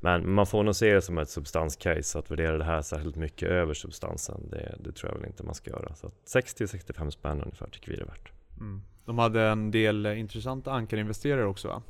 Men 0.00 0.32
man 0.32 0.46
får 0.46 0.62
nog 0.62 0.76
se 0.76 0.94
det 0.94 1.02
som 1.02 1.18
ett 1.18 1.30
substanscase, 1.30 2.18
att 2.18 2.30
värdera 2.30 2.58
det 2.58 2.64
här 2.64 2.82
särskilt 2.82 3.16
mycket 3.16 3.48
över 3.48 3.74
substansen, 3.74 4.48
det, 4.50 4.74
det 4.80 4.92
tror 4.92 5.12
jag 5.12 5.18
väl 5.18 5.26
inte 5.26 5.42
man 5.42 5.54
ska 5.54 5.70
göra. 5.70 5.94
Så 5.94 6.10
60-65 6.26 7.10
spänn 7.10 7.42
ungefär 7.42 7.66
tycker 7.66 7.90
vi 7.90 7.96
det 7.96 8.02
är 8.02 8.06
värt. 8.06 8.32
Mm. 8.60 8.82
De 9.04 9.18
hade 9.18 9.42
en 9.42 9.70
del 9.70 10.06
intressanta 10.06 10.72
ankarinvesterare 10.72 11.46
också 11.46 11.68
va? 11.68 11.82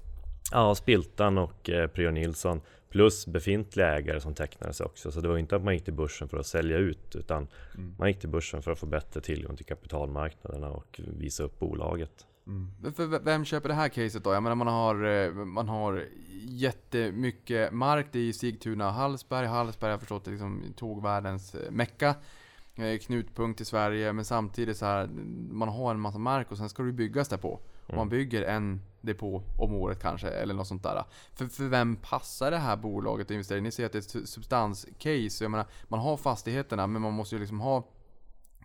Ja, 0.53 0.75
Spiltan 0.75 1.39
och 1.39 1.71
eh, 1.71 1.87
Pryo 1.87 2.11
Nilsson 2.11 2.61
plus 2.91 3.27
befintliga 3.27 3.97
ägare 3.97 4.21
som 4.21 4.35
tecknade 4.35 4.73
sig 4.73 4.87
också. 4.87 5.11
Så 5.11 5.21
det 5.21 5.29
var 5.29 5.39
inte 5.39 5.57
att 5.57 5.65
man 5.65 5.75
gick 5.75 5.85
till 5.85 5.95
börsen 5.95 6.29
för 6.29 6.39
att 6.39 6.47
sälja 6.47 6.77
ut 6.77 7.17
utan 7.17 7.49
mm. 7.75 7.95
man 7.99 8.09
gick 8.09 8.21
till 8.21 8.29
börsen 8.29 8.63
för 8.63 8.71
att 8.71 8.79
få 8.79 8.87
bättre 8.87 9.21
tillgång 9.21 9.57
till 9.57 9.67
kapitalmarknaderna 9.67 10.71
och 10.71 11.01
visa 11.19 11.43
upp 11.43 11.59
bolaget. 11.59 12.27
Mm. 12.49 12.95
För 12.95 13.07
vem 13.07 13.45
köper 13.45 13.69
det 13.69 13.75
här 13.75 13.89
caset 13.89 14.25
då? 14.25 14.33
Jag 14.33 14.43
menar 14.43 14.57
man 14.57 14.67
har, 14.67 15.05
eh, 15.05 15.33
man 15.33 15.69
har 15.69 16.09
jättemycket 16.41 17.73
mark. 17.73 18.07
Det 18.13 18.19
är 18.19 18.23
i 18.23 18.33
Sigtuna 18.33 18.87
och 18.87 18.95
Hallsberg. 18.95 19.47
Hallsberg 19.47 19.91
har 19.91 19.99
förstått 19.99 20.27
liksom 20.27 20.63
tågvärldens 20.77 21.55
eh, 21.55 21.71
mecka. 21.71 22.15
Eh, 22.75 22.99
knutpunkt 22.99 23.61
i 23.61 23.65
Sverige. 23.65 24.13
Men 24.13 24.25
samtidigt 24.25 24.77
så 24.77 24.87
här, 24.87 25.07
man 25.51 25.69
har 25.69 25.91
en 25.91 26.01
massa 26.01 26.19
mark 26.19 26.51
och 26.51 26.59
sen 26.59 26.69
ska 26.69 26.83
det 26.83 26.93
byggas 26.93 27.29
därpå. 27.29 27.61
Och 27.87 27.95
man 27.95 27.99
mm. 27.99 28.09
bygger 28.09 28.43
en 28.43 28.81
depå 29.01 29.43
om 29.59 29.75
året 29.75 30.03
kanske, 30.03 30.29
eller 30.29 30.55
något 30.55 30.67
sånt 30.67 30.83
där. 30.83 31.05
För, 31.35 31.47
för 31.47 31.65
vem 31.65 31.97
passar 31.97 32.51
det 32.51 32.59
här 32.59 32.77
bolaget 32.77 33.27
att 33.27 33.31
investera 33.31 33.59
i? 33.59 33.61
Ni 33.61 33.71
ser 33.71 33.87
att 33.87 33.93
det 33.93 34.15
är 34.15 34.21
ett 34.21 34.29
substanscase. 34.29 35.45
Jag 35.45 35.51
menar, 35.51 35.67
man 35.89 36.01
har 36.01 36.17
fastigheterna 36.17 36.87
men 36.87 37.03
man 37.03 37.13
måste 37.13 37.35
ju 37.35 37.41
liksom 37.41 37.61
ha 37.61 37.89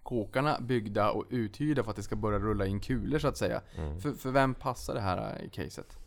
kåkarna 0.04 0.58
byggda 0.62 1.12
och 1.12 1.26
uthyrda 1.30 1.84
för 1.84 1.92
att 1.92 1.96
det 1.96 2.04
ska 2.04 2.16
börja 2.16 2.40
rulla 2.40 2.66
in 2.66 2.80
kulor 2.80 3.20
så 3.20 3.28
att 3.28 3.38
säga. 3.38 3.62
Mm. 3.78 4.00
För, 4.00 4.12
för 4.12 4.32
vem 4.32 4.54
passar 4.54 4.94
det 4.94 5.02
här 5.02 5.18
eh, 5.18 5.50
caset? 5.50 5.98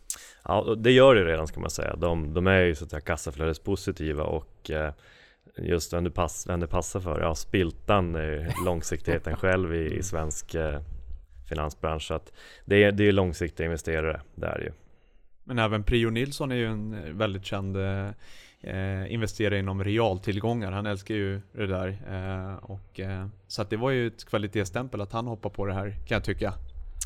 Ja, 0.43 0.75
det 0.77 0.91
gör 0.91 1.15
det 1.15 1.25
redan 1.25 1.47
ska 1.47 1.59
man 1.59 1.69
säga. 1.69 1.95
De, 1.95 2.33
de 2.33 2.47
är 2.47 2.61
ju 2.61 2.75
så 2.75 2.83
att 2.83 2.89
säga 2.89 3.01
kassaflödespositiva 3.01 4.23
och 4.23 4.71
eh, 4.71 4.93
just 5.57 5.93
vem 5.93 6.03
det, 6.03 6.11
pass, 6.11 6.47
vem 6.47 6.59
det 6.59 6.67
passar 6.67 6.99
för. 6.99 7.21
Ja, 7.21 7.35
Spiltan 7.35 8.15
är 8.15 8.53
långsiktigheten 8.65 9.35
själv 9.35 9.75
i, 9.75 9.97
i 9.97 10.03
svensk 10.03 10.55
eh, 10.55 10.81
finansbransch. 11.49 12.03
Så 12.03 12.13
att 12.13 12.33
det, 12.65 12.83
är, 12.83 12.91
det 12.91 13.07
är 13.07 13.11
långsiktiga 13.11 13.65
investerare, 13.65 14.21
det 14.35 14.47
är 14.47 14.59
ju. 14.59 14.71
Men 15.43 15.59
även 15.59 15.83
Prio 15.83 16.09
Nilsson 16.09 16.51
är 16.51 16.55
ju 16.55 16.65
en 16.65 17.17
väldigt 17.17 17.45
känd 17.45 17.77
eh, 18.67 19.13
investera 19.13 19.57
inom 19.57 19.83
realtillgångar. 19.83 20.71
Han 20.71 20.85
älskar 20.85 21.15
ju 21.15 21.41
det 21.51 21.67
där. 21.67 21.87
Eh, 21.87 22.55
och, 22.63 22.99
eh, 22.99 23.27
så 23.47 23.61
att 23.61 23.69
det 23.69 23.77
var 23.77 23.89
ju 23.89 24.07
ett 24.07 24.25
kvalitetsstämpel 24.25 25.01
att 25.01 25.11
han 25.11 25.27
hoppar 25.27 25.49
på 25.49 25.65
det 25.65 25.73
här 25.73 25.89
kan 25.89 26.15
jag 26.15 26.23
tycka. 26.23 26.53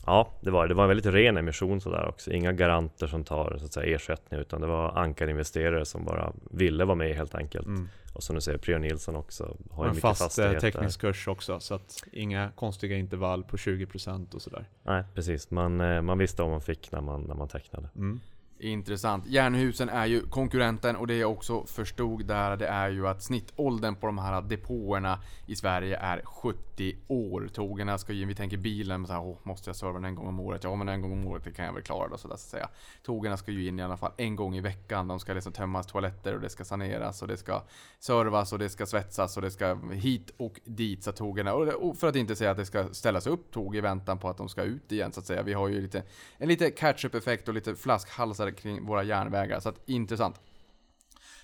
Ja, 0.05 0.33
det 0.41 0.51
var 0.51 0.67
det. 0.67 0.73
var 0.73 0.83
en 0.83 0.87
väldigt 0.87 1.13
ren 1.13 1.37
emission 1.37 1.81
sådär 1.81 2.07
också. 2.07 2.31
Inga 2.31 2.51
garanter 2.51 3.07
som 3.07 3.23
tar 3.23 3.55
så 3.59 3.65
att 3.65 3.73
säga, 3.73 3.95
ersättning 3.95 4.39
utan 4.39 4.61
det 4.61 4.67
var 4.67 4.97
ankarinvesterare 4.97 5.85
som 5.85 6.05
bara 6.05 6.33
ville 6.51 6.85
vara 6.85 6.95
med 6.95 7.15
helt 7.15 7.35
enkelt. 7.35 7.67
Mm. 7.67 7.89
Och 8.13 8.23
som 8.23 8.35
du 8.35 8.41
säger, 8.41 8.57
Priya 8.57 8.79
Nilsson 8.79 9.15
också 9.15 9.57
har 9.71 9.87
en 9.87 9.95
fast 9.95 10.39
eh, 10.39 10.51
teckningskurs 10.51 11.27
också 11.27 11.59
så 11.59 11.73
att 11.73 12.03
inga 12.11 12.51
konstiga 12.55 12.97
intervall 12.97 13.43
på 13.43 13.57
20% 13.57 14.35
och 14.35 14.41
sådär. 14.41 14.65
Nej, 14.83 15.03
precis. 15.15 15.51
Man, 15.51 15.81
eh, 15.81 16.01
man 16.01 16.17
visste 16.17 16.41
vad 16.41 16.51
man 16.51 16.61
fick 16.61 16.91
när 16.91 17.01
man, 17.01 17.21
när 17.21 17.35
man 17.35 17.47
tecknade. 17.47 17.89
Mm. 17.95 18.19
Intressant. 18.61 19.27
Järnhusen 19.27 19.89
är 19.89 20.05
ju 20.05 20.21
konkurrenten 20.21 20.95
och 20.95 21.07
det 21.07 21.17
jag 21.17 21.31
också 21.31 21.65
förstod 21.65 22.25
där 22.25 22.57
det 22.57 22.67
är 22.67 22.89
ju 22.89 23.07
att 23.07 23.23
snittåldern 23.23 23.95
på 23.95 24.05
de 24.05 24.17
här 24.17 24.41
depåerna 24.41 25.19
i 25.45 25.55
Sverige 25.55 25.97
är 25.97 26.21
70 26.25 26.95
år. 27.07 27.49
Tågen 27.53 27.99
ska 27.99 28.13
ju, 28.13 28.25
vi 28.25 28.35
tänker 28.35 28.57
bilen, 28.57 29.07
så 29.07 29.13
här, 29.13 29.21
oh, 29.21 29.37
måste 29.43 29.69
jag 29.69 29.75
serva 29.75 29.93
den 29.93 30.05
en 30.05 30.15
gång 30.15 30.27
om 30.27 30.39
året? 30.39 30.63
Ja 30.63 30.75
men 30.75 30.89
en 30.89 31.01
gång 31.01 31.11
om 31.11 31.27
året 31.27 31.43
det 31.43 31.51
kan 31.51 31.65
jag 31.65 31.73
väl 31.73 31.83
klara 31.83 32.07
då 32.07 32.17
sådär 32.17 32.35
så 32.35 32.45
att 32.45 32.49
säga. 32.49 32.69
Tågen 33.03 33.37
ska 33.37 33.51
ju 33.51 33.67
in 33.67 33.79
i 33.79 33.83
alla 33.83 33.97
fall 33.97 34.11
en 34.17 34.35
gång 34.35 34.55
i 34.55 34.61
veckan. 34.61 35.07
De 35.07 35.19
ska 35.19 35.33
liksom 35.33 35.53
tömmas 35.53 35.87
toaletter 35.87 36.35
och 36.35 36.41
det 36.41 36.49
ska 36.49 36.65
saneras 36.65 37.21
och 37.21 37.27
det 37.27 37.37
ska 37.37 37.61
servas 37.99 38.53
och 38.53 38.59
det 38.59 38.69
ska 38.69 38.85
svetsas 38.85 39.37
och 39.37 39.41
det 39.41 39.51
ska 39.51 39.75
hit 39.91 40.31
och 40.37 40.59
dit 40.63 41.03
så 41.03 41.11
tågen 41.11 41.47
och 41.47 41.97
för 41.97 42.07
att 42.07 42.15
inte 42.15 42.35
säga 42.35 42.51
att 42.51 42.57
det 42.57 42.65
ska 42.65 42.87
ställas 42.93 43.27
upp 43.27 43.51
tåg 43.51 43.75
i 43.75 43.81
väntan 43.81 44.19
på 44.19 44.29
att 44.29 44.37
de 44.37 44.49
ska 44.49 44.63
ut 44.63 44.91
igen 44.91 45.11
så 45.11 45.19
att 45.19 45.25
säga. 45.25 45.43
Vi 45.43 45.53
har 45.53 45.67
ju 45.67 45.81
lite, 45.81 46.03
en 46.37 46.47
lite 46.47 46.71
catch-up 46.71 47.15
effekt 47.15 47.47
och 47.47 47.53
lite 47.53 47.75
flaskhalsar 47.75 48.50
kring 48.51 48.85
våra 48.85 49.03
järnvägar. 49.03 49.59
Så 49.59 49.69
att 49.69 49.89
intressant. 49.89 50.39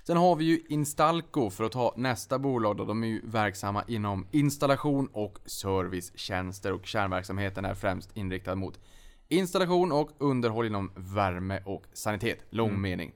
Sen 0.08 0.18
har 0.18 0.36
vi 0.36 0.46
ju 0.46 0.62
Instalco 0.70 1.50
för 1.50 1.64
att 1.64 1.72
ta 1.72 1.94
nästa 1.98 2.40
bolag 2.40 2.78
då. 2.78 2.86
De 2.86 3.04
är 3.04 3.08
ju 3.08 3.22
verksamma 3.24 3.84
inom 3.88 4.28
installation 4.32 5.10
och 5.14 5.40
servicetjänster 5.46 6.74
och 6.74 6.86
kärnverksamheten 6.86 7.66
är 7.66 7.74
främst 7.74 8.18
inriktad 8.18 8.56
mot 8.56 8.80
installation 9.28 9.92
och 9.92 10.10
underhåll 10.18 10.66
inom 10.66 10.92
värme 10.96 11.62
och 11.66 11.84
sanitet. 11.94 12.40
Lång 12.50 12.70
mm. 12.70 12.82
mening. 12.82 13.14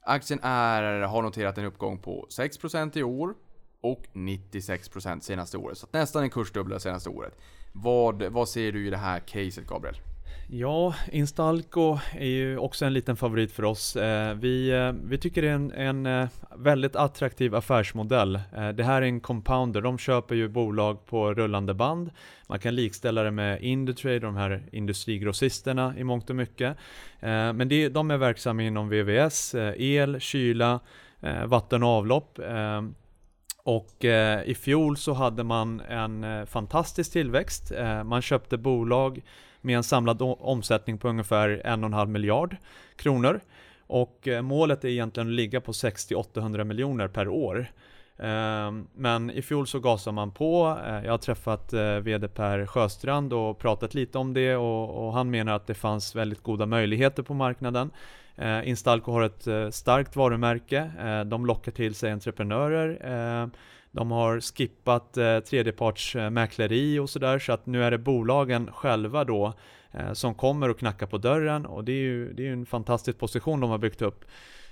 Aktien 0.00 0.40
är, 0.42 1.00
har 1.00 1.22
noterat 1.22 1.58
en 1.58 1.64
uppgång 1.64 1.98
på 1.98 2.26
6% 2.30 2.98
i 2.98 3.02
år 3.02 3.34
och 3.80 4.06
96% 4.12 5.20
senaste 5.20 5.58
året. 5.58 5.78
Så 5.78 5.86
nästan 5.92 6.22
en 6.22 6.30
kursdubbla 6.30 6.80
senaste 6.80 7.10
året. 7.10 7.38
Vad, 7.72 8.22
vad 8.22 8.48
ser 8.48 8.72
du 8.72 8.86
i 8.86 8.90
det 8.90 8.96
här 8.96 9.20
caset 9.20 9.66
Gabriel? 9.66 9.96
Ja, 10.56 10.94
Instalco 11.12 11.98
är 12.12 12.26
ju 12.26 12.58
också 12.58 12.84
en 12.84 12.92
liten 12.92 13.16
favorit 13.16 13.52
för 13.52 13.64
oss. 13.64 13.96
Eh, 13.96 14.34
vi, 14.34 14.70
eh, 14.70 14.92
vi 15.04 15.18
tycker 15.18 15.42
det 15.42 15.48
är 15.48 15.54
en, 15.54 15.72
en 15.72 16.06
eh, 16.06 16.28
väldigt 16.56 16.96
attraktiv 16.96 17.54
affärsmodell. 17.54 18.40
Det 18.74 18.84
här 18.84 19.02
är 19.02 19.06
en 19.06 19.20
compounder, 19.20 19.80
de 19.80 19.98
köper 19.98 20.34
ju 20.34 20.48
bolag 20.48 21.06
på 21.06 21.34
rullande 21.34 21.74
band. 21.74 22.10
Man 22.48 22.58
kan 22.58 22.74
likställa 22.74 23.22
det 23.22 23.30
med 23.30 23.62
Indutrade, 23.62 24.18
de 24.18 24.36
här 24.36 24.62
industrigrossisterna 24.72 25.94
i 25.98 26.04
mångt 26.04 26.30
och 26.30 26.36
mycket. 26.36 26.76
Men 27.20 27.68
det, 27.68 27.88
de 27.88 28.10
är 28.10 28.16
verksamma 28.16 28.62
inom 28.62 28.88
VVS, 28.88 29.54
el, 29.76 30.20
kyla, 30.20 30.80
vatten 31.46 31.82
och 31.82 31.88
avlopp. 31.88 32.38
Och 33.64 34.04
eh, 34.04 34.42
i 34.44 34.54
fjol 34.54 34.96
så 34.96 35.12
hade 35.12 35.44
man 35.44 35.80
en 35.80 36.24
eh, 36.24 36.44
fantastisk 36.44 37.12
tillväxt. 37.12 37.72
Eh, 37.72 38.04
man 38.04 38.22
köpte 38.22 38.58
bolag 38.58 39.22
med 39.64 39.76
en 39.76 39.82
samlad 39.82 40.22
omsättning 40.22 40.98
på 40.98 41.08
ungefär 41.08 41.62
1,5 41.64 42.06
miljard 42.06 42.56
kronor. 42.96 43.40
Och 43.86 44.28
eh, 44.28 44.42
målet 44.42 44.84
är 44.84 44.88
egentligen 44.88 45.28
att 45.28 45.34
ligga 45.34 45.60
på 45.60 45.72
60-800 45.72 46.64
miljoner 46.64 47.08
per 47.08 47.28
år. 47.28 47.72
Ehm, 48.18 48.86
men 48.94 49.30
i 49.30 49.42
fjol 49.42 49.66
så 49.66 49.80
gasar 49.80 50.12
man 50.12 50.30
på. 50.30 50.78
Eh, 50.86 51.04
jag 51.04 51.10
har 51.10 51.18
träffat 51.18 51.72
eh, 51.72 51.96
VD 51.96 52.28
Per 52.28 52.66
Sjöstrand 52.66 53.32
och 53.32 53.58
pratat 53.58 53.94
lite 53.94 54.18
om 54.18 54.34
det 54.34 54.56
och, 54.56 55.12
han 55.12 55.30
menar 55.30 55.52
att 55.52 55.66
det 55.66 55.74
fanns 55.74 56.16
väldigt 56.16 56.42
goda 56.42 56.66
möjligheter 56.66 57.22
på 57.22 57.34
marknaden. 57.34 57.90
Instalco 58.64 59.12
har 59.12 59.22
ett 59.22 59.74
starkt 59.74 60.16
varumärke. 60.16 60.90
De 61.26 61.46
lockar 61.46 61.72
till 61.72 61.94
sig 61.94 62.12
entreprenörer 62.12 62.98
ehm, 63.04 63.50
de 63.94 64.10
har 64.10 64.40
skippat 64.40 65.16
eh, 65.16 65.38
tredjepartsmäkleri 65.38 66.98
och 66.98 67.10
sådär 67.10 67.38
så 67.38 67.52
att 67.52 67.66
nu 67.66 67.84
är 67.84 67.90
det 67.90 67.98
bolagen 67.98 68.72
själva 68.72 69.24
då 69.24 69.52
eh, 69.92 70.12
som 70.12 70.34
kommer 70.34 70.68
och 70.68 70.78
knackar 70.78 71.06
på 71.06 71.18
dörren 71.18 71.66
och 71.66 71.84
det 71.84 71.92
är 71.92 72.02
ju 72.02 72.32
det 72.32 72.48
är 72.48 72.52
en 72.52 72.66
fantastisk 72.66 73.18
position 73.18 73.60
de 73.60 73.70
har 73.70 73.78
byggt 73.78 74.02
upp. 74.02 74.24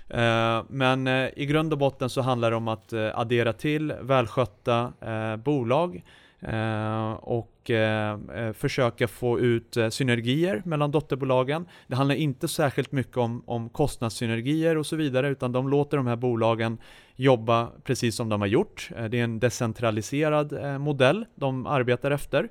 Eh, 0.09 0.63
men 0.69 1.07
eh, 1.07 1.29
i 1.35 1.45
grund 1.45 1.73
och 1.73 1.79
botten 1.79 2.09
så 2.09 2.21
handlar 2.21 2.51
det 2.51 2.57
om 2.57 2.67
att 2.67 2.93
eh, 2.93 3.19
addera 3.19 3.53
till 3.53 3.93
välskötta 4.01 4.93
eh, 5.01 5.35
bolag 5.35 6.03
eh, 6.39 7.11
och 7.11 7.52
och 7.63 7.69
eh, 7.69 8.19
eh, 8.35 8.53
försöka 8.53 9.07
få 9.07 9.39
ut 9.39 9.77
eh, 9.77 9.89
synergier 9.89 10.61
mellan 10.65 10.91
dotterbolagen. 10.91 11.65
Det 11.87 11.95
handlar 11.95 12.15
inte 12.15 12.47
särskilt 12.47 12.91
mycket 12.91 13.17
om, 13.17 13.43
om 13.45 13.69
kostnadssynergier 13.69 14.77
och 14.77 14.85
så 14.85 14.95
vidare 14.95 15.29
utan 15.29 15.51
de 15.51 15.69
låter 15.69 15.97
de 15.97 16.07
här 16.07 16.15
bolagen 16.15 16.77
jobba 17.15 17.69
precis 17.83 18.15
som 18.15 18.29
de 18.29 18.41
har 18.41 18.47
gjort. 18.47 18.89
Det 19.09 19.19
är 19.19 19.23
en 19.23 19.39
decentraliserad 19.39 20.79
modell 20.81 21.25
de 21.35 21.67
arbetar 21.67 22.11
efter. 22.11 22.49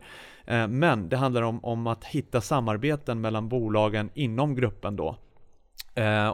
Men 0.68 1.08
det 1.08 1.16
handlar 1.16 1.42
om, 1.42 1.64
om 1.64 1.86
att 1.86 2.04
hitta 2.04 2.40
samarbeten 2.40 3.20
mellan 3.20 3.48
bolagen 3.48 4.10
inom 4.14 4.54
gruppen 4.54 4.96
då. 4.96 5.16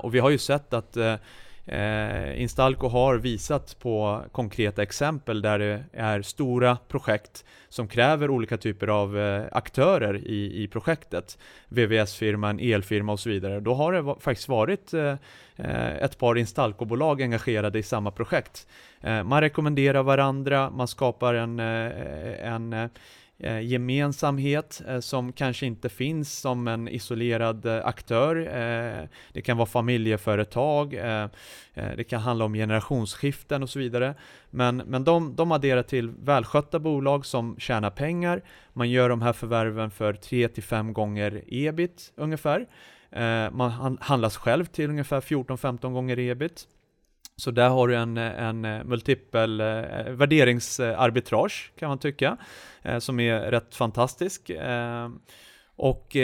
Och 0.02 0.14
vi 0.14 0.18
har 0.18 0.30
ju 0.30 0.38
sett 0.38 0.72
att 0.72 0.96
Eh, 1.68 2.42
Instalco 2.42 2.88
har 2.88 3.16
visat 3.16 3.78
på 3.78 4.24
konkreta 4.32 4.82
exempel 4.82 5.42
där 5.42 5.58
det 5.58 5.84
är 5.92 6.22
stora 6.22 6.78
projekt 6.88 7.44
som 7.68 7.88
kräver 7.88 8.30
olika 8.30 8.56
typer 8.56 8.88
av 8.88 9.18
eh, 9.18 9.44
aktörer 9.52 10.16
i, 10.16 10.62
i 10.62 10.68
projektet. 10.68 11.38
VVS-firma, 11.68 12.50
en 12.50 12.60
elfirma 12.60 13.12
och 13.12 13.20
så 13.20 13.28
vidare. 13.28 13.60
Då 13.60 13.74
har 13.74 13.92
det 13.92 14.14
faktiskt 14.20 14.48
varit 14.48 14.94
eh, 14.94 15.14
eh, 15.56 15.96
ett 15.96 16.18
par 16.18 16.38
Instalco-bolag 16.38 17.22
engagerade 17.22 17.78
i 17.78 17.82
samma 17.82 18.10
projekt. 18.10 18.66
Eh, 19.00 19.22
man 19.24 19.40
rekommenderar 19.40 20.02
varandra, 20.02 20.70
man 20.70 20.88
skapar 20.88 21.34
en, 21.34 21.60
eh, 21.60 22.52
en 22.52 22.72
eh, 22.72 22.88
eh, 23.38 23.60
gemensamhet 23.60 24.82
eh, 24.88 25.00
som 25.00 25.32
kanske 25.32 25.66
inte 25.66 25.88
finns 25.88 26.38
som 26.38 26.68
en 26.68 26.88
isolerad 26.88 27.66
eh, 27.66 27.86
aktör. 27.86 28.36
Eh, 28.36 29.08
det 29.32 29.42
kan 29.42 29.56
vara 29.56 29.66
familjeföretag, 29.66 30.94
eh, 30.94 31.28
eh, 31.74 31.90
det 31.96 32.04
kan 32.04 32.20
handla 32.20 32.44
om 32.44 32.54
generationsskiften 32.54 33.62
och 33.62 33.70
så 33.70 33.78
vidare. 33.78 34.14
Men, 34.50 34.76
men 34.76 35.04
de, 35.04 35.36
de 35.36 35.52
adderar 35.52 35.82
till 35.82 36.10
välskötta 36.10 36.78
bolag 36.78 37.26
som 37.26 37.56
tjänar 37.58 37.90
pengar. 37.90 38.42
Man 38.72 38.90
gör 38.90 39.08
de 39.08 39.22
här 39.22 39.32
förvärven 39.32 39.90
för 39.90 40.12
3-5 40.12 40.92
gånger 40.92 41.42
ebit 41.46 42.12
ungefär. 42.16 42.66
Eh, 43.10 43.50
man 43.50 43.98
handlas 44.00 44.36
själv 44.36 44.64
till 44.64 44.90
ungefär 44.90 45.20
14-15 45.20 45.92
gånger 45.92 46.18
ebit. 46.18 46.68
Så 47.38 47.50
där 47.50 47.68
har 47.68 47.88
du 47.88 47.96
en, 47.96 48.16
en 48.16 48.64
eh, 48.64 48.84
multipel 48.84 49.60
eh, 49.60 49.66
värderingsarbitrage 50.10 51.72
kan 51.78 51.88
man 51.88 51.98
tycka, 51.98 52.36
eh, 52.82 52.98
som 52.98 53.20
är 53.20 53.40
rätt 53.40 53.74
fantastisk. 53.74 54.50
Ehm, 54.50 54.60
eh, 54.64 55.10
Och, 55.76 56.16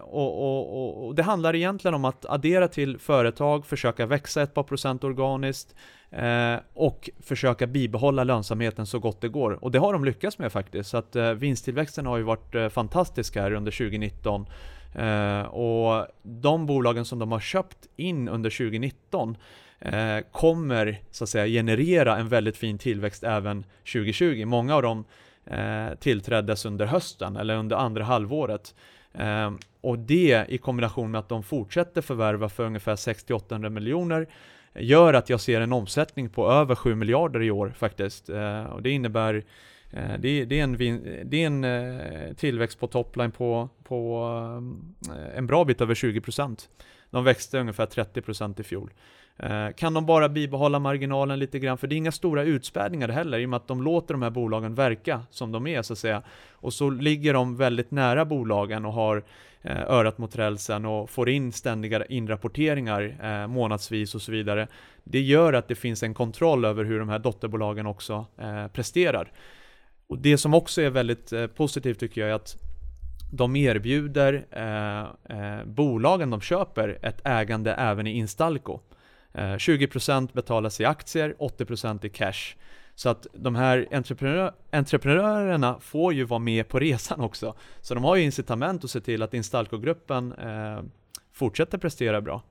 och, 0.00 0.42
och, 0.42 1.06
och, 1.06 1.14
det 1.14 1.22
handlar 1.22 1.54
egentligen 1.54 1.94
om 1.94 2.04
att 2.04 2.26
addera 2.26 2.68
till 2.68 2.98
företag, 2.98 3.66
försöka 3.66 4.06
växa 4.06 4.42
ett 4.42 4.54
par 4.54 4.62
procent 4.62 5.04
organiskt 5.04 5.74
eh, 6.10 6.56
och 6.74 7.10
försöka 7.20 7.66
bibehålla 7.66 8.24
lönsamheten 8.24 8.86
så 8.86 8.98
gott 8.98 9.20
det 9.20 9.28
går. 9.28 9.64
Och 9.64 9.70
det 9.70 9.78
har 9.78 9.92
de 9.92 10.04
lyckats 10.04 10.38
med 10.38 10.52
faktiskt. 10.52 10.90
Så 10.90 10.96
att 10.96 11.16
eh, 11.16 11.32
vinsttillväxten 11.32 12.06
har 12.06 12.16
ju 12.16 12.22
varit 12.22 12.54
eh, 12.54 12.68
fantastisk 12.68 13.36
här 13.36 13.52
under 13.52 13.72
2019. 13.72 14.46
Eh, 14.94 15.42
och 15.42 16.06
de 16.22 16.66
bolagen 16.66 17.04
som 17.04 17.18
de 17.18 17.32
har 17.32 17.40
köpt 17.40 17.88
in 17.96 18.28
under 18.28 18.50
2019 18.50 19.36
eh, 19.80 20.18
kommer 20.32 21.00
så 21.10 21.24
att 21.24 21.30
säga 21.30 21.46
generera 21.46 22.16
en 22.16 22.28
väldigt 22.28 22.56
fin 22.56 22.78
tillväxt 22.78 23.24
även 23.24 23.64
2020. 23.92 24.44
Många 24.46 24.76
av 24.76 24.82
dem 24.82 25.04
eh, 25.46 25.94
tillträddes 26.00 26.64
under 26.64 26.86
hösten 26.86 27.36
eller 27.36 27.56
under 27.56 27.76
andra 27.76 28.04
halvåret. 28.04 28.74
Eh, 29.14 29.50
och 29.80 29.98
det 29.98 30.46
i 30.48 30.58
kombination 30.58 31.10
med 31.10 31.18
att 31.18 31.28
de 31.28 31.42
fortsätter 31.42 32.00
förvärva 32.00 32.48
för 32.48 32.64
ungefär 32.64 32.96
60-800 32.96 33.68
miljoner 33.68 34.26
gör 34.74 35.14
att 35.14 35.30
jag 35.30 35.40
ser 35.40 35.60
en 35.60 35.72
omsättning 35.72 36.28
på 36.28 36.50
över 36.50 36.74
7 36.74 36.94
miljarder 36.94 37.42
i 37.42 37.50
år 37.50 37.72
faktiskt. 37.76 38.28
Eh, 38.28 38.64
och 38.64 38.82
det 38.82 38.90
innebär 38.90 39.44
Eh, 39.92 40.18
det, 40.18 40.44
det, 40.44 40.60
är 40.60 40.64
en, 40.64 40.76
det 41.24 41.42
är 41.42 41.46
en 41.46 41.64
eh, 41.64 42.32
tillväxt 42.34 42.80
på 42.80 42.86
topline 42.86 43.30
på, 43.30 43.68
på 43.84 44.28
eh, 45.08 45.38
en 45.38 45.46
bra 45.46 45.64
bit 45.64 45.80
över 45.80 45.94
20%. 45.94 46.68
De 47.10 47.24
växte 47.24 47.58
ungefär 47.58 47.86
30% 47.86 48.60
i 48.60 48.64
fjol. 48.64 48.90
Kan 49.76 49.94
de 49.94 50.06
bara 50.06 50.28
bibehålla 50.28 50.78
marginalen 50.78 51.38
lite 51.38 51.58
grann? 51.58 51.78
För 51.78 51.86
det 51.86 51.94
är 51.94 51.96
inga 51.96 52.12
stora 52.12 52.42
utspädningar 52.42 53.08
heller, 53.08 53.38
i 53.38 53.44
och 53.44 53.50
med 53.50 53.56
att 53.56 53.68
de 53.68 53.82
låter 53.82 54.14
de 54.14 54.22
här 54.22 54.30
bolagen 54.30 54.74
verka 54.74 55.22
som 55.30 55.52
de 55.52 55.66
är, 55.66 55.82
så 55.82 55.92
att 55.92 55.98
säga. 55.98 56.22
Och 56.52 56.72
så 56.72 56.90
ligger 56.90 57.34
de 57.34 57.56
väldigt 57.56 57.90
nära 57.90 58.24
bolagen 58.24 58.84
och 58.84 58.92
har 58.92 59.22
örat 59.64 60.18
mot 60.18 60.36
rälsen 60.36 60.84
och 60.84 61.10
får 61.10 61.28
in 61.28 61.52
ständiga 61.52 62.06
inrapporteringar 62.06 63.46
månadsvis 63.46 64.14
och 64.14 64.22
så 64.22 64.32
vidare. 64.32 64.68
Det 65.04 65.20
gör 65.20 65.52
att 65.52 65.68
det 65.68 65.74
finns 65.74 66.02
en 66.02 66.14
kontroll 66.14 66.64
över 66.64 66.84
hur 66.84 66.98
de 66.98 67.08
här 67.08 67.18
dotterbolagen 67.18 67.86
också 67.86 68.26
presterar. 68.72 69.32
Och 70.12 70.18
det 70.18 70.38
som 70.38 70.54
också 70.54 70.82
är 70.82 70.90
väldigt 70.90 71.32
eh, 71.32 71.46
positivt 71.46 71.98
tycker 71.98 72.20
jag 72.20 72.30
är 72.30 72.34
att 72.34 72.56
de 73.32 73.56
erbjuder 73.56 74.46
eh, 74.50 75.38
eh, 75.38 75.64
bolagen 75.64 76.30
de 76.30 76.40
köper 76.40 76.98
ett 77.02 77.20
ägande 77.24 77.72
även 77.74 78.06
i 78.06 78.10
Instalco. 78.10 78.80
Eh, 79.34 79.40
20% 79.40 80.32
betalas 80.32 80.80
i 80.80 80.84
aktier, 80.84 81.34
80% 81.38 82.06
i 82.06 82.08
cash. 82.08 82.56
Så 82.94 83.08
att 83.08 83.26
de 83.32 83.54
här 83.54 83.88
entreprenör, 83.92 84.52
entreprenörerna 84.72 85.78
får 85.80 86.12
ju 86.12 86.24
vara 86.24 86.40
med 86.40 86.68
på 86.68 86.78
resan 86.78 87.20
också. 87.20 87.54
Så 87.80 87.94
de 87.94 88.04
har 88.04 88.16
ju 88.16 88.22
incitament 88.22 88.84
att 88.84 88.90
se 88.90 89.00
till 89.00 89.22
att 89.22 89.34
Instalco-gruppen 89.34 90.32
eh, 90.32 90.82
fortsätter 91.32 91.78
prestera 91.78 92.20
bra. 92.20 92.42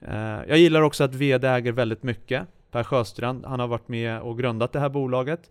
Eh, 0.00 0.40
jag 0.48 0.58
gillar 0.58 0.82
också 0.82 1.04
att 1.04 1.14
VD 1.14 1.48
äger 1.48 1.72
väldigt 1.72 2.02
mycket. 2.02 2.46
Per 2.70 2.84
Sjöstrand, 2.84 3.44
han 3.44 3.60
har 3.60 3.66
varit 3.66 3.88
med 3.88 4.20
och 4.20 4.38
grundat 4.38 4.72
det 4.72 4.80
här 4.80 4.88
bolaget 4.88 5.50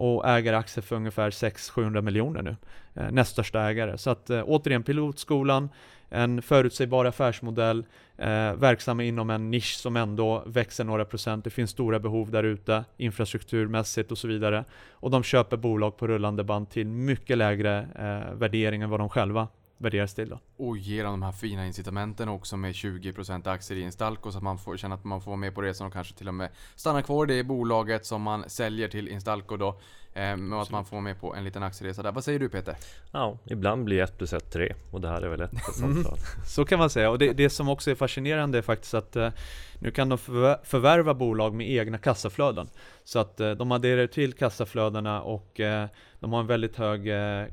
och 0.00 0.28
äger 0.28 0.52
aktier 0.52 0.82
för 0.82 0.96
ungefär 0.96 1.30
600-700 1.30 2.00
miljoner 2.00 2.42
nu. 2.42 2.56
Eh, 2.94 3.10
näst 3.10 3.32
största 3.32 3.60
ägare. 3.60 3.98
Så 3.98 4.10
att 4.10 4.30
eh, 4.30 4.42
återigen 4.46 4.82
pilotskolan, 4.82 5.68
en 6.08 6.42
förutsägbar 6.42 7.04
affärsmodell, 7.04 7.84
eh, 8.16 8.54
verksamma 8.54 9.02
inom 9.02 9.30
en 9.30 9.50
nisch 9.50 9.76
som 9.76 9.96
ändå 9.96 10.42
växer 10.46 10.84
några 10.84 11.04
procent. 11.04 11.44
Det 11.44 11.50
finns 11.50 11.70
stora 11.70 11.98
behov 11.98 12.30
där 12.30 12.42
ute, 12.42 12.84
infrastrukturmässigt 12.96 14.10
och 14.10 14.18
så 14.18 14.28
vidare. 14.28 14.64
Och 14.90 15.10
de 15.10 15.22
köper 15.22 15.56
bolag 15.56 15.96
på 15.96 16.06
rullande 16.06 16.44
band 16.44 16.70
till 16.70 16.86
mycket 16.86 17.38
lägre 17.38 17.78
eh, 17.78 18.34
värdering 18.34 18.82
än 18.82 18.90
vad 18.90 19.00
de 19.00 19.08
själva 19.08 19.48
värderas 19.80 20.14
till. 20.14 20.28
Då. 20.28 20.40
Och 20.56 20.78
ger 20.78 21.04
de 21.04 21.22
här 21.22 21.32
fina 21.32 21.66
incitamenten 21.66 22.28
också 22.28 22.56
med 22.56 22.72
20% 22.72 23.48
aktier 23.48 23.78
i 23.78 23.82
Instalco 23.82 24.32
så 24.32 24.38
att 24.38 24.44
man 24.44 24.58
får 24.58 24.76
känna 24.76 24.94
att 24.94 25.04
man 25.04 25.20
får 25.20 25.30
vara 25.30 25.36
med 25.36 25.54
på 25.54 25.62
resan 25.62 25.86
och 25.86 25.92
kanske 25.92 26.14
till 26.14 26.28
och 26.28 26.34
med 26.34 26.50
stanna 26.76 27.02
kvar 27.02 27.30
i 27.30 27.36
det 27.36 27.44
bolaget 27.44 28.06
som 28.06 28.22
man 28.22 28.50
säljer 28.50 28.88
till 28.88 29.08
Instalco 29.08 29.56
då. 29.56 29.80
Eh, 30.14 30.54
och 30.54 30.62
att 30.62 30.70
man 30.70 30.84
får 30.84 31.00
med 31.00 31.20
på 31.20 31.34
en 31.34 31.44
liten 31.44 31.62
aktieresa 31.62 32.02
där. 32.02 32.12
Vad 32.12 32.24
säger 32.24 32.38
du 32.38 32.48
Peter? 32.48 32.76
Ja, 33.12 33.38
ibland 33.46 33.84
blir 33.84 34.02
1 34.02 34.18
plus 34.18 34.32
1 34.32 34.52
3 34.52 34.74
och 34.90 35.00
det 35.00 35.08
här 35.08 35.22
är 35.22 35.28
väl 35.28 35.40
ett 35.40 35.52
mm. 35.82 36.04
Så 36.46 36.64
kan 36.64 36.78
man 36.78 36.90
säga 36.90 37.10
och 37.10 37.18
det, 37.18 37.32
det 37.32 37.50
som 37.50 37.68
också 37.68 37.90
är 37.90 37.94
fascinerande 37.94 38.58
är 38.58 38.62
faktiskt 38.62 38.94
att 38.94 39.16
eh, 39.16 39.30
nu 39.78 39.90
kan 39.90 40.08
de 40.08 40.18
förvärva 40.18 41.14
bolag 41.14 41.54
med 41.54 41.70
egna 41.70 41.98
kassaflöden. 41.98 42.68
Så 43.04 43.18
att 43.18 43.40
eh, 43.40 43.50
de 43.50 43.72
adderar 43.72 44.06
till 44.06 44.32
kassaflödena 44.32 45.22
och 45.22 45.60
eh, 45.60 45.86
de 46.20 46.32
har 46.32 46.40
en 46.40 46.46
väldigt 46.46 46.76
hög 46.76 47.04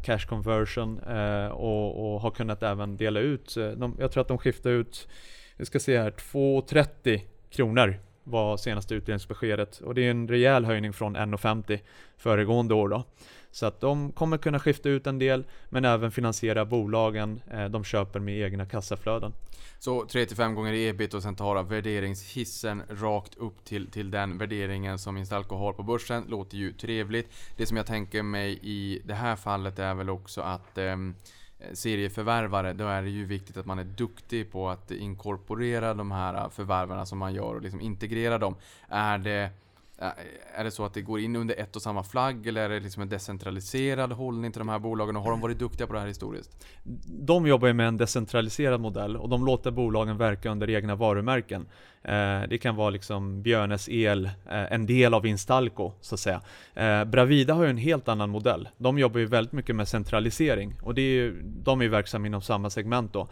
cash 0.04 0.28
conversion 0.30 1.00
och, 1.52 2.14
och, 2.14 2.22
har 2.22 2.32
kunnat 2.32 2.64
även 2.64 2.98
dela 2.98 3.20
ut. 3.20 3.56
De, 3.56 3.96
jag 4.00 4.12
tror 4.12 4.22
att 4.22 4.28
de 4.28 4.38
skiftar 4.38 4.70
ut, 4.70 5.08
vi 5.58 5.66
ska 5.66 5.80
se 5.80 6.00
här, 6.00 6.12
2,30 6.12 7.22
kronor 7.50 8.00
var 8.28 8.58
senaste 8.58 8.96
utdelningsbeskedet 8.96 9.80
och 9.80 9.96
det 9.96 10.02
är 10.02 10.12
en 10.12 10.28
rejäl 10.28 10.66
höjning 10.66 10.94
från 10.94 11.18
1,50 11.18 11.80
föregående 12.18 12.74
år 12.74 12.90
då. 12.90 13.04
Så 13.52 13.66
att 13.66 13.82
de 13.82 14.12
kommer 14.12 14.38
kunna 14.38 14.60
skifta 14.60 14.90
ut 14.90 15.08
en 15.08 15.20
del 15.20 15.44
men 15.70 15.86
även 15.86 16.12
finansiera 16.12 16.66
bolagen 16.66 17.42
eh, 17.52 17.66
de 17.66 17.84
köper 17.84 18.20
med 18.20 18.40
egna 18.40 18.66
kassaflöden. 18.66 19.34
Så 19.80 20.04
3-5 20.04 20.54
gånger 20.54 20.74
ebit 20.74 21.14
och 21.14 21.24
sen 21.24 21.36
tar 21.36 21.64
värderingshissen 21.64 22.84
rakt 22.90 23.36
upp 23.38 23.66
till, 23.66 23.92
till 23.92 24.12
den 24.12 24.38
värderingen 24.38 25.00
som 25.00 25.18
Instalco 25.18 25.56
har 25.56 25.74
på 25.74 25.84
börsen. 25.84 26.24
Låter 26.28 26.58
ju 26.58 26.74
trevligt. 26.74 27.28
Det 27.58 27.66
som 27.66 27.78
jag 27.78 27.86
tänker 27.86 28.24
mig 28.24 28.60
i 28.62 29.02
det 29.06 29.14
här 29.14 29.36
fallet 29.36 29.80
är 29.80 29.94
väl 29.94 30.10
också 30.10 30.42
att 30.42 30.78
eh, 30.78 30.96
Eh, 31.60 31.74
serieförvärvare, 31.74 32.74
då 32.74 32.88
är 32.88 33.02
det 33.02 33.10
ju 33.10 33.26
viktigt 33.26 33.58
att 33.58 33.66
man 33.66 33.80
är 33.80 33.84
duktig 33.84 34.52
på 34.52 34.70
att 34.70 34.92
inkorporera 34.92 35.94
de 35.94 36.12
här 36.12 36.34
eh, 36.34 36.50
förvärvarna 36.50 37.06
som 37.06 37.18
man 37.18 37.34
gör 37.34 37.56
och 37.56 37.62
liksom 37.62 37.82
integrera 37.82 38.38
dem. 38.38 38.56
Är 38.88 39.18
det 39.18 39.50
är 40.56 40.64
det 40.64 40.72
så 40.72 40.86
att 40.86 40.94
det 40.94 41.02
går 41.02 41.20
in 41.20 41.36
under 41.36 41.56
ett 41.56 41.76
och 41.76 41.82
samma 41.82 42.04
flagg 42.04 42.48
eller 42.48 42.62
är 42.62 42.70
det 42.70 42.80
liksom 42.80 43.02
en 43.02 43.10
decentraliserad 43.10 44.12
hållning 44.12 44.52
till 44.52 44.60
de 44.60 44.70
här 44.70 44.80
bolagen 44.80 45.16
och 45.16 45.24
har 45.24 45.32
de 45.32 45.42
varit 45.42 45.60
duktiga 45.60 45.88
på 45.88 45.94
det 45.94 46.00
här 46.00 46.08
historiskt? 46.08 46.66
De 47.06 47.48
jobbar 47.48 47.68
ju 47.68 47.74
med 47.74 47.88
en 47.88 47.98
decentraliserad 47.98 48.82
modell 48.82 49.18
och 49.18 49.30
de 49.30 49.46
låter 49.46 49.72
bolagen 49.72 50.18
verka 50.18 50.50
under 50.50 50.70
egna 50.70 50.96
varumärken. 50.96 51.68
Eh, 52.08 52.42
det 52.50 52.58
kan 52.58 52.76
vara 52.76 52.90
liksom 52.90 53.42
Björnes 53.42 53.90
El, 53.90 54.26
eh, 54.26 54.72
en 54.72 54.86
del 54.86 55.14
av 55.14 55.26
Instalco 55.26 55.92
så 56.02 56.16
att 56.16 56.20
säga. 56.20 56.42
Eh, 56.76 57.04
Bravida 57.04 57.54
har 57.54 57.64
ju 57.64 57.70
en 57.70 57.78
helt 57.78 58.08
annan 58.08 58.30
modell. 58.30 58.70
De 58.78 59.00
jobbar 59.00 59.20
ju 59.20 59.26
väldigt 59.26 59.52
mycket 59.54 59.76
med 59.76 59.88
centralisering 59.88 60.76
och 60.82 60.94
det 60.94 61.02
är 61.02 61.14
ju, 61.14 61.42
de 61.44 61.80
är 61.80 61.84
ju 61.84 61.90
verksamma 61.90 62.28
inom 62.28 62.42
samma 62.42 62.70
segment 62.70 63.14
då. 63.14 63.28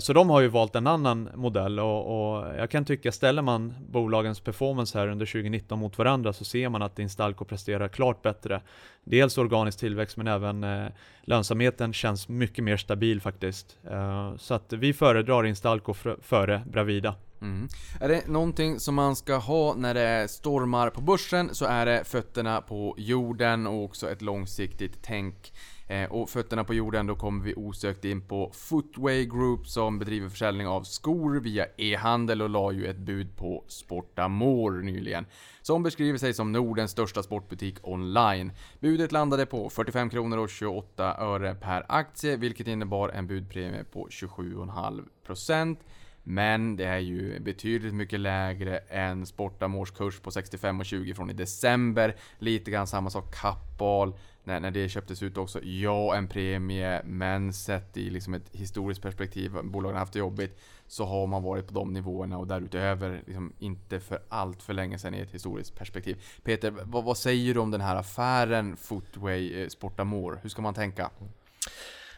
Så 0.00 0.12
de 0.12 0.30
har 0.30 0.40
ju 0.40 0.48
valt 0.48 0.74
en 0.74 0.86
annan 0.86 1.28
modell 1.34 1.80
och, 1.80 2.36
och 2.36 2.46
jag 2.56 2.70
kan 2.70 2.84
tycka, 2.84 3.12
ställer 3.12 3.42
man 3.42 3.74
bolagens 3.88 4.40
performance 4.40 4.98
här 4.98 5.08
under 5.08 5.26
2019 5.26 5.78
mot 5.88 5.98
varandra 5.98 6.32
så 6.32 6.44
ser 6.44 6.68
man 6.68 6.82
att 6.82 6.98
Instalco 6.98 7.44
presterar 7.44 7.88
klart 7.88 8.22
bättre. 8.22 8.60
Dels 9.04 9.38
organisk 9.38 9.78
tillväxt 9.78 10.16
men 10.16 10.26
även 10.26 10.64
eh, 10.64 10.86
lönsamheten 11.22 11.92
känns 11.92 12.28
mycket 12.28 12.64
mer 12.64 12.76
stabil 12.76 13.20
faktiskt. 13.20 13.78
Eh, 13.90 14.36
så 14.36 14.54
att 14.54 14.72
vi 14.72 14.92
föredrar 14.92 15.46
Instalco 15.46 15.94
före 16.22 16.62
Bravida. 16.66 17.14
Mm. 17.40 17.68
Är 18.00 18.08
det 18.08 18.28
någonting 18.28 18.80
som 18.80 18.94
man 18.94 19.16
ska 19.16 19.36
ha 19.36 19.74
när 19.74 19.94
det 19.94 20.28
stormar 20.28 20.90
på 20.90 21.00
börsen 21.00 21.54
så 21.54 21.64
är 21.64 21.86
det 21.86 22.04
fötterna 22.04 22.60
på 22.60 22.94
jorden 22.98 23.66
och 23.66 23.84
också 23.84 24.10
ett 24.10 24.22
långsiktigt 24.22 24.98
tänk. 25.02 25.52
Eh, 25.90 26.10
och 26.10 26.30
fötterna 26.30 26.64
på 26.64 26.74
jorden, 26.74 27.06
då 27.06 27.16
kommer 27.16 27.44
vi 27.44 27.54
osökt 27.56 28.04
in 28.04 28.28
på 28.28 28.50
Footway 28.54 29.24
Group 29.24 29.66
som 29.66 29.98
bedriver 29.98 30.28
försäljning 30.28 30.66
av 30.66 30.82
skor 30.82 31.40
via 31.40 31.66
e-handel 31.76 32.42
och 32.42 32.50
la 32.50 32.72
ju 32.72 32.86
ett 32.86 32.98
bud 32.98 33.36
på 33.36 33.64
Sportamore 33.68 34.82
nyligen. 34.82 35.26
Som 35.62 35.82
beskriver 35.82 36.18
sig 36.18 36.34
som 36.34 36.52
Nordens 36.52 36.90
största 36.90 37.22
sportbutik 37.22 37.76
online. 37.82 38.52
Budet 38.80 39.12
landade 39.12 39.46
på 39.46 39.70
45 39.70 40.10
kronor 40.10 40.38
och 40.38 40.50
28 40.50 41.16
öre 41.18 41.54
per 41.54 41.84
aktie, 41.88 42.36
vilket 42.36 42.66
innebar 42.66 43.08
en 43.08 43.26
budpremie 43.26 43.84
på 43.84 44.08
27,5 44.10 45.04
procent. 45.26 45.80
Men 46.30 46.76
det 46.76 46.84
är 46.84 46.98
ju 46.98 47.40
betydligt 47.40 47.94
mycket 47.94 48.20
lägre 48.20 48.78
än 48.78 49.26
Sportamors 49.26 49.90
kurs 49.90 50.20
på 50.20 50.30
65,20 50.30 51.14
från 51.14 51.30
i 51.30 51.32
december. 51.32 52.16
Lite 52.38 52.70
grann 52.70 52.86
samma 52.86 53.10
sak 53.10 53.34
Kappahl. 53.34 54.12
När, 54.44 54.60
när 54.60 54.70
det 54.70 54.88
köptes 54.88 55.22
ut 55.22 55.36
också, 55.36 55.62
ja 55.62 56.16
en 56.16 56.28
premie, 56.28 57.02
men 57.04 57.52
sett 57.52 57.96
i 57.96 58.10
liksom 58.10 58.34
ett 58.34 58.48
historiskt 58.52 59.02
perspektiv, 59.02 59.52
bolagen 59.62 59.94
har 59.94 60.00
haft 60.00 60.12
det 60.12 60.18
jobbigt, 60.18 60.58
så 60.86 61.04
har 61.04 61.26
man 61.26 61.42
varit 61.42 61.68
på 61.68 61.74
de 61.74 61.92
nivåerna 61.92 62.38
och 62.38 62.46
därutöver 62.46 63.22
liksom 63.26 63.52
inte 63.58 64.00
för 64.00 64.18
allt 64.28 64.62
för 64.62 64.74
länge 64.74 64.98
sedan 64.98 65.14
i 65.14 65.20
ett 65.20 65.34
historiskt 65.34 65.78
perspektiv. 65.78 66.22
Peter, 66.42 66.74
vad, 66.82 67.04
vad 67.04 67.16
säger 67.16 67.54
du 67.54 67.60
om 67.60 67.70
den 67.70 67.80
här 67.80 67.96
affären 67.96 68.76
Footway 68.76 69.62
eh, 69.62 69.68
Sportamore? 69.68 70.38
Hur 70.42 70.48
ska 70.48 70.62
man 70.62 70.74
tänka? 70.74 71.10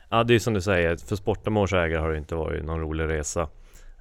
Ja, 0.09 0.25
det 0.25 0.35
är 0.35 0.39
som 0.39 0.55
du 0.55 0.61
säger, 0.61 0.97
för 0.97 1.17
Sportamores 1.17 1.73
ägare 1.73 2.01
har 2.01 2.11
det 2.11 2.19
inte 2.19 2.35
varit 2.35 2.65
någon 2.65 2.81
rolig 2.81 3.09
resa. 3.09 3.49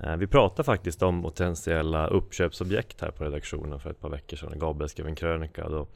Eh, 0.03 0.15
vi 0.15 0.27
pratade 0.27 0.63
faktiskt 0.63 1.03
om 1.03 1.21
potentiella 1.21 2.07
uppköpsobjekt 2.07 3.01
här 3.01 3.11
på 3.11 3.23
redaktionen 3.23 3.79
för 3.79 3.89
ett 3.89 4.01
par 4.01 4.09
veckor 4.09 4.37
sedan. 4.37 4.59
Gabriel 4.59 4.89
skrev 4.89 5.07
en 5.07 5.15
krönika. 5.15 5.69
Då, 5.69 5.87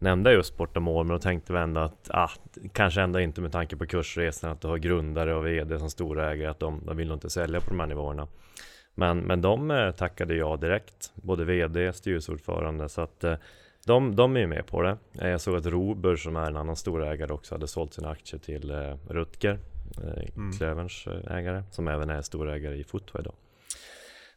nämnde 0.00 0.32
just 0.32 0.54
Sportamål, 0.54 1.06
men 1.06 1.16
då 1.16 1.20
tänkte 1.20 1.52
vi 1.52 1.58
ändå 1.58 1.80
att 1.80 2.10
ah, 2.10 2.30
kanske 2.72 3.00
ändå 3.00 3.20
inte 3.20 3.40
med 3.40 3.52
tanke 3.52 3.76
på 3.76 3.86
kursresan 3.86 4.50
att 4.50 4.60
du 4.60 4.68
har 4.68 4.78
grundare 4.78 5.34
och 5.34 5.46
VD 5.46 5.78
som 5.78 5.90
storägare 5.90 6.50
att 6.50 6.60
de, 6.60 6.82
de 6.86 6.96
vill 6.96 7.08
nog 7.08 7.16
inte 7.16 7.30
sälja 7.30 7.60
på 7.60 7.70
de 7.70 7.80
här 7.80 7.86
nivåerna. 7.86 8.28
Men, 8.94 9.18
men 9.18 9.40
de 9.40 9.70
eh, 9.70 9.90
tackade 9.90 10.34
ja 10.34 10.56
direkt, 10.56 11.12
både 11.14 11.44
VD, 11.44 11.92
styrelseordförande, 11.92 12.88
så 12.88 13.00
att 13.00 13.24
eh, 13.24 13.34
de, 13.86 14.16
de 14.16 14.36
är 14.36 14.46
med 14.46 14.66
på 14.66 14.82
det. 14.82 14.96
Jag 15.12 15.40
såg 15.40 15.56
att 15.56 15.66
Rober 15.66 16.16
som 16.16 16.36
är 16.36 16.46
en 16.46 16.56
annan 16.56 16.76
storägare 16.76 17.32
också 17.32 17.54
hade 17.54 17.66
sålt 17.66 17.94
sina 17.94 18.10
aktier 18.10 18.40
till 18.40 18.72
Rutger, 19.08 19.58
mm. 20.36 20.52
Klöverns 20.52 21.06
ägare, 21.30 21.62
som 21.70 21.88
även 21.88 22.10
är 22.10 22.22
storägare 22.22 22.76
i 22.76 22.84
Footway 22.84 23.22
då. 23.22 23.32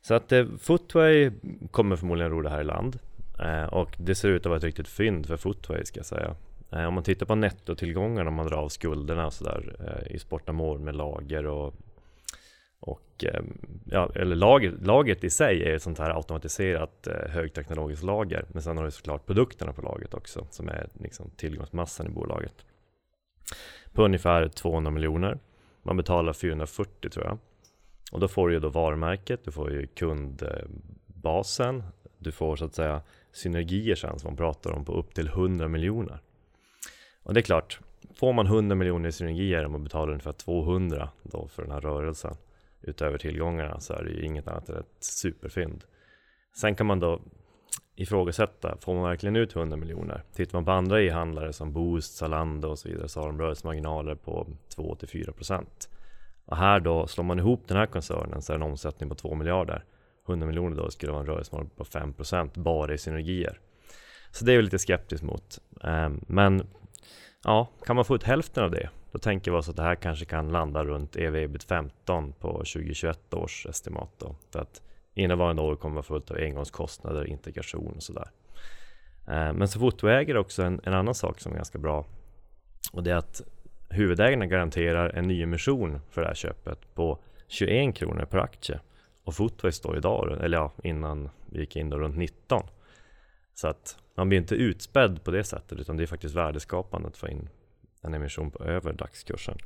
Så 0.03 0.13
att 0.13 0.31
eh, 0.31 0.45
Footway 0.59 1.31
kommer 1.71 1.95
förmodligen 1.95 2.31
ro 2.31 2.41
det 2.41 2.49
här 2.49 2.61
i 2.61 2.63
land. 2.63 2.99
Eh, 3.39 3.65
och 3.65 3.95
det 3.97 4.15
ser 4.15 4.29
ut 4.29 4.41
att 4.41 4.49
vara 4.49 4.57
ett 4.57 4.63
riktigt 4.63 4.87
fynd 4.87 5.25
för 5.25 5.37
Footway 5.37 5.85
ska 5.85 5.99
jag 5.99 6.05
säga. 6.05 6.35
Eh, 6.71 6.85
om 6.85 6.93
man 6.93 7.03
tittar 7.03 7.25
på 7.25 7.35
nettotillgångarna, 7.35 8.29
om 8.29 8.35
man 8.35 8.47
drar 8.47 8.57
av 8.57 8.69
skulderna 8.69 9.25
och 9.25 9.33
sådär 9.33 9.75
eh, 9.79 10.15
i 10.15 10.19
Sportamor 10.19 10.77
med 10.77 10.95
lager 10.95 11.45
och 11.45 11.73
och, 12.85 13.25
eh, 13.25 13.43
ja, 13.85 14.11
eller 14.15 14.35
laget, 14.35 14.73
lagret 14.85 15.23
i 15.23 15.29
sig 15.29 15.63
är 15.63 15.75
ett 15.75 15.81
sånt 15.81 15.99
här 15.99 16.09
automatiserat 16.09 17.07
eh, 17.07 17.29
högteknologiskt 17.29 18.03
lager. 18.03 18.45
Men 18.47 18.61
sen 18.61 18.77
har 18.77 18.85
du 18.85 18.91
såklart 18.91 19.25
produkterna 19.25 19.73
på 19.73 19.81
lagret 19.81 20.13
också 20.13 20.47
som 20.49 20.69
är 20.69 20.89
liksom 20.93 21.29
tillgångsmassan 21.29 22.07
i 22.07 22.09
bolaget. 22.09 22.65
På 23.93 24.05
ungefär 24.05 24.47
200 24.47 24.91
miljoner. 24.91 25.39
Man 25.83 25.97
betalar 25.97 26.33
440 26.33 27.09
tror 27.09 27.25
jag. 27.25 27.37
Och 28.11 28.19
då 28.19 28.27
får 28.27 28.47
du 28.47 28.53
ju 28.53 28.59
då 28.59 28.69
varumärket, 28.69 29.45
du 29.45 29.51
får 29.51 29.71
ju 29.71 29.87
kundbasen, 29.87 31.83
du 32.17 32.31
får 32.31 32.55
så 32.55 32.65
att 32.65 32.75
säga 32.75 33.01
synergier 33.31 33.95
sen 33.95 34.19
som 34.19 34.29
man 34.29 34.37
pratar 34.37 34.71
om 34.71 34.85
på 34.85 34.93
upp 34.93 35.13
till 35.13 35.27
100 35.27 35.67
miljoner. 35.67 36.19
Och 37.23 37.33
det 37.33 37.39
är 37.39 37.41
klart, 37.41 37.79
får 38.15 38.33
man 38.33 38.45
100 38.45 38.75
miljoner 38.75 39.09
i 39.09 39.11
synergier 39.11 39.65
och 39.65 39.71
man 39.71 39.83
betalar 39.83 40.11
ungefär 40.11 40.31
200 40.31 41.09
då 41.23 41.47
för 41.47 41.61
den 41.61 41.71
här 41.71 41.81
rörelsen 41.81 42.35
utöver 42.81 43.17
tillgångarna 43.17 43.79
så 43.79 43.93
är 43.93 44.03
det 44.03 44.11
ju 44.11 44.25
inget 44.25 44.47
annat 44.47 44.69
än 44.69 44.77
ett 44.77 45.03
superfynd. 45.03 45.83
Sen 46.55 46.75
kan 46.75 46.85
man 46.85 46.99
då 46.99 47.21
ifrågasätta, 47.95 48.77
får 48.77 48.93
man 48.93 49.03
verkligen 49.03 49.35
ut 49.35 49.55
100 49.55 49.77
miljoner? 49.77 50.23
Tittar 50.33 50.57
man 50.57 50.65
på 50.65 50.71
andra 50.71 51.01
e-handlare 51.01 51.53
som 51.53 51.73
Boost, 51.73 52.15
Zalando 52.15 52.67
och 52.67 52.79
så 52.79 52.89
vidare 52.89 53.09
så 53.09 53.19
har 53.19 53.27
de 53.27 53.39
rörelsemarginaler 53.39 54.15
på 54.15 54.47
2-4 54.75 55.31
procent. 55.31 55.89
Och 56.45 56.57
här 56.57 56.79
då, 56.79 57.07
slår 57.07 57.23
man 57.23 57.39
ihop 57.39 57.67
den 57.67 57.77
här 57.77 57.85
koncernen 57.85 58.41
så 58.41 58.53
är 58.53 58.57
det 58.57 58.65
en 58.65 58.71
omsättning 58.71 59.09
på 59.09 59.15
2 59.15 59.35
miljarder. 59.35 59.85
100 60.27 60.47
miljoner 60.47 60.75
då 60.77 60.91
skulle 60.91 61.11
vara 61.11 61.21
en 61.21 61.27
rörelsemarginal 61.27 61.75
på 61.75 61.83
5% 61.83 62.59
bara 62.59 62.93
i 62.93 62.97
synergier. 62.97 63.59
Så 64.31 64.45
det 64.45 64.51
är 64.51 64.55
jag 64.55 64.63
lite 64.63 64.79
skeptisk 64.79 65.23
mot. 65.23 65.59
Ehm, 65.83 66.25
men 66.27 66.67
ja, 67.43 67.67
kan 67.85 67.95
man 67.95 68.05
få 68.05 68.15
ut 68.15 68.23
hälften 68.23 68.63
av 68.63 68.71
det, 68.71 68.89
då 69.11 69.19
tänker 69.19 69.51
vi 69.51 69.57
oss 69.57 69.69
att 69.69 69.75
det 69.75 69.83
här 69.83 69.95
kanske 69.95 70.25
kan 70.25 70.49
landa 70.49 70.83
runt 70.83 71.15
ev 71.15 71.35
ebit 71.35 71.63
15 71.63 72.33
på 72.33 72.47
2021 72.47 73.33
års 73.33 73.65
estimat 73.65 74.09
då. 74.17 74.35
För 74.51 74.59
att 74.59 74.81
innevarande 75.13 75.61
år 75.61 75.75
kommer 75.75 75.95
vara 75.95 76.03
fullt 76.03 76.31
av 76.31 76.37
engångskostnader, 76.37 77.27
integration 77.27 77.93
och 77.95 78.03
sådär. 78.03 78.31
Ehm, 79.27 79.55
men 79.55 79.67
så 79.67 79.79
fotoäger 79.79 80.37
också 80.37 80.63
en, 80.63 80.81
en 80.83 80.93
annan 80.93 81.15
sak 81.15 81.39
som 81.39 81.51
är 81.51 81.55
ganska 81.55 81.77
bra. 81.77 82.05
Och 82.93 83.03
det 83.03 83.11
är 83.11 83.15
att 83.15 83.41
huvudägarna 83.93 84.45
garanterar 84.45 85.09
en 85.09 85.27
nyemission 85.27 85.99
för 86.09 86.21
det 86.21 86.27
här 86.27 86.35
köpet 86.35 86.95
på 86.95 87.19
21 87.47 87.95
kronor 87.95 88.25
per 88.25 88.37
aktie. 88.37 88.79
Och 89.23 89.35
Footway 89.35 89.71
står 89.71 89.97
idag, 89.97 90.43
eller 90.43 90.57
ja, 90.57 90.71
innan 90.83 91.29
vi 91.45 91.59
gick 91.59 91.75
in 91.75 91.89
då 91.89 91.99
runt 91.99 92.17
19. 92.17 92.63
Så 93.53 93.67
att 93.67 93.97
man 94.15 94.29
blir 94.29 94.39
inte 94.39 94.55
utspädd 94.55 95.23
på 95.23 95.31
det 95.31 95.43
sättet 95.43 95.79
utan 95.79 95.97
det 95.97 96.03
är 96.03 96.07
faktiskt 96.07 96.35
värdeskapande 96.35 97.07
att 97.07 97.17
få 97.17 97.27
in 97.27 97.49
en 98.01 98.13
emission 98.13 98.51
på 98.51 98.63
över 98.63 98.93
dagskursen. 98.93 99.57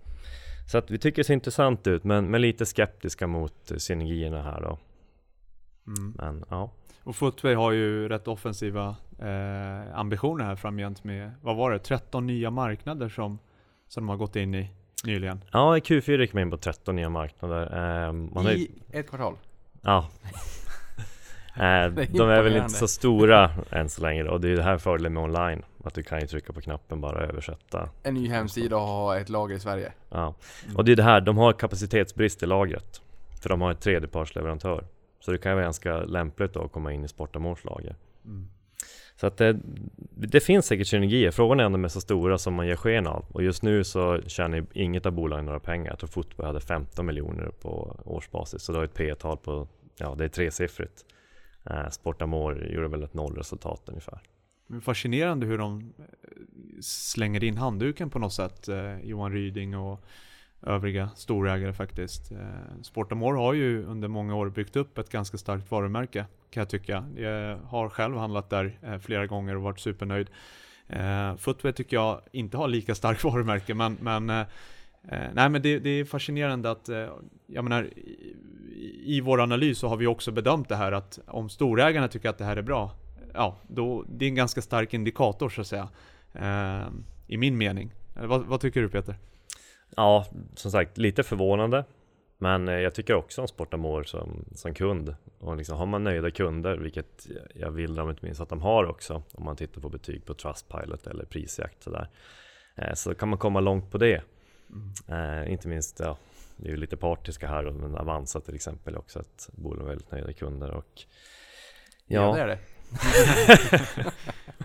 Så 0.71 0.77
att 0.77 0.91
vi 0.91 0.97
tycker 0.97 1.17
det 1.17 1.23
ser 1.23 1.33
intressant 1.33 1.87
ut 1.87 2.03
men, 2.03 2.31
men 2.31 2.41
lite 2.41 2.65
skeptiska 2.65 3.27
mot 3.27 3.71
synergierna 3.77 4.43
här 4.43 4.61
då. 4.61 4.77
Mm. 5.87 6.13
Men 6.17 6.45
ja. 6.49 6.71
Och 7.03 7.15
Footway 7.15 7.55
har 7.55 7.71
ju 7.71 8.09
rätt 8.09 8.27
offensiva 8.27 8.95
eh, 9.19 9.99
ambitioner 9.99 10.45
här 10.45 10.55
framgent 10.55 11.03
med, 11.03 11.31
vad 11.41 11.55
var 11.55 11.71
det, 11.71 11.79
13 11.79 12.27
nya 12.27 12.51
marknader 12.51 13.09
som, 13.09 13.39
som 13.87 14.03
de 14.03 14.09
har 14.09 14.17
gått 14.17 14.35
in 14.35 14.55
i 14.55 14.69
nyligen. 15.03 15.43
Ja, 15.51 15.77
i 15.77 15.79
Q4 15.79 16.19
gick 16.19 16.33
man 16.33 16.41
in 16.41 16.51
på 16.51 16.57
13 16.57 16.95
nya 16.95 17.09
marknader. 17.09 17.61
Eh, 17.61 18.11
man 18.13 18.47
I 18.47 18.69
har... 18.91 18.99
ett 18.99 19.09
kvartal? 19.09 19.35
Ja. 19.81 20.09
Eh, 21.59 21.89
de 21.89 22.29
är 22.29 22.41
väl 22.41 22.55
inte 22.55 22.69
så 22.69 22.87
stora 22.87 23.51
än 23.69 23.89
så 23.89 24.01
länge 24.01 24.23
och 24.23 24.41
det 24.41 24.49
är 24.49 24.55
det 24.55 24.63
här 24.63 24.77
fördelen 24.77 25.13
med 25.13 25.23
online. 25.23 25.63
Att 25.83 25.93
du 25.93 26.03
kan 26.03 26.19
ju 26.19 26.27
trycka 26.27 26.53
på 26.53 26.61
knappen 26.61 27.01
bara 27.01 27.25
översätta. 27.25 27.89
En 28.03 28.13
ny 28.13 28.29
hemsida 28.29 28.75
och 28.75 28.81
ha 28.81 29.17
ett 29.17 29.29
lager 29.29 29.55
i 29.55 29.59
Sverige. 29.59 29.91
Ja, 30.09 30.33
och 30.75 30.85
det 30.85 30.91
är 30.91 30.95
det 30.95 31.03
här, 31.03 31.21
de 31.21 31.37
har 31.37 31.53
kapacitetsbrist 31.53 32.43
i 32.43 32.45
lagret. 32.45 33.01
För 33.41 33.49
de 33.49 33.61
har 33.61 33.71
ett 33.71 33.81
tredjepartsleverantör. 33.81 34.83
Så 35.19 35.31
det 35.31 35.37
kan 35.37 35.51
vara 35.51 35.63
ganska 35.63 35.99
lämpligt 35.99 36.53
då 36.53 36.61
att 36.61 36.71
komma 36.71 36.93
in 36.93 37.03
i 37.03 37.07
Sportamors 37.07 37.63
lager. 37.63 37.95
Mm. 38.25 38.47
Så 39.19 39.27
att 39.27 39.37
det, 39.37 39.59
det, 40.15 40.39
finns 40.39 40.65
säkert 40.65 40.87
synergier. 40.87 41.31
Frågan 41.31 41.59
är 41.59 41.65
om 41.65 41.71
de 41.71 41.83
är 41.83 41.87
så 41.87 42.01
stora 42.01 42.37
som 42.37 42.53
man 42.53 42.67
ger 42.67 42.75
sken 42.75 43.07
av. 43.07 43.25
Och 43.29 43.43
just 43.43 43.63
nu 43.63 43.83
så 43.83 44.21
tjänar 44.27 44.65
inget 44.73 45.05
av 45.05 45.11
bolagen 45.11 45.45
några 45.45 45.59
pengar. 45.59 45.91
Jag 45.91 45.99
tror 45.99 46.07
Fotboll 46.07 46.45
hade 46.45 46.59
15 46.59 47.05
miljoner 47.05 47.51
på 47.61 47.99
årsbasis. 48.05 48.61
Så 48.61 48.71
det 48.71 48.77
har 48.77 48.85
ett 48.85 48.93
P 48.93 49.15
tal 49.15 49.37
på, 49.37 49.67
ja 49.97 50.15
det 50.17 50.23
är 50.23 50.29
tresiffrigt. 50.29 51.05
Eh, 51.69 51.89
Sportamor 51.89 52.65
gjorde 52.65 52.87
väl 52.87 53.03
ett 53.03 53.13
nollresultat 53.13 53.83
ungefär. 53.89 54.19
Men 54.67 54.81
fascinerande 54.81 55.45
hur 55.45 55.57
de 55.57 55.93
eh, 55.99 56.05
slänger 56.81 57.43
in 57.43 57.57
handduken 57.57 58.09
på 58.09 58.19
något 58.19 58.33
sätt. 58.33 58.67
Eh, 58.67 58.99
Johan 58.99 59.31
Ryding 59.31 59.77
och 59.77 60.05
övriga 60.61 61.09
storägare 61.15 61.73
faktiskt. 61.73 62.31
Eh, 62.31 62.81
Sportamore 62.81 63.37
har 63.37 63.53
ju 63.53 63.85
under 63.85 64.07
många 64.07 64.35
år 64.35 64.49
byggt 64.49 64.75
upp 64.75 64.97
ett 64.97 65.09
ganska 65.09 65.37
starkt 65.37 65.71
varumärke 65.71 66.25
kan 66.49 66.61
jag 66.61 66.69
tycka. 66.69 67.05
Jag 67.15 67.57
har 67.57 67.89
själv 67.89 68.17
handlat 68.17 68.49
där 68.49 68.79
eh, 68.81 68.97
flera 68.97 69.27
gånger 69.27 69.55
och 69.55 69.61
varit 69.61 69.79
supernöjd. 69.79 70.29
Eh, 70.87 71.35
footwear 71.35 71.71
tycker 71.71 71.97
jag 71.97 72.21
inte 72.31 72.57
har 72.57 72.67
lika 72.67 72.95
starkt 72.95 73.23
varumärke 73.23 73.73
men, 73.73 73.97
men 74.01 74.25
nej 75.33 75.49
men 75.49 75.61
det, 75.61 75.79
det, 75.79 75.89
är 75.89 76.05
fascinerande 76.05 76.71
att, 76.71 76.89
jag 77.47 77.63
menar, 77.63 77.83
i, 77.83 78.35
i 79.05 79.21
vår 79.21 79.41
analys 79.41 79.79
så 79.79 79.87
har 79.87 79.97
vi 79.97 80.07
också 80.07 80.31
bedömt 80.31 80.69
det 80.69 80.75
här 80.75 80.91
att 80.91 81.19
om 81.27 81.49
storägarna 81.49 82.07
tycker 82.07 82.29
att 82.29 82.37
det 82.37 82.45
här 82.45 82.57
är 82.57 82.61
bra, 82.61 82.91
ja, 83.33 83.57
då, 83.67 84.05
det 84.09 84.25
är 84.25 84.29
en 84.29 84.35
ganska 84.35 84.61
stark 84.61 84.93
indikator 84.93 85.49
så 85.49 85.61
att 85.61 85.67
säga. 85.67 85.89
I 87.27 87.37
min 87.37 87.57
mening. 87.57 87.93
Vad, 88.13 88.45
vad 88.45 88.61
tycker 88.61 88.81
du 88.81 88.89
Peter? 88.89 89.15
Ja, 89.97 90.25
som 90.55 90.71
sagt 90.71 90.97
lite 90.97 91.23
förvånande. 91.23 91.85
Men 92.37 92.67
eh, 92.67 92.75
jag 92.75 92.93
tycker 92.95 93.13
också 93.13 93.41
om 93.41 93.47
Sportamor 93.47 94.03
som, 94.03 94.45
som 94.55 94.73
kund. 94.73 95.15
Och 95.39 95.57
liksom, 95.57 95.77
har 95.77 95.85
man 95.85 96.03
nöjda 96.03 96.31
kunder, 96.31 96.77
vilket 96.77 97.27
jag 97.55 97.71
vill 97.71 97.99
om 97.99 98.09
inte 98.09 98.25
minst 98.25 98.41
att 98.41 98.49
de 98.49 98.61
har 98.61 98.85
också, 98.85 99.23
om 99.33 99.45
man 99.45 99.55
tittar 99.55 99.81
på 99.81 99.89
betyg 99.89 100.25
på 100.25 100.33
Trustpilot 100.33 101.07
eller 101.07 101.25
prisjakt 101.25 101.83
sådär. 101.83 102.09
Eh, 102.75 102.93
så 102.93 103.15
kan 103.15 103.29
man 103.29 103.39
komma 103.39 103.59
långt 103.59 103.91
på 103.91 103.97
det. 103.97 104.21
Mm. 104.69 105.43
Eh, 105.43 105.51
inte 105.51 105.67
minst, 105.67 105.99
ja, 105.99 106.17
vi 106.55 106.67
är 106.67 106.71
ju 106.71 106.77
lite 106.77 106.97
partiska 106.97 107.47
här, 107.47 107.63
men 107.63 107.95
Avanza 107.95 108.39
till 108.39 108.55
exempel 108.55 108.97
också 108.97 109.19
ett 109.19 109.49
bolag 109.51 109.77
med 109.77 109.87
väldigt 109.87 110.11
nöjda 110.11 110.33
kunder. 110.33 110.71
Och, 110.71 111.01
ja, 112.05 112.21
ja 112.21 112.33
det 112.33 112.41
är 112.41 112.47
det. 112.47 112.59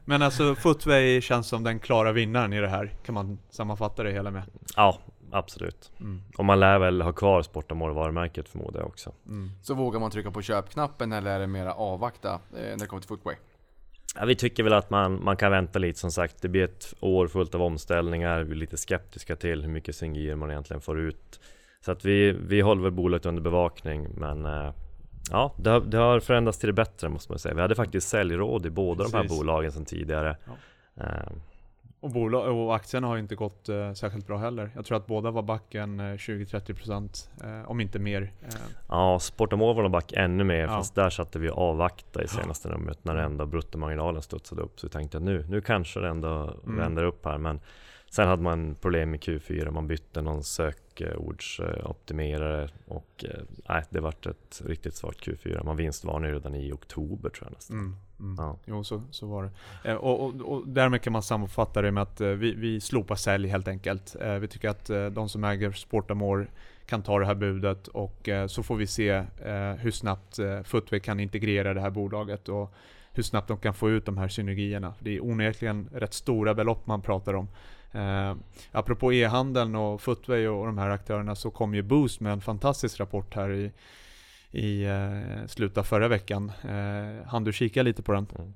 men 0.04 0.22
alltså 0.22 0.54
Footway 0.54 1.20
känns 1.20 1.48
som 1.48 1.64
den 1.64 1.78
klara 1.80 2.12
vinnaren 2.12 2.52
i 2.52 2.60
det 2.60 2.68
här, 2.68 2.94
kan 3.04 3.14
man 3.14 3.38
sammanfatta 3.50 4.02
det 4.02 4.12
hela 4.12 4.30
med? 4.30 4.42
Ja, 4.76 4.98
absolut. 5.32 5.92
Mm. 6.00 6.22
Och 6.38 6.44
man 6.44 6.60
lär 6.60 6.78
väl 6.78 7.02
ha 7.02 7.12
kvar 7.12 7.42
Sportamore-varumärket 7.42 8.48
förmodar 8.48 8.80
jag 8.80 8.88
också. 8.88 9.12
Mm. 9.26 9.50
Så 9.62 9.74
vågar 9.74 10.00
man 10.00 10.10
trycka 10.10 10.30
på 10.30 10.42
köpknappen 10.42 11.12
eller 11.12 11.30
är 11.30 11.40
det 11.40 11.46
mera 11.46 11.74
avvakta 11.74 12.32
eh, 12.32 12.40
när 12.52 12.76
det 12.76 12.86
kommer 12.86 13.00
till 13.00 13.08
Footway? 13.08 13.36
Ja, 14.16 14.24
vi 14.24 14.34
tycker 14.36 14.62
väl 14.62 14.72
att 14.72 14.90
man, 14.90 15.24
man 15.24 15.36
kan 15.36 15.50
vänta 15.50 15.78
lite 15.78 15.98
som 15.98 16.10
sagt. 16.10 16.42
Det 16.42 16.48
blir 16.48 16.64
ett 16.64 16.94
år 17.00 17.28
fullt 17.28 17.54
av 17.54 17.62
omställningar. 17.62 18.42
Vi 18.42 18.52
är 18.52 18.56
lite 18.56 18.76
skeptiska 18.76 19.36
till 19.36 19.62
hur 19.62 19.70
mycket 19.70 19.96
synergier 19.96 20.36
man 20.36 20.50
egentligen 20.50 20.80
får 20.80 21.00
ut. 21.00 21.40
Så 21.80 21.92
att 21.92 22.04
vi, 22.04 22.32
vi 22.32 22.60
håller 22.60 22.82
väl 22.82 22.92
bolaget 22.92 23.26
under 23.26 23.42
bevakning 23.42 24.08
men 24.14 24.46
eh, 24.46 24.72
Ja, 25.30 25.54
det 25.58 25.70
har, 25.70 25.80
det 25.80 25.98
har, 25.98 26.20
förändrats 26.20 26.58
till 26.58 26.66
det 26.66 26.72
bättre 26.72 27.08
måste 27.08 27.32
man 27.32 27.38
säga. 27.38 27.54
Vi 27.54 27.60
hade 27.60 27.74
faktiskt 27.74 28.08
säljråd 28.08 28.66
i 28.66 28.70
båda 28.70 29.04
Precis. 29.04 29.12
de 29.12 29.18
här 29.18 29.28
bolagen 29.28 29.72
sedan 29.72 29.84
tidigare. 29.84 30.36
Ja. 30.44 30.52
Eh, 32.02 32.04
och, 32.04 32.10
bolag, 32.10 32.56
och 32.56 32.74
aktierna 32.74 33.06
har 33.06 33.18
inte 33.18 33.34
gått 33.34 33.68
eh, 33.68 33.92
särskilt 33.92 34.26
bra 34.26 34.38
heller. 34.38 34.70
Jag 34.74 34.84
tror 34.84 34.96
att 34.96 35.06
båda 35.06 35.30
var 35.30 35.42
back 35.42 35.74
en 35.74 36.00
20-30% 36.00 37.28
eh, 37.44 37.70
om 37.70 37.80
inte 37.80 37.98
mer. 37.98 38.32
Eh. 38.42 38.48
Ja, 38.88 39.18
Sportamol 39.18 39.76
var 39.76 39.88
back 39.88 40.12
ännu 40.12 40.44
mer, 40.44 40.60
ja. 40.60 40.68
fast 40.68 40.94
där 40.94 41.10
satte 41.10 41.38
vi 41.38 41.48
avvakta 41.48 42.22
i 42.22 42.28
senaste 42.28 42.68
ja. 42.68 42.76
numret 42.76 43.04
när 43.04 43.16
ändå 43.16 43.46
bruttomarginalen 43.46 44.22
studsade 44.22 44.62
upp. 44.62 44.80
Så 44.80 44.86
vi 44.86 44.90
tänkte 44.90 45.16
att 45.16 45.22
nu, 45.22 45.46
nu 45.48 45.60
kanske 45.60 46.00
det 46.00 46.08
ändå 46.08 46.54
mm. 46.64 46.76
vänder 46.76 47.04
upp 47.04 47.24
här. 47.24 47.38
Men 47.38 47.60
sen 48.10 48.28
hade 48.28 48.42
man 48.42 48.74
problem 48.74 49.10
med 49.10 49.20
Q4, 49.20 49.70
man 49.70 49.86
bytte 49.86 50.22
någon 50.22 50.44
sökordsoptimerare 50.44 52.68
och 52.86 53.24
eh, 53.24 53.40
nej, 53.68 53.84
det 53.90 54.00
vart 54.00 54.26
ett 54.26 54.62
riktigt 54.64 54.94
svagt 54.94 55.26
Q4. 55.26 55.64
Man 55.64 55.76
vinstvarnade 55.76 56.34
redan 56.34 56.54
i 56.54 56.72
oktober 56.72 57.30
tror 57.30 57.46
jag 57.46 57.52
nästan. 57.52 57.78
Mm. 57.78 57.96
Mm. 58.22 58.34
Ja. 58.38 58.56
Jo, 58.64 58.84
så, 58.84 59.02
så 59.10 59.26
var 59.26 59.42
det. 59.42 59.50
Eh, 59.90 59.96
och, 59.96 60.26
och, 60.26 60.40
och, 60.40 60.68
därmed 60.68 61.02
kan 61.02 61.12
man 61.12 61.22
sammanfatta 61.22 61.82
det 61.82 61.90
med 61.90 62.02
att 62.02 62.20
eh, 62.20 62.28
vi, 62.28 62.54
vi 62.54 62.80
slopar 62.80 63.14
sälj 63.14 63.48
helt 63.48 63.68
enkelt. 63.68 64.16
Eh, 64.20 64.34
vi 64.34 64.48
tycker 64.48 64.68
att 64.68 64.90
de 65.14 65.28
som 65.28 65.44
äger 65.44 65.72
Sportamore 65.72 66.46
kan 66.86 67.02
ta 67.02 67.18
det 67.18 67.26
här 67.26 67.34
budet 67.34 67.88
och 67.88 68.28
så 68.48 68.62
får 68.62 68.76
vi 68.76 68.86
se 68.86 69.24
hur 69.78 69.90
snabbt 69.90 70.38
Footway 70.64 71.00
kan 71.00 71.20
integrera 71.20 71.74
det 71.74 71.80
här 71.80 71.90
bolaget 71.90 72.48
och 72.48 72.74
hur 73.12 73.22
snabbt 73.22 73.48
de 73.48 73.58
kan 73.58 73.74
få 73.74 73.90
ut 73.90 74.06
de 74.06 74.18
här 74.18 74.28
synergierna. 74.28 74.94
Det 74.98 75.16
är 75.16 75.24
onekligen 75.24 75.88
rätt 75.92 76.14
stora 76.14 76.54
belopp 76.54 76.86
man 76.86 77.02
pratar 77.02 77.34
om. 77.34 77.48
Eh, 77.92 78.36
apropå 78.72 79.12
e-handeln 79.12 79.74
och 79.74 80.00
Footway 80.00 80.48
och, 80.48 80.60
och 80.60 80.66
de 80.66 80.78
här 80.78 80.90
aktörerna 80.90 81.34
så 81.34 81.50
kom 81.50 81.74
ju 81.74 81.82
Boost 81.82 82.20
med 82.20 82.32
en 82.32 82.40
fantastisk 82.40 83.00
rapport 83.00 83.34
här 83.34 83.52
i, 83.52 83.72
i 84.52 84.84
eh, 84.84 85.46
slutet 85.46 85.78
av 85.78 85.82
förra 85.82 86.08
veckan. 86.08 86.52
Eh, 86.62 87.26
hann 87.26 87.44
du 87.44 87.52
kika 87.52 87.82
lite 87.82 88.02
på 88.02 88.12
den? 88.12 88.26
Mm. 88.38 88.54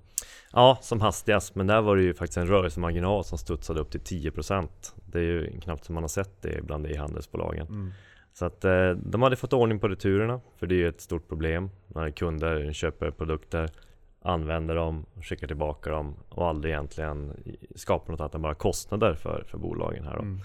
Ja, 0.53 0.78
som 0.82 1.01
hastigast, 1.01 1.55
men 1.55 1.66
där 1.66 1.80
var 1.80 1.97
det 1.97 2.03
ju 2.03 2.14
faktiskt 2.14 2.36
en 2.36 2.47
rörelsemarginal 2.47 3.24
som 3.24 3.38
studsade 3.38 3.80
upp 3.80 3.90
till 3.90 4.01
10%. 4.01 4.68
Det 5.07 5.18
är 5.18 5.22
ju 5.22 5.61
knappt 5.61 5.84
som 5.84 5.94
man 5.94 6.03
har 6.03 6.09
sett 6.09 6.42
det 6.42 6.64
bland 6.64 6.86
e-handelsbolagen. 6.86 7.66
Mm. 7.66 7.92
Så 8.32 8.44
att 8.44 8.64
eh, 8.64 8.90
de 8.90 9.22
hade 9.22 9.36
fått 9.36 9.53
ordning 9.53 9.80
på 9.80 9.88
returerna, 9.88 10.40
för 10.57 10.66
det 10.66 10.74
är 10.74 10.76
ju 10.76 10.88
ett 10.88 11.01
stort 11.01 11.28
problem 11.28 11.70
när 11.86 12.11
kunder 12.11 12.72
köper 12.72 13.11
produkter, 13.11 13.70
använder 14.22 14.74
dem, 14.74 15.07
skickar 15.22 15.47
tillbaka 15.47 15.90
dem 15.90 16.14
och 16.28 16.49
aldrig 16.49 16.72
egentligen 16.72 17.32
skapar 17.74 18.12
något 18.12 18.20
annat 18.20 18.34
än 18.34 18.42
bara 18.42 18.55
kostnader 18.55 19.14
för, 19.14 19.44
för 19.49 19.59
bolagen 19.59 20.05
här 20.05 20.14
då. 20.14 20.22
Mm. 20.22 20.40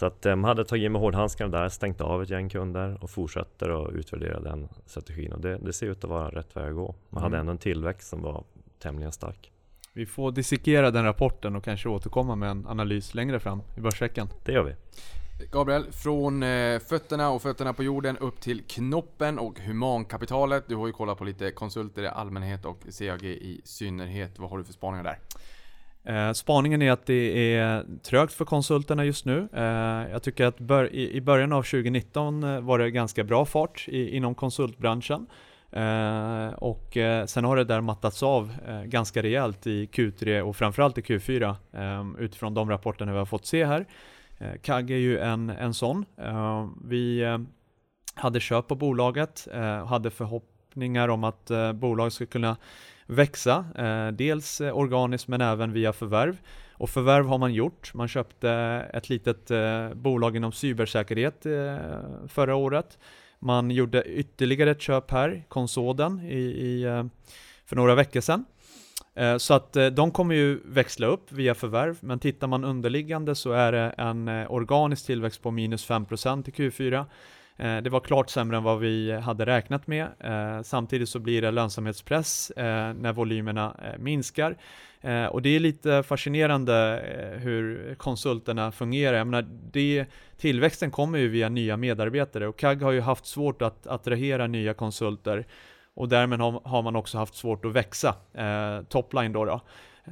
Så 0.00 0.06
att 0.06 0.22
de 0.22 0.44
hade 0.44 0.64
tagit 0.64 0.92
med 0.92 1.00
hårdhandskarna 1.00 1.58
där, 1.58 1.68
stängt 1.68 2.00
av 2.00 2.22
ett 2.22 2.30
gäng 2.30 2.48
kunder 2.48 2.98
och 3.00 3.10
fortsätter 3.10 3.84
att 3.84 3.92
utvärdera 3.92 4.40
den 4.40 4.68
strategin 4.86 5.32
och 5.32 5.40
det, 5.40 5.58
det 5.58 5.72
ser 5.72 5.86
ut 5.86 6.04
att 6.04 6.10
vara 6.10 6.28
rätt 6.28 6.56
väg 6.56 6.68
att 6.68 6.74
gå. 6.74 6.94
Man 7.08 7.22
mm. 7.22 7.22
hade 7.22 7.40
ändå 7.40 7.52
en 7.52 7.58
tillväxt 7.58 8.08
som 8.08 8.22
var 8.22 8.44
tämligen 8.78 9.12
stark. 9.12 9.52
Vi 9.92 10.06
får 10.06 10.32
dissekera 10.32 10.90
den 10.90 11.04
rapporten 11.04 11.56
och 11.56 11.64
kanske 11.64 11.88
återkomma 11.88 12.36
med 12.36 12.50
en 12.50 12.66
analys 12.66 13.14
längre 13.14 13.40
fram 13.40 13.62
i 13.76 13.80
börsveckan. 13.80 14.28
Det 14.44 14.52
gör 14.52 14.62
vi. 14.62 14.74
Gabriel, 15.52 15.92
från 15.92 16.42
eh, 16.42 16.78
fötterna 16.78 17.30
och 17.30 17.42
fötterna 17.42 17.72
på 17.72 17.82
jorden 17.82 18.18
upp 18.18 18.40
till 18.40 18.62
knoppen 18.62 19.38
och 19.38 19.60
humankapitalet. 19.60 20.64
Du 20.68 20.76
har 20.76 20.86
ju 20.86 20.92
kollat 20.92 21.18
på 21.18 21.24
lite 21.24 21.50
konsulter 21.50 22.02
i 22.02 22.08
allmänhet 22.08 22.64
och 22.64 22.78
CAG 22.98 23.24
i 23.24 23.60
synnerhet. 23.64 24.38
Vad 24.38 24.50
har 24.50 24.58
du 24.58 24.64
för 24.64 24.72
spaningar 24.72 25.04
där? 25.04 25.18
Eh, 26.04 26.32
spaningen 26.32 26.82
är 26.82 26.92
att 26.92 27.06
det 27.06 27.54
är 27.54 27.84
trögt 28.02 28.32
för 28.32 28.44
konsulterna 28.44 29.04
just 29.04 29.24
nu. 29.24 29.48
Eh, 29.52 29.62
jag 30.12 30.22
tycker 30.22 30.46
att 30.46 30.58
bör, 30.58 30.94
i, 30.94 31.16
i, 31.16 31.20
början 31.20 31.52
av 31.52 31.62
2019 31.62 32.44
eh, 32.44 32.60
var 32.60 32.78
det 32.78 32.90
ganska 32.90 33.24
bra 33.24 33.44
fart 33.44 33.84
i, 33.88 34.16
inom 34.16 34.34
konsultbranschen. 34.34 35.26
Eh, 35.72 36.48
och 36.54 36.96
eh, 36.96 37.26
sen 37.26 37.44
har 37.44 37.56
det 37.56 37.64
där 37.64 37.80
mattats 37.80 38.22
av 38.22 38.52
eh, 38.68 38.82
ganska 38.82 39.22
rejält 39.22 39.66
i 39.66 39.86
Q3 39.86 40.40
och 40.40 40.56
framförallt 40.56 40.98
i 40.98 41.00
Q4 41.00 41.56
utifrån 42.18 42.54
de 42.54 42.70
rapporterna 42.70 43.12
vi 43.12 43.18
har 43.18 43.26
fått 43.26 43.46
se 43.46 43.64
här. 43.64 43.86
CAG 44.62 44.90
är 44.90 44.96
ju 44.96 45.18
en, 45.18 45.50
en 45.50 45.74
sån. 45.74 46.04
vi 46.84 47.38
hade 48.14 48.40
köp 48.40 48.68
på 48.68 48.74
bolaget, 48.74 49.48
och 49.82 49.88
hade 49.88 50.10
förhoppningar 50.10 51.08
om 51.08 51.24
att 51.24 51.50
bolaget 51.74 52.12
skulle 52.12 52.26
kunna 52.26 52.56
växa, 53.10 53.64
eh, 53.78 54.08
dels 54.08 54.60
eh, 54.60 54.76
organiskt 54.76 55.28
men 55.28 55.40
även 55.40 55.72
via 55.72 55.92
förvärv. 55.92 56.36
Och 56.72 56.90
förvärv 56.90 57.26
har 57.26 57.38
man 57.38 57.54
gjort. 57.54 57.94
Man 57.94 58.08
köpte 58.08 58.50
ett 58.94 59.08
litet 59.08 59.50
eh, 59.50 59.94
bolag 59.94 60.36
inom 60.36 60.52
cybersäkerhet 60.52 61.46
förra 62.28 62.54
året. 62.54 62.98
Man 63.38 63.70
gjorde 63.70 64.04
ytterligare 64.04 64.70
ett 64.70 64.80
köp 64.80 65.10
här, 65.10 65.44
Konsoden, 65.48 66.20
i, 66.20 66.38
i 66.38 67.08
för 67.66 67.76
några 67.76 67.94
veckor 67.94 68.20
sedan. 68.20 68.44
Så 69.38 69.54
att 69.54 69.72
de 69.72 70.10
kommer 70.10 70.34
ju 70.34 70.60
växla 70.64 71.06
upp 71.06 71.32
via 71.32 71.54
förvärv, 71.54 71.96
men 72.00 72.18
tittar 72.18 72.46
man 72.46 72.64
underliggande 72.64 73.34
så 73.34 73.52
är 73.52 73.72
det 73.72 73.94
en 73.98 74.28
organisk 74.28 75.06
tillväxt 75.06 75.42
på 75.42 75.50
minus 75.50 75.88
5% 75.88 76.48
i 76.48 76.52
Q4. 76.52 77.04
Eh, 77.60 77.76
det 77.76 77.90
var 77.90 78.00
klart 78.00 78.30
sämre 78.30 78.56
än 78.56 78.62
vad 78.62 78.78
vi 78.78 79.12
hade 79.12 79.46
räknat 79.46 79.86
med. 79.86 80.06
Eh, 80.20 80.62
samtidigt 80.62 81.08
så 81.08 81.18
blir 81.18 81.42
det 81.42 81.50
lönsamhetspress 81.50 82.50
eh, 82.50 82.94
när 82.94 83.12
volymerna 83.12 83.76
eh, 83.84 83.98
minskar. 83.98 84.56
Eh, 85.00 85.24
och 85.24 85.42
det 85.42 85.56
är 85.56 85.60
lite 85.60 86.02
fascinerande 86.02 87.00
eh, 87.00 87.40
hur 87.40 87.94
konsulterna 87.94 88.72
fungerar. 88.72 89.18
Jag 89.18 89.26
menar, 89.26 89.48
det, 89.72 90.06
tillväxten 90.36 90.90
kommer 90.90 91.18
ju 91.18 91.28
via 91.28 91.48
nya 91.48 91.76
medarbetare 91.76 92.48
och 92.48 92.58
CAG 92.58 92.82
har 92.82 92.92
ju 92.92 93.00
haft 93.00 93.26
svårt 93.26 93.62
att 93.62 93.86
attrahera 93.86 94.46
nya 94.46 94.74
konsulter 94.74 95.46
och 95.94 96.08
därmed 96.08 96.40
har, 96.40 96.82
man 96.82 96.96
också 96.96 97.18
haft 97.18 97.34
svårt 97.34 97.64
att 97.64 97.72
växa, 97.72 98.14
eh, 98.34 98.82
topline 98.88 99.32
då. 99.32 99.44
då. 99.44 99.60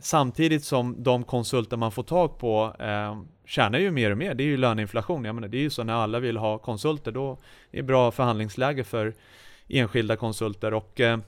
Samtidigt 0.01 0.65
som 0.65 1.03
de 1.03 1.25
konsulter 1.25 1.77
man 1.77 1.93
får 1.93 2.03
tag 2.03 2.39
på 2.39 2.75
eh, 2.81 3.23
tjänar 3.47 3.79
ju 3.79 3.91
mer 3.91 4.11
och 4.11 4.19
mer. 4.19 4.35
Det 4.35 4.43
är 4.43 4.47
ju 4.47 4.57
löneinflation. 4.57 5.25
Jag 5.25 5.35
menar, 5.35 5.49
det 5.49 5.59
är 5.59 5.63
ju 5.63 5.71
så 5.71 5.85
när 5.85 5.93
alla 5.93 6.21
vill 6.21 6.37
ha 6.37 6.59
konsulter, 6.59 7.13
då 7.13 7.33
är 7.71 7.77
det 7.77 7.83
bra 7.83 8.11
förhandlingsläge 8.11 8.85
för 8.85 9.15
enskilda 9.69 10.17
konsulter. 10.17 10.75
Och, 10.75 11.01
eh, 11.01 11.19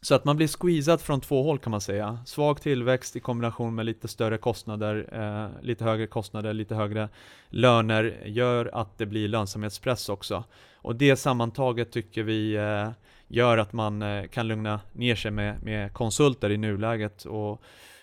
så 0.00 0.14
att 0.14 0.24
man 0.24 0.36
blir 0.36 0.48
squeezad 0.48 1.00
från 1.00 1.20
två 1.20 1.42
håll 1.42 1.58
kan 1.58 1.70
man 1.70 1.80
säga. 1.80 2.18
Svag 2.26 2.60
tillväxt 2.62 3.16
i 3.16 3.20
kombination 3.20 3.74
med 3.74 3.86
lite 3.86 4.08
större 4.08 4.38
kostnader, 4.38 5.08
eh, 5.12 5.64
lite 5.64 5.84
högre 5.84 6.06
kostnader, 6.06 6.52
lite 6.52 6.74
högre 6.74 7.08
löner 7.48 8.22
gör 8.26 8.70
att 8.72 8.98
det 8.98 9.06
blir 9.06 9.28
lönsamhetspress 9.28 10.08
också. 10.08 10.44
Och 10.74 10.96
det 10.96 11.16
sammantaget 11.16 11.92
tycker 11.92 12.22
vi 12.22 12.54
eh, 12.54 12.90
gör 13.28 13.58
att 13.58 13.72
man 13.72 14.02
eh, 14.02 14.26
kan 14.26 14.48
lugna 14.48 14.80
ner 14.92 15.14
sig 15.14 15.30
med, 15.30 15.62
med 15.62 15.92
konsulter 15.92 16.50
i 16.50 16.56
nuläget. 16.56 17.24
Och 17.24 17.62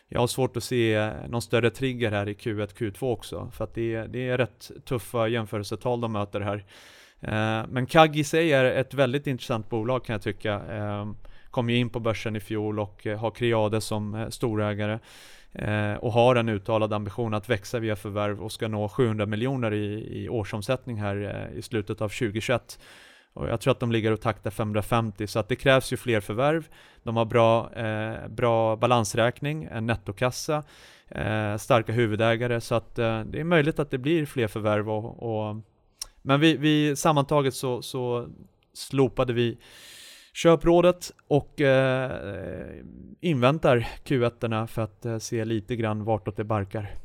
jag 0.10 0.20
har 0.20 0.28
svårt 0.28 0.58
att 0.58 0.64
se 0.64 1.12
någon 1.28 1.41
större 1.41 1.70
trigger 1.70 2.12
här 2.12 2.30
i 2.30 2.34
Q1, 2.34 2.74
Q2 2.78 3.12
också, 3.12 3.51
för 3.53 3.64
att 3.64 3.74
det 3.74 3.95
är, 3.95 4.08
det 4.08 4.30
är 4.30 4.38
rätt 4.38 4.72
tuffa 4.86 5.28
jämförelsetal 5.28 6.01
de 6.01 6.12
möter 6.12 6.41
här. 6.41 6.66
Eh, 7.22 7.68
men 7.70 7.86
CAG 7.86 8.16
i 8.18 8.24
sig 8.24 8.53
är 8.53 8.66
ett 8.66 8.93
väldigt 8.93 9.28
intressant 9.28 9.70
bolag 9.70 10.06
kan 10.06 10.14
jag 10.14 10.22
tycka. 10.22 10.53
Eh, 10.53 11.12
kom 11.51 11.70
ju 11.70 11.78
in 11.78 11.89
på 11.89 11.99
börsen 11.99 12.36
i 12.36 12.39
fjol 12.39 12.80
och 12.80 13.08
eh, 13.08 13.20
har 13.20 13.32
Creade 13.32 13.82
som 13.82 14.28
storägare 14.30 14.99
och 15.99 16.12
har 16.12 16.36
en 16.36 16.49
uttalad 16.49 16.93
ambition 16.93 17.34
att 17.34 17.49
växa 17.49 17.80
via 17.80 17.95
förvärv 17.95 18.43
och 18.43 18.51
ska 18.51 18.68
nå 18.68 18.89
700 18.89 19.26
miljoner 19.26 19.74
i, 19.74 20.24
i 20.24 20.30
årsomsättning 20.30 20.97
här 20.97 21.49
i 21.56 21.62
slutet 21.62 22.01
av 22.01 22.10
2021. 22.10 22.80
Och 23.36 23.49
jag 23.49 23.61
tror 23.61 23.71
att 23.71 23.79
de 23.79 23.91
ligger 23.91 24.11
och 24.11 24.21
taktar 24.21 24.51
550, 24.51 25.27
så 25.27 25.39
att 25.39 25.49
det 25.49 25.55
krävs 25.55 25.93
ju 25.93 25.97
fler 25.97 26.19
förvärv. 26.19 26.67
De 27.03 27.17
har 27.17 27.25
bra, 27.25 27.73
eh, 27.73 28.27
bra 28.27 28.75
balansräkning, 28.75 29.67
en 29.71 29.86
nettokassa, 29.86 30.63
eh, 31.07 31.57
starka 31.57 31.91
huvudägare, 31.91 32.61
så 32.61 32.75
att 32.75 32.99
eh, 32.99 33.21
det 33.21 33.39
är 33.39 33.43
möjligt 33.43 33.79
att 33.79 33.91
det 33.91 33.97
blir 33.97 34.25
fler 34.25 34.47
förvärv. 34.47 34.89
Och, 34.89 35.23
och 35.23 35.55
men 36.21 36.39
vi, 36.39 36.57
vi 36.57 36.95
sammantaget 36.95 37.53
så, 37.53 37.81
så 37.81 38.27
slopade 38.73 39.33
vi 39.33 39.57
köprådet 40.33 41.11
och 41.27 41.61
eh, 41.61 42.11
inväntar 43.21 43.88
Q1 44.05 44.67
för 44.67 44.81
att 44.81 45.05
eh, 45.05 45.17
se 45.17 45.45
lite 45.45 45.75
grann 45.75 46.03
vartåt 46.03 46.38
det 46.38 46.43
barkar 46.43 46.95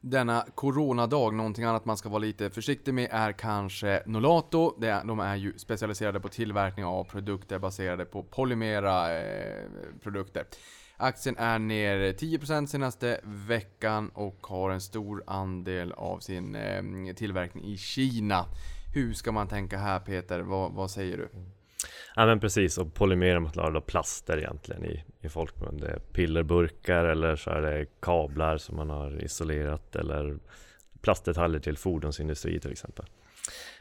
denna 0.00 0.44
coronadag. 0.54 1.34
Någonting 1.34 1.64
annat 1.64 1.84
man 1.84 1.96
ska 1.96 2.08
vara 2.08 2.18
lite 2.18 2.50
försiktig 2.50 2.94
med 2.94 3.08
är 3.10 3.32
kanske 3.32 4.02
Nolato. 4.06 4.74
de 5.04 5.20
är 5.20 5.36
ju 5.36 5.58
specialiserade 5.58 6.20
på 6.20 6.28
tillverkning 6.28 6.84
av 6.84 7.04
produkter 7.04 7.58
baserade 7.58 8.04
på 8.04 8.22
polymera 8.22 9.20
eh, 9.20 9.64
produkter. 10.02 10.44
Aktien 10.96 11.36
är 11.38 11.58
ner 11.58 12.12
10% 12.12 12.66
senaste 12.66 13.20
veckan 13.24 14.10
och 14.14 14.46
har 14.46 14.70
en 14.70 14.80
stor 14.80 15.24
andel 15.26 15.92
av 15.92 16.18
sin 16.18 16.54
eh, 16.54 17.14
tillverkning 17.16 17.64
i 17.64 17.76
Kina. 17.76 18.46
Hur 18.94 19.12
ska 19.12 19.32
man 19.32 19.48
tänka 19.48 19.78
här 19.78 20.00
Peter? 20.00 20.40
vad, 20.40 20.72
vad 20.72 20.90
säger 20.90 21.16
du? 21.16 21.28
Mm. 21.32 21.50
Ja 22.16 22.26
men 22.26 22.40
precis, 22.40 22.78
och 22.78 22.94
polymermaterial 22.94 23.76
och 23.76 23.86
plaster 23.86 24.38
egentligen 24.38 24.84
i, 24.84 25.04
i 25.20 25.28
folkmun. 25.28 25.76
Det 25.76 25.88
är 25.88 25.98
pillerburkar 25.98 27.04
eller 27.04 27.36
så 27.36 27.50
är 27.50 27.60
det 27.62 27.86
kablar 28.00 28.58
som 28.58 28.76
man 28.76 28.90
har 28.90 29.22
isolerat 29.24 29.96
eller 29.96 30.38
plastdetaljer 31.00 31.60
till 31.60 31.76
fordonsindustri 31.76 32.60
till 32.60 32.72
exempel. 32.72 33.06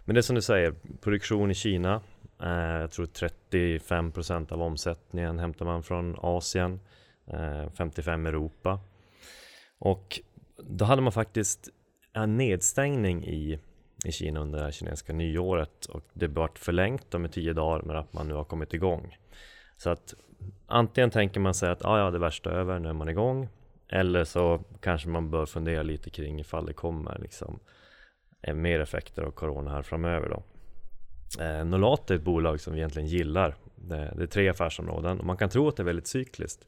Men 0.05 0.13
det 0.13 0.19
är 0.19 0.21
som 0.21 0.35
du 0.35 0.41
säger, 0.41 0.73
produktion 1.01 1.51
i 1.51 1.53
Kina. 1.53 2.01
Eh, 2.41 2.81
jag 2.81 2.91
tror 2.91 3.05
35% 3.05 4.53
av 4.53 4.61
omsättningen 4.61 5.39
hämtar 5.39 5.65
man 5.65 5.83
från 5.83 6.15
Asien, 6.19 6.79
eh, 7.27 7.71
55 7.77 8.25
Europa. 8.25 8.79
Och 9.79 10.19
då 10.57 10.85
hade 10.85 11.01
man 11.01 11.11
faktiskt 11.11 11.69
en 12.13 12.37
nedstängning 12.37 13.25
i 13.27 13.59
i 14.05 14.11
Kina 14.11 14.39
under 14.39 14.65
det 14.65 14.71
kinesiska 14.71 15.13
nyåret 15.13 15.85
och 15.85 16.03
det 16.13 16.27
vart 16.27 16.59
förlängt 16.59 17.13
med 17.13 17.31
tio 17.31 17.53
dagar 17.53 17.81
men 17.85 17.95
att 17.95 18.13
man 18.13 18.27
nu 18.27 18.33
har 18.33 18.43
kommit 18.43 18.73
igång. 18.73 19.17
Så 19.77 19.89
att 19.89 20.13
antingen 20.67 21.09
tänker 21.09 21.39
man 21.39 21.53
sig 21.53 21.69
att 21.69 21.85
ah, 21.85 21.99
ja, 21.99 22.11
det 22.11 22.19
värsta 22.19 22.51
är 22.51 22.55
över, 22.55 22.79
nu 22.79 22.89
är 22.89 22.93
man 22.93 23.09
igång. 23.09 23.49
Eller 23.91 24.23
så 24.23 24.61
kanske 24.79 25.09
man 25.09 25.31
bör 25.31 25.45
fundera 25.45 25.83
lite 25.83 26.09
kring 26.09 26.39
ifall 26.39 26.65
det 26.65 26.73
kommer 26.73 27.19
liksom 27.19 27.59
eh, 28.41 28.55
mer 28.55 28.79
effekter 28.79 29.21
av 29.21 29.31
corona 29.31 29.71
här 29.71 29.81
framöver 29.81 30.29
då. 30.29 30.43
Eh, 31.43 31.65
Nolat 31.65 32.11
är 32.11 32.15
ett 32.15 32.21
bolag 32.21 32.61
som 32.61 32.73
vi 32.73 32.79
egentligen 32.79 33.07
gillar. 33.07 33.55
Det, 33.75 34.13
det 34.15 34.23
är 34.23 34.27
tre 34.27 34.49
affärsområden 34.49 35.19
och 35.19 35.25
man 35.25 35.37
kan 35.37 35.49
tro 35.49 35.67
att 35.67 35.75
det 35.75 35.83
är 35.83 35.85
väldigt 35.85 36.07
cykliskt. 36.07 36.67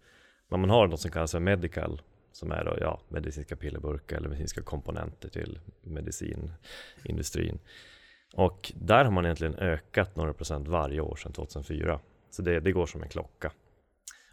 Men 0.49 0.59
man 0.59 0.69
har 0.69 0.87
något 0.87 0.99
som 0.99 1.11
kallas 1.11 1.31
för 1.31 1.39
medical 1.39 2.01
som 2.31 2.51
är 2.51 2.65
då, 2.65 2.77
ja, 2.79 3.01
medicinska 3.09 3.55
pillerburkar 3.55 4.17
eller 4.17 4.29
medicinska 4.29 4.61
komponenter 4.61 5.29
till 5.29 5.59
medicinindustrin. 5.81 7.59
Och 8.33 8.71
där 8.75 9.05
har 9.05 9.11
man 9.11 9.25
egentligen 9.25 9.55
ökat 9.55 10.15
några 10.15 10.33
procent 10.33 10.67
varje 10.67 11.01
år 11.01 11.15
sedan 11.15 11.33
2004. 11.33 11.99
Så 12.29 12.41
det, 12.41 12.59
det 12.59 12.71
går 12.71 12.85
som 12.85 13.03
en 13.03 13.09
klocka. 13.09 13.51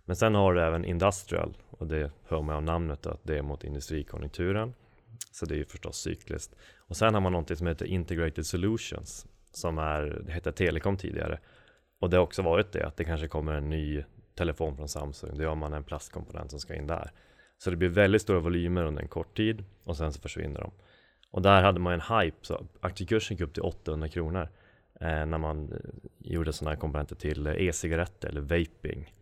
Men 0.05 0.16
sen 0.16 0.34
har 0.34 0.55
du 0.55 0.62
även 0.62 0.84
Industrial 0.84 1.57
och 1.70 1.86
det 1.86 2.11
hör 2.24 2.42
man 2.42 2.57
av 2.57 2.62
namnet 2.62 3.07
att 3.07 3.20
det 3.22 3.38
är 3.38 3.42
mot 3.42 3.64
industrikonjunkturen. 3.64 4.74
Så 5.32 5.46
det 5.46 5.55
är 5.55 5.59
ju 5.59 5.64
förstås 5.64 5.96
cykliskt. 5.96 6.55
Och 6.76 6.96
sen 6.96 7.14
har 7.14 7.20
man 7.20 7.32
någonting 7.32 7.57
som 7.57 7.66
heter 7.66 7.86
Integrated 7.86 8.46
Solutions 8.46 9.26
som 9.53 9.78
är, 9.78 10.22
det 10.26 10.32
hette 10.32 10.53
Telekom 10.53 10.96
tidigare. 10.96 11.38
Och 11.99 12.11
det 12.11 12.16
har 12.16 12.24
också 12.24 12.42
varit 12.42 12.72
det, 12.72 12.86
att 12.86 12.96
det 12.96 13.05
kanske 13.05 13.28
kommer 13.28 13.55
en 13.55 13.68
ny 13.68 14.05
telefon 14.34 14.76
från 14.76 14.88
Samsung. 14.88 15.30
Då 15.36 15.42
gör 15.42 15.55
man 15.55 15.72
en 15.72 15.84
plastkomponent 15.84 16.51
som 16.51 16.61
ska 16.61 16.74
in 16.74 16.86
där. 16.86 17.11
Så 17.59 17.70
det 17.70 17.76
blir 17.76 17.88
väldigt 17.88 18.22
stora 18.22 18.40
volymer 18.40 18.84
under 18.84 19.02
en 19.02 19.09
kort 19.09 19.36
tid 19.36 19.64
och 19.84 19.96
sen 19.96 20.12
så 20.12 20.20
försvinner 20.20 20.61
de. 20.61 20.70
Och 21.30 21.42
där 21.42 21.62
hade 21.62 21.80
man 21.80 21.92
en 21.92 22.18
hype, 22.18 22.36
så 22.42 22.66
aktiekursen 22.80 23.36
gick 23.36 23.46
upp 23.46 23.54
till 23.54 23.62
800 23.62 24.09
kronor 24.09 24.48
eh, 25.00 25.26
när 25.26 25.38
man 25.38 25.72
eh, 25.72 25.78
gjorde 26.18 26.52
sådana 26.52 26.70
här 26.70 26.80
komponenter 26.80 27.16
till 27.16 27.46
e-cigaretter 27.46 28.28
eller 28.28 28.40
vaping. 28.40 29.12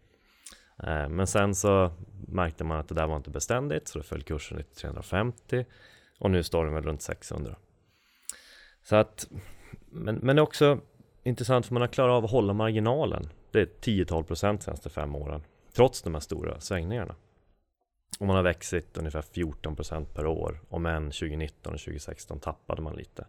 Eh, 0.83 1.09
men 1.09 1.27
sen 1.27 1.55
så 1.55 1.93
märkte 2.29 2.65
man 2.65 2.79
att 2.79 2.89
det 2.89 2.95
där 2.95 3.07
var 3.07 3.17
inte 3.17 3.31
beständigt 3.31 3.89
så 3.89 3.99
då 3.99 4.03
föll 4.03 4.23
kursen 4.23 4.57
till 4.57 4.67
350 4.67 5.65
och 6.19 6.31
nu 6.31 6.43
står 6.43 6.65
den 6.65 6.75
väl 6.75 6.83
runt 6.83 7.03
600. 7.03 7.57
Så 8.83 8.97
att, 8.97 9.29
men, 9.91 10.15
men 10.15 10.37
det 10.37 10.41
är 10.41 10.45
också 10.45 10.81
intressant 11.23 11.67
för 11.67 11.75
man 11.75 11.81
har 11.81 11.89
klarat 11.89 12.13
av 12.13 12.25
att 12.25 12.31
hålla 12.31 12.53
marginalen. 12.53 13.29
Det 13.51 13.61
är 13.61 13.67
10-12 13.67 14.23
procent 14.23 14.63
senaste 14.63 14.91
fem 14.91 15.15
åren 15.15 15.43
trots 15.75 16.03
de 16.03 16.15
här 16.15 16.21
stora 16.21 16.61
svängningarna. 16.61 17.15
Och 18.19 18.27
man 18.27 18.37
har 18.37 18.43
växit 18.43 18.99
ungefär 18.99 19.23
14 19.23 19.77
% 19.77 20.15
per 20.15 20.27
år. 20.27 20.61
Om 20.69 20.87
än 20.87 21.05
2019 21.05 21.75
och 21.75 21.81
2016 21.81 22.41
tappade 22.41 22.83
man 22.83 22.97
lite. 22.97 23.27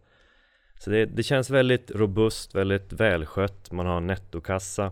Så 0.80 0.90
det, 0.90 1.06
det 1.06 1.24
känns 1.24 1.50
väldigt 1.50 1.92
robust, 1.92 2.56
väldigt 2.56 2.94
välskött. 2.94 3.72
Man 3.72 3.86
har 3.86 3.98
en 3.98 4.08
nettokassa. 4.08 4.92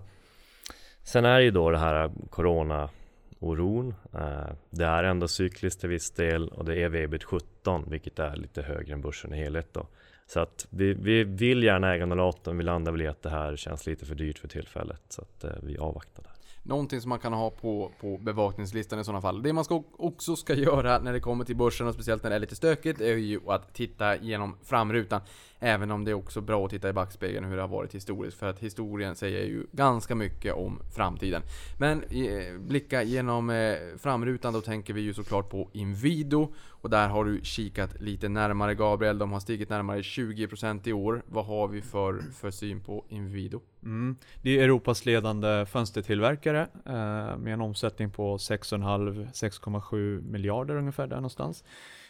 Sen 1.04 1.26
är 1.26 1.38
det 1.38 1.44
ju 1.44 1.52
då 1.52 1.72
det 1.72 1.78
här 1.78 2.12
corona-oron. 2.30 3.94
Eh, 4.14 4.50
det 4.70 4.86
är 4.86 5.04
ändå 5.04 5.28
cykliskt 5.28 5.80
till 5.80 5.90
viss 5.90 6.12
del 6.12 6.50
och 6.50 6.66
det 6.66 6.84
är 6.84 6.90
VBIT 6.90 7.24
17 7.24 7.86
vilket 7.90 8.20
är 8.20 8.36
lite 8.36 8.62
högre 8.62 8.94
än 8.94 9.02
börsen 9.02 9.34
i 9.34 9.38
helhet 9.38 9.74
då. 9.74 9.88
Så 10.28 10.40
att 10.40 10.68
vi, 10.70 10.94
vi 10.94 11.24
vill 11.24 11.64
gärna 11.64 11.94
äga 11.94 12.06
Nolaton, 12.06 12.58
vi 12.58 12.64
landar 12.64 12.92
väl 12.92 13.02
i 13.02 13.08
att 13.08 13.22
det 13.22 13.30
här 13.30 13.56
känns 13.56 13.86
lite 13.86 14.06
för 14.06 14.16
dyrt 14.16 14.40
för 14.40 14.48
tillfället. 14.48 15.02
Så 15.10 15.22
att 15.22 15.44
eh, 15.44 15.52
vi 15.64 15.78
avvaktar 15.78 16.24
där. 16.24 16.35
Någonting 16.68 17.02
som 17.02 17.10
man 17.10 17.20
kan 17.20 17.34
ha 17.34 17.50
på, 17.50 17.92
på 18.02 18.18
bevakningslistan 18.18 19.00
i 19.00 19.04
sådana 19.04 19.22
fall. 19.22 19.44
Det 19.44 19.54
man 19.54 19.66
ska, 19.66 19.84
också 19.98 20.36
ska 20.36 20.54
göra 20.54 21.00
när 21.00 21.14
det 21.14 21.20
kommer 21.20 21.46
till 21.46 21.56
börsen 21.56 21.88
och 21.88 21.94
speciellt 21.94 22.24
när 22.24 22.30
det 22.30 22.36
är 22.36 22.40
lite 22.40 22.56
stökigt 22.56 23.02
är 23.02 23.16
ju 23.16 23.40
att 23.48 23.74
titta 23.74 24.16
genom 24.16 24.58
framrutan. 24.64 25.22
Även 25.60 25.92
om 25.92 26.06
det 26.06 26.12
är 26.12 26.16
också 26.16 26.42
bra 26.42 26.66
att 26.66 26.72
titta 26.72 26.90
i 26.90 26.94
backspegeln 26.94 27.46
hur 27.46 27.56
det 27.56 27.62
har 27.62 27.70
varit 27.70 27.96
historiskt. 27.96 28.38
För 28.38 28.50
att 28.50 28.60
historien 28.60 29.16
säger 29.16 29.46
ju 29.46 29.66
ganska 29.72 30.16
mycket 30.16 30.54
om 30.54 30.80
framtiden. 30.96 31.42
Men 31.80 32.04
eh, 32.04 32.60
blicka 32.60 33.04
genom 33.04 33.50
eh, 33.50 33.76
framrutan 33.98 34.54
då 34.54 34.62
tänker 34.62 34.94
vi 34.94 35.02
ju 35.02 35.14
såklart 35.14 35.50
på 35.50 35.70
Inwido. 35.74 36.54
Och 36.70 36.90
där 36.90 37.08
har 37.08 37.26
du 37.26 37.40
kikat 37.44 38.02
lite 38.02 38.30
närmare 38.30 38.76
Gabriel. 38.76 39.18
De 39.18 39.32
har 39.32 39.40
stigit 39.40 39.70
närmare 39.70 40.02
20% 40.02 40.88
i 40.88 40.94
år. 40.94 41.24
Vad 41.26 41.46
har 41.46 41.68
vi 41.68 41.82
för, 41.82 42.22
för 42.34 42.52
syn 42.52 42.82
på 42.82 43.06
Inwido? 43.10 43.62
Mm. 43.84 44.16
Det 44.42 44.60
är 44.60 44.64
Europas 44.64 45.06
ledande 45.06 45.66
fönstertillverkare 45.66 46.62
eh, 46.86 47.38
med 47.38 47.54
en 47.54 47.62
omsättning 47.62 48.12
på 48.12 48.38
6,5-6,7 48.38 50.32
miljarder 50.32 50.76
ungefär 50.76 51.08
där 51.08 51.16
någonstans. 51.16 51.64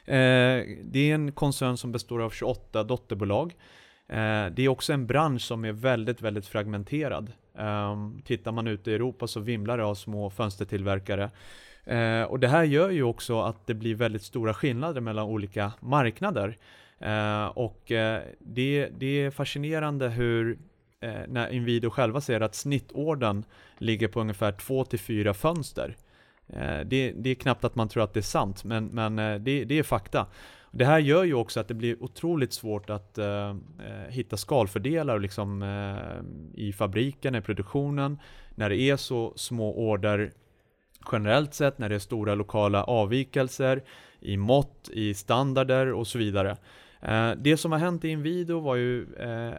Eh, 0.05 0.63
det 0.83 1.11
är 1.11 1.15
en 1.15 1.31
koncern 1.31 1.77
som 1.77 1.91
består 1.91 2.21
av 2.21 2.29
28 2.29 2.83
dotterbolag. 2.83 3.55
Eh, 4.07 4.45
det 4.51 4.59
är 4.59 4.67
också 4.67 4.93
en 4.93 5.07
bransch 5.07 5.41
som 5.41 5.65
är 5.65 5.71
väldigt, 5.71 6.21
väldigt 6.21 6.47
fragmenterad. 6.47 7.31
Ehm, 7.57 8.21
tittar 8.25 8.51
man 8.51 8.67
ut 8.67 8.87
i 8.87 8.93
Europa 8.93 9.27
så 9.27 9.39
vimlar 9.39 9.77
det 9.77 9.85
av 9.85 9.95
små 9.95 10.29
fönstertillverkare. 10.29 11.31
Eh, 11.83 12.21
och 12.21 12.39
det 12.39 12.47
här 12.47 12.63
gör 12.63 12.89
ju 12.89 13.03
också 13.03 13.41
att 13.41 13.67
det 13.67 13.73
blir 13.73 13.95
väldigt 13.95 14.23
stora 14.23 14.53
skillnader 14.53 15.01
mellan 15.01 15.25
olika 15.25 15.71
marknader. 15.79 16.57
och 17.53 17.81
det, 18.39 18.89
det 18.97 19.21
är 19.21 19.31
fascinerande 19.31 20.09
hur 20.09 20.57
när 21.27 21.49
Inwido 21.53 21.89
själva 21.89 22.21
säger 22.21 22.41
att 22.41 22.55
snittorden 22.55 23.45
ligger 23.77 24.07
på 24.07 24.21
ungefär 24.21 24.51
2-4 24.51 25.33
fönster. 25.33 25.95
Eh, 26.47 26.79
det, 26.79 27.11
det, 27.11 27.29
är 27.29 27.35
knappt 27.35 27.63
att 27.63 27.75
man 27.75 27.89
tror 27.89 28.03
att 28.03 28.13
det 28.13 28.19
är 28.19 28.21
sant, 28.21 28.63
men, 28.63 28.85
men 28.85 29.19
eh, 29.19 29.39
det, 29.39 29.65
det, 29.65 29.79
är 29.79 29.83
fakta. 29.83 30.27
Det 30.77 30.85
här 30.85 30.99
gör 30.99 31.23
ju 31.23 31.33
också 31.33 31.59
att 31.59 31.67
det 31.67 31.73
blir 31.73 32.03
otroligt 32.03 32.53
svårt 32.53 32.89
att 32.89 33.17
eh, 33.17 33.49
eh, 33.49 33.55
hitta 34.09 34.37
skalfördelar 34.37 35.19
liksom, 35.19 35.61
eh, 35.61 36.63
i 36.65 36.73
fabriken, 36.73 37.35
i 37.35 37.41
produktionen, 37.41 38.19
när 38.55 38.69
det 38.69 38.81
är 38.81 38.97
så 38.97 39.33
små 39.35 39.73
order 39.73 40.31
generellt 41.11 41.53
sett, 41.53 41.77
när 41.77 41.89
det 41.89 41.95
är 41.95 41.99
stora 41.99 42.35
lokala 42.35 42.83
avvikelser 42.83 43.83
i 44.19 44.37
mått, 44.37 44.89
i 44.93 45.13
standarder 45.13 45.93
och 45.93 46.07
så 46.07 46.17
vidare. 46.17 46.57
Det 47.37 47.57
som 47.57 47.71
har 47.71 47.79
hänt 47.79 48.05
i 48.05 48.09
Inwido 48.09 48.59
var 48.59 48.75
ju 48.75 49.07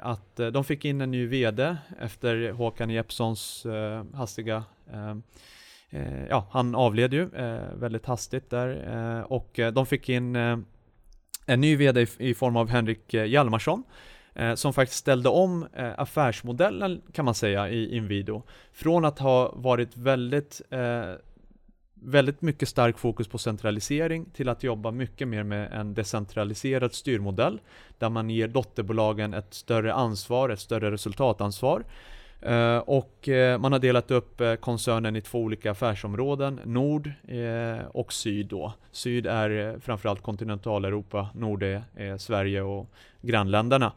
att 0.02 0.36
de 0.36 0.64
fick 0.64 0.84
in 0.84 1.00
en 1.00 1.10
ny 1.10 1.26
VD 1.26 1.76
efter 2.00 2.50
Håkan 2.50 2.90
Jeppssons 2.90 3.66
hastiga 4.14 4.64
Eh, 5.96 6.26
ja, 6.30 6.46
han 6.50 6.74
avled 6.74 7.14
ju 7.14 7.22
eh, 7.34 7.74
väldigt 7.74 8.06
hastigt 8.06 8.50
där 8.50 8.68
eh, 9.18 9.22
och 9.22 9.58
eh, 9.58 9.72
de 9.72 9.86
fick 9.86 10.08
in 10.08 10.36
eh, 10.36 10.58
en 11.46 11.60
ny 11.60 11.76
VD 11.76 12.06
i 12.18 12.34
form 12.34 12.56
av 12.56 12.68
Henrik 12.68 13.14
Hjalmarsson 13.14 13.82
som 14.54 14.72
faktiskt 14.72 14.98
ställde 14.98 15.28
om 15.28 15.66
affärsmodellen 15.96 17.02
kan 17.12 17.24
man 17.24 17.34
säga 17.34 17.68
i 17.68 17.96
Inwido. 17.96 18.42
Från 18.72 19.04
att 19.04 19.18
ha 19.18 19.52
varit 19.54 19.96
väldigt 19.96 20.62
väldigt 21.94 22.42
mycket 22.42 22.68
stark 22.68 22.98
fokus 22.98 23.28
på 23.28 23.38
centralisering 23.38 24.26
till 24.32 24.48
att 24.48 24.62
jobba 24.62 24.90
mycket 24.90 25.28
mer 25.28 25.42
med 25.42 25.72
en 25.72 25.94
decentraliserad 25.94 26.94
styrmodell 26.94 27.60
där 27.98 28.10
man 28.10 28.30
ger 28.30 28.48
dotterbolagen 28.48 29.34
ett 29.34 29.54
större 29.54 29.94
ansvar, 29.94 30.48
ett 30.48 30.60
större 30.60 30.90
resultatansvar 30.90 31.84
Eh, 32.40 32.78
och 32.78 33.28
eh, 33.28 33.58
man 33.58 33.72
har 33.72 33.78
delat 33.78 34.10
upp 34.10 34.40
eh, 34.40 34.54
koncernen 34.54 35.16
i 35.16 35.20
två 35.20 35.38
olika 35.38 35.70
affärsområden, 35.70 36.60
Nord 36.64 37.12
och 37.88 38.12
Syd 38.12 38.46
då. 38.46 38.72
Syd 38.92 39.26
är 39.26 39.78
framförallt 39.80 40.22
kontinentaleuropa, 40.22 41.28
Nord 41.34 41.62
är, 41.62 42.18
Sverige 42.18 42.62
och 42.62 42.90
grannländerna. 43.22 43.92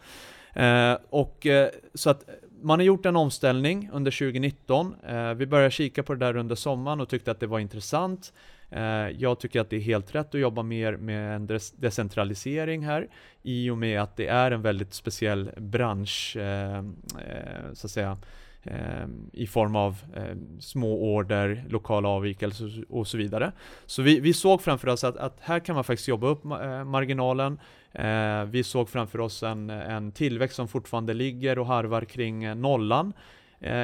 och 1.09 1.47
så 1.93 2.09
att 2.09 2.25
man 2.61 2.79
har 2.79 2.85
gjort 2.85 3.05
en 3.05 3.15
omställning 3.15 3.89
under 3.93 4.11
2019. 4.11 4.95
vi 5.35 5.45
började 5.45 5.71
kika 5.71 6.03
på 6.03 6.13
det 6.13 6.25
där 6.25 6.35
under 6.35 6.55
sommaren 6.55 7.01
och 7.01 7.09
tyckte 7.09 7.31
att 7.31 7.39
det 7.39 7.47
var 7.47 7.59
intressant. 7.59 8.33
Eh, 8.71 9.09
jag 9.17 9.39
tycker 9.39 9.61
att 9.61 9.69
det 9.69 9.75
är 9.75 9.81
helt 9.81 10.15
rätt 10.15 10.35
att 10.35 10.41
jobba 10.41 10.63
mer 10.63 10.97
med 10.97 11.35
en 11.35 11.59
decentralisering 11.75 12.85
här 12.85 13.07
i 13.43 13.69
och 13.69 13.77
med 13.77 14.01
att 14.01 14.17
det 14.17 14.27
är 14.27 14.51
en 14.51 14.61
väldigt 14.61 14.93
speciell 14.93 15.51
bransch, 15.57 16.37
eh, 16.37 16.77
eh, 16.77 16.83
så 17.73 17.87
att 17.87 17.91
säga, 17.91 18.17
i 19.31 19.47
form 19.47 19.75
av 19.75 19.97
små 20.59 21.15
order, 21.15 21.65
lokala 21.69 22.09
avvikelser 22.09 22.83
och 22.89 23.07
så 23.07 23.17
vidare. 23.17 23.51
Så 23.85 24.01
vi, 24.01 24.19
vi 24.19 24.33
såg 24.33 24.61
framför 24.61 24.87
oss 24.87 25.03
att, 25.03 25.17
att, 25.17 25.37
här 25.39 25.59
kan 25.59 25.75
man 25.75 25.83
faktiskt 25.83 26.07
jobba 26.07 26.27
upp 26.27 26.43
marginalen. 26.85 27.59
Vi 28.47 28.63
såg 28.63 28.89
framför 28.89 29.19
oss 29.19 29.43
en, 29.43 29.69
en 29.69 30.11
tillväxt 30.11 30.55
som 30.55 30.67
fortfarande 30.67 31.13
ligger 31.13 31.59
och 31.59 31.65
harvar 31.65 32.01
kring 32.01 32.61
nollan 32.61 33.13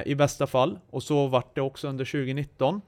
i 0.05 0.15
bästa 0.15 0.47
fall. 0.47 0.79
Och 0.89 1.03
så 1.03 1.27
vart 1.27 1.55
det 1.55 1.61
också 1.61 1.87
under 1.87 2.05
2019. 2.05 2.81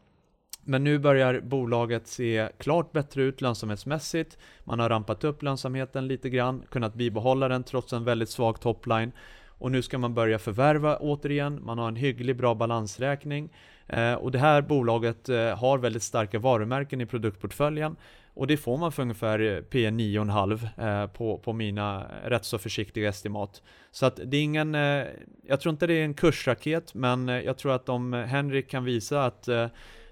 Men 0.70 0.84
nu 0.84 1.00
börjar 1.00 1.40
bolaget 1.40 2.08
se 2.08 2.50
klart 2.58 2.92
bättre 2.92 3.24
ut 3.24 3.42
lönsamhetsmässigt. 3.42 4.38
Man 4.64 4.80
har 4.80 4.90
rampat 4.90 5.24
upp 5.24 5.44
lönsamheten 5.44 6.08
lite 6.08 6.30
grann, 6.30 6.64
kunnat 6.70 6.94
bibehålla 6.94 7.48
den 7.48 7.64
trots 7.64 7.94
en 7.94 8.04
väldigt 8.04 8.30
svag 8.30 8.60
topline 8.60 9.12
och 9.48 9.72
nu 9.72 9.82
ska 9.82 9.98
man 9.98 10.14
börja 10.14 10.40
förvärva 10.40 10.98
återigen. 10.98 11.66
Man 11.66 11.78
har 11.78 11.88
en 11.88 11.96
hygglig 11.96 12.38
bra 12.38 12.56
balansräkning 12.56 13.50
eh, 13.88 14.14
och 14.14 14.32
det 14.32 14.40
här 14.40 14.62
bolaget 14.62 15.30
eh, 15.30 15.58
har 15.58 15.78
väldigt 15.78 16.04
starka 16.04 16.40
varumärken 16.40 17.02
i 17.02 17.06
produktportföljen 17.06 17.96
och 18.38 18.48
det 18.48 18.58
får 18.58 18.78
man 18.78 18.92
för 18.92 19.02
ungefär 19.02 19.40
eh, 19.40 19.62
P 19.62 19.90
9,5 19.90 21.02
eh, 21.04 21.08
på, 21.08 21.38
på 21.38 21.54
mina 21.54 22.06
eh, 22.24 22.30
rätt 22.30 22.46
så 22.46 22.58
försiktiga 22.58 23.10
estimat. 23.10 23.62
Så 23.92 24.06
att 24.06 24.20
det 24.26 24.38
är 24.38 24.42
ingen, 24.42 24.76
eh, 24.76 25.06
jag 25.48 25.62
tror 25.62 25.72
inte 25.72 25.88
det 25.88 25.94
är 25.94 26.04
en 26.04 26.14
kursraket, 26.14 26.94
men 26.94 27.30
eh, 27.30 27.40
jag 27.40 27.58
tror 27.58 27.72
att 27.72 27.90
om 27.90 28.14
Henrik 28.14 28.70
kan 28.70 28.84
visa 28.84 29.26
att 29.26 29.48
eh, 29.48 29.68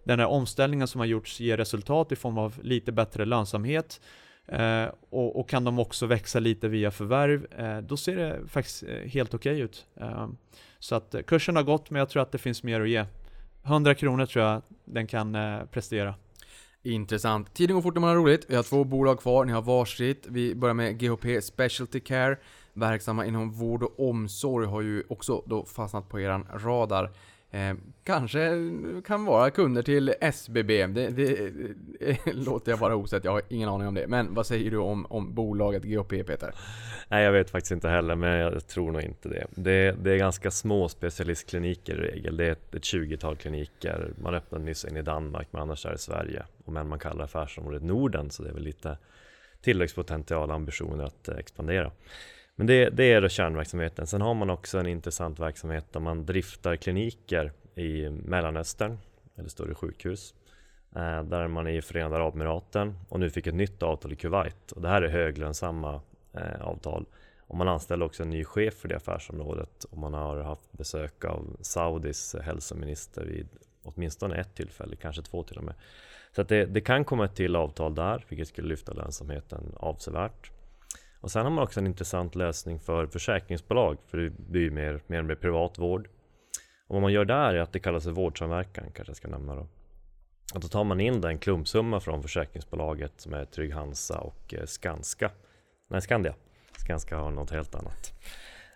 den 0.06 0.20
här 0.20 0.28
omställningen 0.28 0.88
som 0.88 1.00
har 1.00 1.06
gjorts 1.06 1.40
ger 1.40 1.58
resultat 1.58 2.12
i 2.12 2.16
form 2.16 2.38
av 2.38 2.60
lite 2.62 2.92
bättre 2.92 3.26
lönsamhet 3.26 4.00
Eh, 4.48 4.88
och, 5.10 5.40
och, 5.40 5.50
kan 5.50 5.64
de 5.64 5.80
också 5.80 6.06
växa 6.06 6.40
lite 6.40 6.68
via 6.68 6.92
förvärv, 6.92 7.48
eh, 7.60 7.78
då 7.78 7.98
ser 7.98 8.16
det 8.16 8.48
faktiskt 8.48 8.84
eh, 8.84 8.90
helt 8.90 9.34
okej 9.34 9.54
okay 9.54 9.64
ut. 9.64 9.86
Eh, 9.96 10.28
så 10.80 10.96
att 10.96 11.16
kursen 11.28 11.56
har 11.56 11.64
gått, 11.64 11.90
men 11.90 12.00
jag 12.00 12.10
tror 12.10 12.22
att 12.22 12.32
det 12.32 12.38
finns 12.38 12.64
mer 12.64 12.82
att 12.82 12.90
ge. 12.90 13.06
100 13.64 13.96
kronor 13.96 14.26
tror 14.26 14.46
jag 14.46 14.62
den 14.86 15.08
kan 15.08 15.36
eh, 15.36 15.66
prestera. 15.72 16.16
Intressant. 16.84 17.54
Tiden 17.54 17.76
går 17.76 17.82
fort 17.82 17.94
när 17.94 18.02
man 18.02 18.10
har 18.10 18.16
roligt. 18.16 18.46
Vi 18.48 18.56
har 18.56 18.64
två 18.64 18.84
bolag 18.84 19.20
kvar, 19.20 19.46
ni 19.46 19.52
har 19.52 19.62
varsitt. 19.62 20.26
Vi 20.30 20.56
börjar 20.56 20.74
med 20.74 21.00
GHP 21.00 21.42
Specialty 21.42 22.00
Care. 22.00 22.38
Verksamma 22.74 23.26
inom 23.26 23.52
vård 23.52 23.84
och 23.84 24.10
omsorg 24.10 24.68
har 24.68 24.82
ju 24.82 25.04
också 25.10 25.44
då 25.46 25.66
fastnat 25.66 26.10
på 26.10 26.20
eran 26.20 26.48
radar. 26.54 27.12
Eh, 27.56 27.76
kanske 28.04 28.52
kan 29.06 29.26
vara 29.26 29.52
kunder 29.52 29.82
till 29.82 30.14
SBB. 30.22 30.88
Det, 30.88 31.10
det, 31.10 31.52
det 32.00 32.18
låter 32.34 32.72
jag 32.72 32.78
vara 32.78 32.96
osett, 32.96 33.24
jag 33.24 33.32
har 33.32 33.42
ingen 33.50 33.70
aning 33.70 33.88
om 33.88 33.94
det. 33.94 34.08
Men 34.08 34.34
vad 34.34 34.46
säger 34.46 34.72
du 34.72 34.78
om, 34.78 35.06
om 35.06 35.34
bolaget 35.34 35.84
GHP 35.84 36.24
Peter? 36.24 36.56
Nej, 37.08 37.24
jag 37.24 37.32
vet 37.32 37.50
faktiskt 37.50 37.72
inte 37.72 37.90
heller, 37.90 38.16
men 38.16 38.30
jag 38.30 38.68
tror 38.68 38.92
nog 38.92 39.02
inte 39.02 39.30
det. 39.30 39.48
Det, 39.56 39.92
det 39.92 40.12
är 40.12 40.18
ganska 40.18 40.52
små 40.52 40.90
specialistkliniker 40.90 41.94
i 41.94 42.12
regel. 42.12 42.38
Det 42.38 42.46
är 42.46 42.52
ett, 42.52 42.76
ett 42.76 42.84
20-tal 42.84 43.36
kliniker. 43.36 44.14
Man 44.22 44.36
öppnade 44.36 44.64
nyss 44.64 44.86
en 44.86 44.98
i 44.98 45.02
Danmark, 45.02 45.48
men 45.52 45.62
annars 45.62 45.86
är 45.86 45.92
det 45.92 45.98
Sverige. 45.98 46.44
Och 46.66 46.74
men 46.74 46.88
man 46.88 47.00
kallar 47.00 47.26
affärsområdet 47.26 47.84
Norden, 47.84 48.30
så 48.32 48.44
det 48.44 48.50
är 48.50 48.54
väl 48.54 48.64
lite 48.64 48.98
tillväxtpotential 49.62 50.50
och 50.50 50.56
ambitioner 50.56 51.04
att 51.04 51.28
eh, 51.28 51.38
expandera. 51.38 51.92
Men 52.56 52.68
det, 52.68 52.90
det 52.90 53.04
är 53.04 53.22
då 53.22 53.30
kärnverksamheten. 53.30 54.08
Sen 54.08 54.22
har 54.22 54.34
man 54.34 54.50
också 54.50 54.78
en 54.78 54.88
intressant 54.88 55.40
verksamhet 55.40 55.86
där 55.92 56.00
man 56.00 56.26
driftar 56.26 56.76
kliniker 56.76 57.52
i 57.76 58.10
Mellanöstern, 58.10 58.98
eller 59.36 59.50
större 59.50 59.76
sjukhus. 59.76 60.34
Eh, 60.96 61.24
där 61.24 61.48
man 61.48 61.68
är 61.68 61.72
i 61.72 61.82
Förenade 61.82 62.16
Arabemiraten 62.16 62.96
och 63.10 63.20
nu 63.20 63.30
fick 63.30 63.48
ett 63.48 63.56
nytt 63.56 63.84
avtal 63.84 64.14
i 64.14 64.16
Kuwait. 64.16 64.72
Och 64.72 64.82
det 64.82 64.88
här 64.88 65.02
är 65.02 65.10
höglönsamma 65.10 66.02
eh, 66.34 66.62
avtal. 66.62 67.06
Och 67.48 67.58
man 67.58 67.68
anställer 67.68 68.06
också 68.06 68.24
en 68.24 68.30
ny 68.30 68.46
chef 68.46 68.74
för 68.74 68.88
det 68.88 68.96
affärsområdet 68.96 69.84
och 69.84 69.98
man 69.98 70.14
har 70.14 70.44
haft 70.44 70.72
besök 70.72 71.26
av 71.26 71.58
Saudis 71.62 72.36
hälsominister 72.42 73.26
vid 73.26 73.48
åtminstone 73.84 74.36
ett 74.36 74.56
tillfälle, 74.56 74.96
kanske 74.96 75.22
två 75.22 75.44
till 75.44 75.58
och 75.58 75.64
med. 75.64 75.74
Så 76.36 76.42
att 76.42 76.50
det, 76.50 76.66
det 76.66 76.82
kan 76.82 77.06
komma 77.06 77.26
ett 77.26 77.36
till 77.36 77.56
avtal 77.56 77.96
där, 77.96 78.26
vilket 78.30 78.48
skulle 78.48 78.68
lyfta 78.68 78.94
lönsamheten 78.94 79.74
avsevärt. 79.76 80.52
Och 81.26 81.32
sen 81.32 81.44
har 81.44 81.52
man 81.52 81.64
också 81.64 81.80
en 81.80 81.88
intressant 81.88 82.36
lösning 82.36 82.80
för 82.80 83.06
försäkringsbolag, 83.08 83.98
för 84.08 84.18
det 84.18 84.30
blir 84.30 84.62
ju 84.62 84.72
mer, 84.72 85.02
mer 85.08 85.20
och 85.20 85.26
mer 85.26 85.36
privat 85.36 85.80
vård. 85.80 86.08
Och 86.88 86.94
vad 86.96 87.02
man 87.02 87.14
gör 87.14 87.26
där 87.26 87.54
är 87.54 87.60
att 87.60 87.74
det 87.74 87.80
kallas 87.80 88.04
för 88.04 88.12
vårdsamverkan, 88.12 88.86
kanske 88.94 89.10
jag 89.10 89.18
ska 89.18 89.28
nämna 89.28 89.56
då. 89.56 89.68
Och 90.54 90.60
då 90.60 90.68
tar 90.68 90.84
man 90.84 91.00
in 91.00 91.22
den 91.22 91.38
klumpsumma 91.38 92.00
från 92.00 92.22
försäkringsbolaget 92.22 93.12
som 93.18 93.34
är 93.34 93.46
Trygg-Hansa 93.46 94.18
och 94.18 94.54
eh, 94.54 94.66
Skanska. 94.66 95.32
Nej, 95.90 96.02
Skandia. 96.02 96.36
Skanska 96.78 97.18
har 97.18 97.32
något 97.32 97.52
helt 97.52 97.76
annat. 97.76 98.14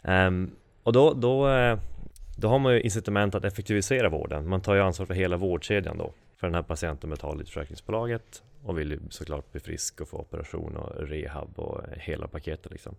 Um, 0.01 0.51
och 0.83 0.93
då, 0.93 1.13
då, 1.13 1.49
eh, 1.49 1.79
då 2.37 2.47
har 2.47 2.59
man 2.59 2.73
ju 2.73 2.81
incitament 2.81 3.35
att 3.35 3.45
effektivisera 3.45 4.09
vården. 4.09 4.49
Man 4.49 4.61
tar 4.61 4.75
ju 4.75 4.81
ansvar 4.81 5.05
för 5.05 5.13
hela 5.13 5.37
vårdkedjan 5.37 5.97
då. 5.97 6.13
För 6.39 6.47
den 6.47 6.55
här 6.55 6.63
patienten 6.63 7.09
betalar 7.09 7.37
till 7.37 7.47
försäkringsbolaget 7.47 8.43
och 8.64 8.80
vill 8.80 8.91
ju 8.91 8.99
såklart 9.10 9.51
bli 9.51 9.62
frisk 9.62 10.01
och 10.01 10.07
få 10.07 10.18
operation 10.18 10.78
och 10.78 11.07
rehab 11.07 11.60
och 11.60 11.82
hela 11.97 12.28
paketet 12.28 12.72
liksom. 12.72 12.95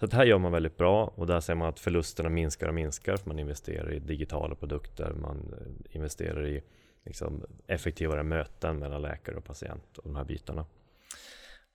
Så 0.00 0.06
det 0.06 0.16
här 0.16 0.24
gör 0.24 0.38
man 0.38 0.52
väldigt 0.52 0.76
bra 0.76 1.12
och 1.14 1.26
där 1.26 1.40
ser 1.40 1.54
man 1.54 1.68
att 1.68 1.80
förlusterna 1.80 2.28
minskar 2.28 2.68
och 2.68 2.74
minskar 2.74 3.16
för 3.16 3.28
man 3.28 3.38
investerar 3.38 3.92
i 3.92 3.98
digitala 3.98 4.54
produkter, 4.54 5.12
man 5.20 5.54
eh, 5.60 5.96
investerar 5.96 6.46
i 6.46 6.62
liksom, 7.04 7.44
effektivare 7.66 8.22
möten 8.22 8.78
mellan 8.78 9.02
läkare 9.02 9.36
och 9.36 9.44
patient 9.44 9.98
och 9.98 10.04
de 10.04 10.16
här 10.16 10.24
bitarna. 10.24 10.66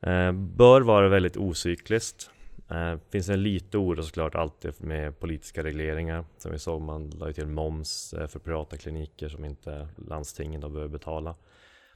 Eh, 0.02 0.32
bör 0.32 0.82
vara 0.82 1.10
väldigt 1.10 1.38
ocykliskt. 1.38 2.30
Eh, 2.70 2.98
finns 3.10 3.30
en 3.30 3.44
lite 3.44 3.78
oro 3.78 4.04
såklart 4.04 4.36
alltid 4.36 4.74
med 4.84 5.20
politiska 5.20 5.64
regleringar. 5.64 6.26
Som 6.38 6.52
vi 6.52 6.60
såg, 6.60 6.82
man 6.82 7.10
la 7.10 7.34
till 7.34 7.48
moms 7.48 8.14
eh, 8.14 8.28
för 8.28 8.40
privata 8.40 8.78
kliniker 8.78 9.30
som 9.30 9.46
inte 9.46 9.88
landstingen 10.08 10.62
då 10.62 10.70
behöver 10.70 10.92
betala. 10.92 11.36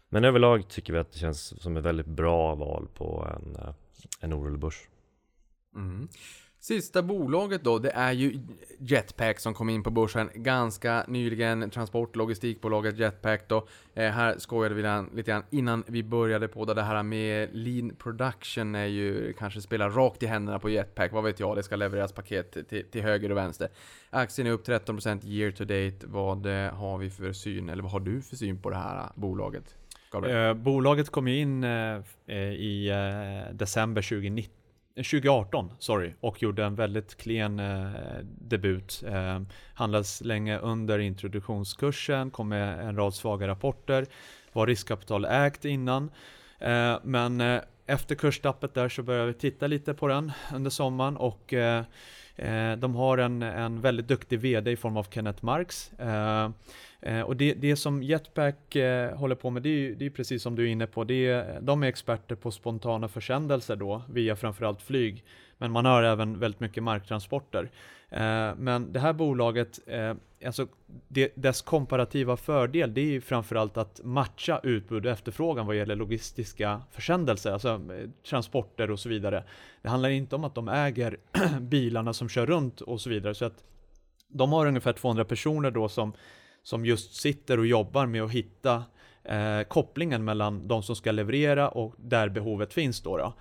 Men 0.10 0.24
överlag 0.24 0.68
tycker 0.68 0.94
vi 0.94 1.00
att 1.00 1.12
det 1.12 1.20
känns 1.20 1.62
som 1.62 1.78
ett 1.78 1.84
väldigt 1.84 2.06
bra 2.06 2.56
val 2.56 2.88
på 2.94 3.28
en, 3.36 3.56
eh, 3.56 3.74
en 4.20 4.34
orolig 4.34 4.60
börs. 4.60 4.88
Mm. 5.76 6.08
Sista 6.66 7.04
bolaget 7.04 7.64
då, 7.64 7.80
det 7.80 7.90
är 7.90 8.12
ju 8.12 8.40
Jetpack 8.80 9.40
som 9.40 9.54
kom 9.54 9.70
in 9.70 9.84
på 9.84 9.90
börsen 9.90 10.30
ganska 10.34 11.06
nyligen. 11.08 11.70
Transportlogistikbolaget 11.70 12.98
Jetpack 12.98 13.48
då. 13.48 13.68
Eh, 13.94 14.12
här 14.12 14.36
skojade 14.38 14.76
vi 14.76 15.16
lite 15.16 15.32
grann 15.32 15.44
innan 15.50 15.84
vi 15.88 16.04
började 16.04 16.48
på 16.48 16.66
det 16.66 16.82
här 16.82 17.04
med 17.04 17.50
lean 17.54 17.96
production 17.96 18.76
är 18.76 18.86
ju 18.86 19.34
kanske 19.34 19.62
spelar 19.62 19.90
rakt 19.90 20.24
i 20.24 20.26
händerna 20.26 20.60
på 20.60 20.70
Jetpack. 20.70 21.12
Vad 21.12 21.24
vet 21.24 21.40
jag, 21.40 21.56
det 21.56 21.64
ska 21.64 21.76
levereras 21.76 22.12
paket 22.12 22.70
till, 22.70 22.86
till 22.92 23.02
höger 23.02 23.32
och 23.32 23.38
vänster. 23.38 23.70
Aktien 24.10 24.48
är 24.48 24.52
upp 24.52 24.68
13% 24.68 25.26
year 25.26 25.52
to 25.52 25.64
date. 25.64 26.08
Vad 26.08 26.46
eh, 26.46 26.74
har 26.74 26.98
vi 26.98 27.10
för 27.10 27.34
syn, 27.34 27.70
eller 27.70 27.84
vad 27.84 27.92
har 27.92 28.00
du 28.00 28.22
för 28.22 28.36
syn 28.36 28.62
på 28.62 28.70
det 28.70 28.76
här 28.76 29.10
bolaget? 29.16 29.76
Eh, 30.24 30.54
bolaget 30.54 31.10
kom 31.10 31.28
in 31.28 31.64
eh, 31.64 31.98
eh, 32.28 32.38
i 32.38 32.90
eh, 32.90 33.56
december 33.56 34.02
2019 34.02 34.56
2018, 34.96 35.66
eh, 35.66 35.72
sorry, 35.80 36.14
och 36.20 36.44
gjorde 36.44 36.64
en 36.64 36.76
väldigt 36.76 37.18
klen 37.18 37.60
eh, 37.60 37.90
debut. 38.24 39.04
Eh, 39.08 39.42
handlades 39.74 40.22
länge 40.22 40.58
under 40.58 41.00
introduktionskursen, 41.00 42.32
kom 42.32 42.50
med 42.50 42.80
en 42.80 42.96
rad 42.96 43.14
svaga 43.14 43.48
rapporter, 43.48 44.06
var 44.54 44.68
riskkapitalägt 44.68 45.66
innan. 45.66 46.12
Eh, 46.60 46.98
men 47.04 47.42
eh, 47.42 47.62
efter 47.86 48.16
kurstappet 48.16 48.74
där 48.74 48.90
så 48.90 49.04
började 49.04 49.28
vi 49.28 49.34
titta 49.34 49.68
lite 49.68 49.94
på 49.94 50.08
den 50.08 50.32
under 50.54 50.70
sommaren 50.70 51.18
och 51.18 51.54
eh, 51.54 51.84
Eh, 52.36 52.76
de 52.78 52.96
har 52.96 53.18
en, 53.18 53.42
en 53.42 53.82
väldigt 53.82 54.08
duktig 54.08 54.40
VD 54.40 54.72
i 54.72 54.76
form 54.76 54.98
av 54.98 55.08
Kenneth 55.12 55.46
Marks. 55.46 55.92
Eh, 56.00 56.52
eh, 57.02 57.22
och 57.22 57.36
det, 57.36 57.54
det 57.54 57.76
som 57.76 58.04
Jetpack 58.04 58.76
eh, 58.76 59.18
håller 59.18 59.36
på 59.36 59.50
med, 59.50 59.64
det 59.64 59.70
är 59.70 59.80
ju 59.80 59.96
det 59.96 60.06
är 60.06 60.10
precis 60.10 60.44
som 60.44 60.56
du 60.56 60.64
är 60.64 60.68
inne 60.68 60.88
på, 60.88 61.04
det 61.04 61.28
är, 61.28 61.62
de 61.62 61.84
är 61.84 61.88
experter 61.88 62.36
på 62.36 62.52
spontana 62.52 63.08
försändelser 63.08 63.76
då, 63.76 64.02
via 64.10 64.36
framförallt 64.36 64.82
flyg. 64.82 65.24
Men 65.58 65.72
man 65.72 65.86
har 65.86 66.04
även 66.04 66.40
väldigt 66.40 66.60
mycket 66.60 66.84
marktransporter. 66.84 67.70
Eh, 68.10 68.56
men 68.58 68.94
det 68.94 69.00
här 69.00 69.14
bolaget, 69.14 69.80
eh, 69.88 70.14
alltså 70.46 70.68
dess 71.36 71.62
komparativa 71.62 72.38
fördel, 72.38 72.94
det 72.94 73.02
är 73.02 73.06
ju 73.06 73.22
framförallt 73.22 73.78
att 73.78 74.02
matcha 74.04 74.60
utbud 74.64 75.06
och 75.06 75.12
efterfrågan 75.12 75.68
vad 75.68 75.76
gäller 75.76 75.96
logistiska 75.96 76.82
försändelser, 76.92 77.52
alltså 77.52 77.70
eh, 77.70 78.10
transporter 78.30 78.92
och 78.92 79.00
så 79.00 79.10
vidare. 79.10 79.44
Det 79.82 79.90
handlar 79.90 80.10
inte 80.10 80.36
om 80.36 80.44
att 80.44 80.56
de 80.56 80.70
äger 80.70 81.18
bilarna 81.60 82.14
som 82.14 82.30
kör 82.30 82.46
runt 82.46 82.82
och 82.82 83.02
så 83.02 83.10
vidare, 83.10 83.36
så 83.36 83.46
att 83.46 83.64
de 84.28 84.52
har 84.52 84.66
ungefär 84.66 84.94
200 84.94 85.26
personer 85.26 85.72
då 85.72 85.90
som 85.90 86.14
som 86.66 86.86
just 86.86 87.16
sitter 87.16 87.60
och 87.60 87.68
jobbar 87.68 88.06
med 88.06 88.24
att 88.24 88.32
hitta 88.32 88.84
eh, 89.24 89.62
kopplingen 89.68 90.26
mellan 90.26 90.68
de 90.68 90.84
som 90.84 90.96
ska 90.96 91.12
leverera 91.12 91.70
och 91.70 91.96
där 91.98 92.30
behovet 92.30 92.74
finns 92.74 93.02
då. 93.02 93.18
då. 93.18 93.34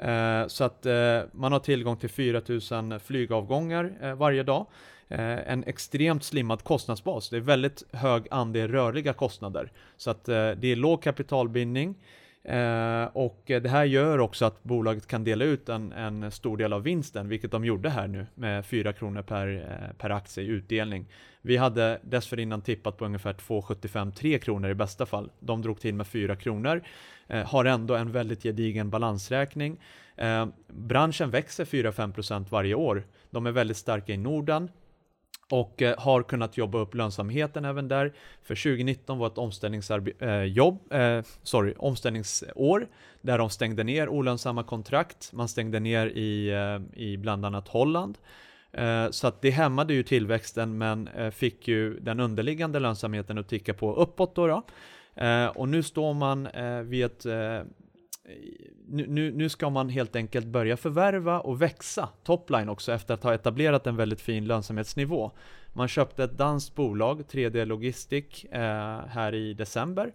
Eh, 0.00 0.46
så 0.46 0.64
att 0.64 0.86
eh, 0.86 1.20
man 1.32 1.52
har 1.52 1.58
tillgång 1.58 1.96
till 1.96 2.08
4000 2.08 3.00
flygavgångar 3.00 3.92
eh, 4.02 4.14
varje 4.14 4.42
dag. 4.42 4.66
En 5.12 5.64
extremt 5.64 6.24
slimmad 6.24 6.64
kostnadsbas. 6.64 7.28
Det 7.28 7.36
är 7.36 7.40
väldigt 7.40 7.82
hög 7.92 8.26
andel 8.30 8.70
rörliga 8.70 9.12
kostnader. 9.12 9.72
Så 9.96 10.10
att 10.10 10.24
det 10.24 10.64
är 10.64 10.76
låg 10.76 11.02
kapitalbindning. 11.02 11.94
Eh, 12.44 13.04
och 13.12 13.42
det 13.46 13.68
här 13.68 13.84
gör 13.84 14.18
också 14.18 14.44
att 14.44 14.62
bolaget 14.62 15.06
kan 15.06 15.24
dela 15.24 15.44
ut 15.44 15.68
en, 15.68 15.92
en, 15.92 16.30
stor 16.30 16.56
del 16.56 16.72
av 16.72 16.82
vinsten, 16.82 17.28
vilket 17.28 17.50
de 17.50 17.64
gjorde 17.64 17.90
här 17.90 18.08
nu 18.08 18.26
med 18.34 18.66
4 18.66 18.92
kronor 18.92 19.22
per, 19.22 19.48
eh, 19.56 19.96
per 19.98 20.10
aktie 20.10 20.44
i 20.44 20.46
utdelning. 20.46 21.06
Vi 21.42 21.56
hade 21.56 22.00
dessförinnan 22.02 22.62
tippat 22.62 22.96
på 22.96 23.04
ungefär 23.04 23.32
2,75-3 23.32 24.38
kronor 24.38 24.70
i 24.70 24.74
bästa 24.74 25.06
fall. 25.06 25.30
De 25.40 25.62
drog 25.62 25.80
till 25.80 25.94
med 25.94 26.06
4 26.06 26.36
kronor, 26.36 26.82
eh, 27.28 27.46
har 27.46 27.64
ändå 27.64 27.94
en 27.94 28.12
väldigt 28.12 28.42
gedigen 28.42 28.90
balansräkning. 28.90 29.80
Eh, 30.16 30.46
branschen 30.66 31.30
växer 31.30 31.64
4-5% 31.64 32.50
varje 32.50 32.74
år. 32.74 33.06
De 33.30 33.46
är 33.46 33.52
väldigt 33.52 33.76
starka 33.76 34.12
i 34.12 34.16
Norden, 34.16 34.68
och 35.50 35.82
eh, 35.82 35.98
har 35.98 36.22
kunnat 36.22 36.56
jobba 36.56 36.78
upp 36.78 36.94
lönsamheten 36.94 37.64
även 37.64 37.88
där. 37.88 38.12
För 38.42 38.54
2019 38.54 39.18
var 39.18 39.26
ett 39.26 39.38
omställningsjobb, 39.38 40.08
eh, 40.18 41.00
eh, 41.00 41.24
sorry, 41.42 41.74
omställningsår 41.78 42.86
där 43.20 43.38
de 43.38 43.50
stängde 43.50 43.84
ner 43.84 44.08
olönsamma 44.08 44.62
kontrakt. 44.62 45.32
Man 45.32 45.48
stängde 45.48 45.80
ner 45.80 46.06
i, 46.06 46.50
eh, 46.50 47.02
i 47.02 47.16
bland 47.16 47.46
annat 47.46 47.68
Holland. 47.68 48.18
Eh, 48.72 49.10
så 49.10 49.26
att 49.26 49.42
det 49.42 49.50
hämmade 49.50 49.94
ju 49.94 50.02
tillväxten 50.02 50.78
men 50.78 51.08
fick 51.32 51.68
ju 51.68 52.00
den 52.00 52.20
underliggande 52.20 52.78
lönsamheten 52.78 53.38
att 53.38 53.48
ticka 53.48 53.74
på 53.74 53.94
uppåt 53.94 54.34
då. 54.34 54.46
då. 54.46 54.62
Och 55.54 55.68
nu 55.68 55.82
står 55.82 56.14
man 56.14 56.48
vid 56.84 57.04
ett 57.04 57.26
nu, 58.88 59.32
nu 59.32 59.48
ska 59.48 59.70
man 59.70 59.88
helt 59.88 60.16
enkelt 60.16 60.46
börja 60.46 60.76
förvärva 60.76 61.40
och 61.40 61.62
växa 61.62 62.08
topline 62.24 62.68
också 62.68 62.92
efter 62.92 63.14
att 63.14 63.22
ha 63.22 63.34
etablerat 63.34 63.86
en 63.86 63.96
väldigt 63.96 64.20
fin 64.20 64.46
lönsamhetsnivå. 64.46 65.30
Man 65.72 65.88
köpte 65.88 66.24
ett 66.24 66.38
danskt 66.38 66.74
bolag, 66.74 67.22
3D 67.30 67.64
Logistic, 67.64 68.44
eh, 68.44 69.00
här 69.08 69.34
i 69.34 69.54
december. 69.54 70.12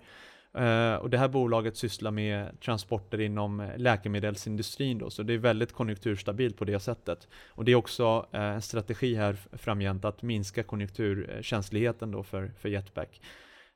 Eh, 0.53 0.95
och 0.95 1.09
det 1.09 1.17
här 1.17 1.27
bolaget 1.27 1.77
sysslar 1.77 2.11
med 2.11 2.59
transporter 2.59 3.21
inom 3.21 3.69
läkemedelsindustrin 3.77 4.97
då, 4.97 5.09
så 5.09 5.23
det 5.23 5.33
är 5.33 5.37
väldigt 5.37 5.73
konjunkturstabilt 5.73 6.57
på 6.57 6.65
det 6.65 6.79
sättet. 6.79 7.27
Och 7.47 7.65
det 7.65 7.71
är 7.71 7.75
också 7.75 8.25
eh, 8.31 8.41
en 8.41 8.61
strategi 8.61 9.15
här 9.15 9.37
framgent 9.51 10.05
att 10.05 10.21
minska 10.21 10.63
konjunkturkänsligheten 10.63 12.11
då 12.11 12.23
för, 12.23 12.51
för 12.59 12.69
Jetpack. 12.69 13.21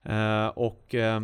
Eh, 0.03 0.47
och 0.47 0.95
eh, 0.95 1.21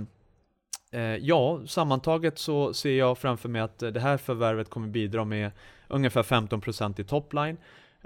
Eh, 0.91 1.01
ja, 1.01 1.61
sammantaget 1.67 2.39
så 2.39 2.73
ser 2.73 2.97
jag 2.97 3.17
framför 3.17 3.49
mig 3.49 3.61
att 3.61 3.79
det 3.79 3.99
här 3.99 4.17
förvärvet 4.17 4.69
kommer 4.69 4.87
bidra 4.87 5.25
med 5.25 5.51
ungefär 5.87 6.23
15% 6.23 7.01
i 7.01 7.03
topline 7.03 7.57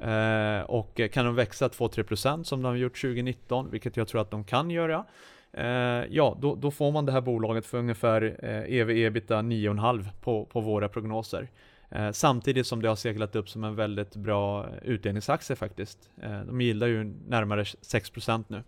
Eh, 0.01 0.61
och 0.61 1.01
kan 1.11 1.25
de 1.25 1.35
växa 1.35 1.67
2-3% 1.67 2.43
som 2.43 2.61
de 2.61 2.67
har 2.67 2.75
gjort 2.75 3.01
2019, 3.01 3.71
vilket 3.71 3.97
jag 3.97 4.07
tror 4.07 4.21
att 4.21 4.31
de 4.31 4.43
kan 4.43 4.71
göra, 4.71 5.05
eh, 5.53 5.65
ja, 6.09 6.37
då, 6.41 6.55
då, 6.55 6.71
får 6.71 6.91
man 6.91 7.05
det 7.05 7.11
här 7.11 7.21
bolaget 7.21 7.65
för 7.65 7.77
ungefär 7.77 8.37
eh, 8.43 8.79
ev 8.79 8.89
ebita 8.89 9.41
9,5 9.41 10.05
på, 10.21 10.45
på 10.45 10.61
våra 10.61 10.89
prognoser. 10.89 11.49
Eh, 11.91 12.11
samtidigt 12.11 12.67
som 12.67 12.81
det 12.81 12.87
har 12.87 12.95
seglat 12.95 13.35
upp 13.35 13.49
som 13.49 13.63
en 13.63 13.75
väldigt 13.75 14.15
bra 14.15 14.67
utdelningsaktie 14.81 15.55
faktiskt. 15.55 16.09
Eh, 16.21 16.41
de 16.41 16.61
gillar 16.61 16.87
ju 16.87 17.03
närmare 17.27 17.63
6% 17.63 18.43
nu. 18.47 18.63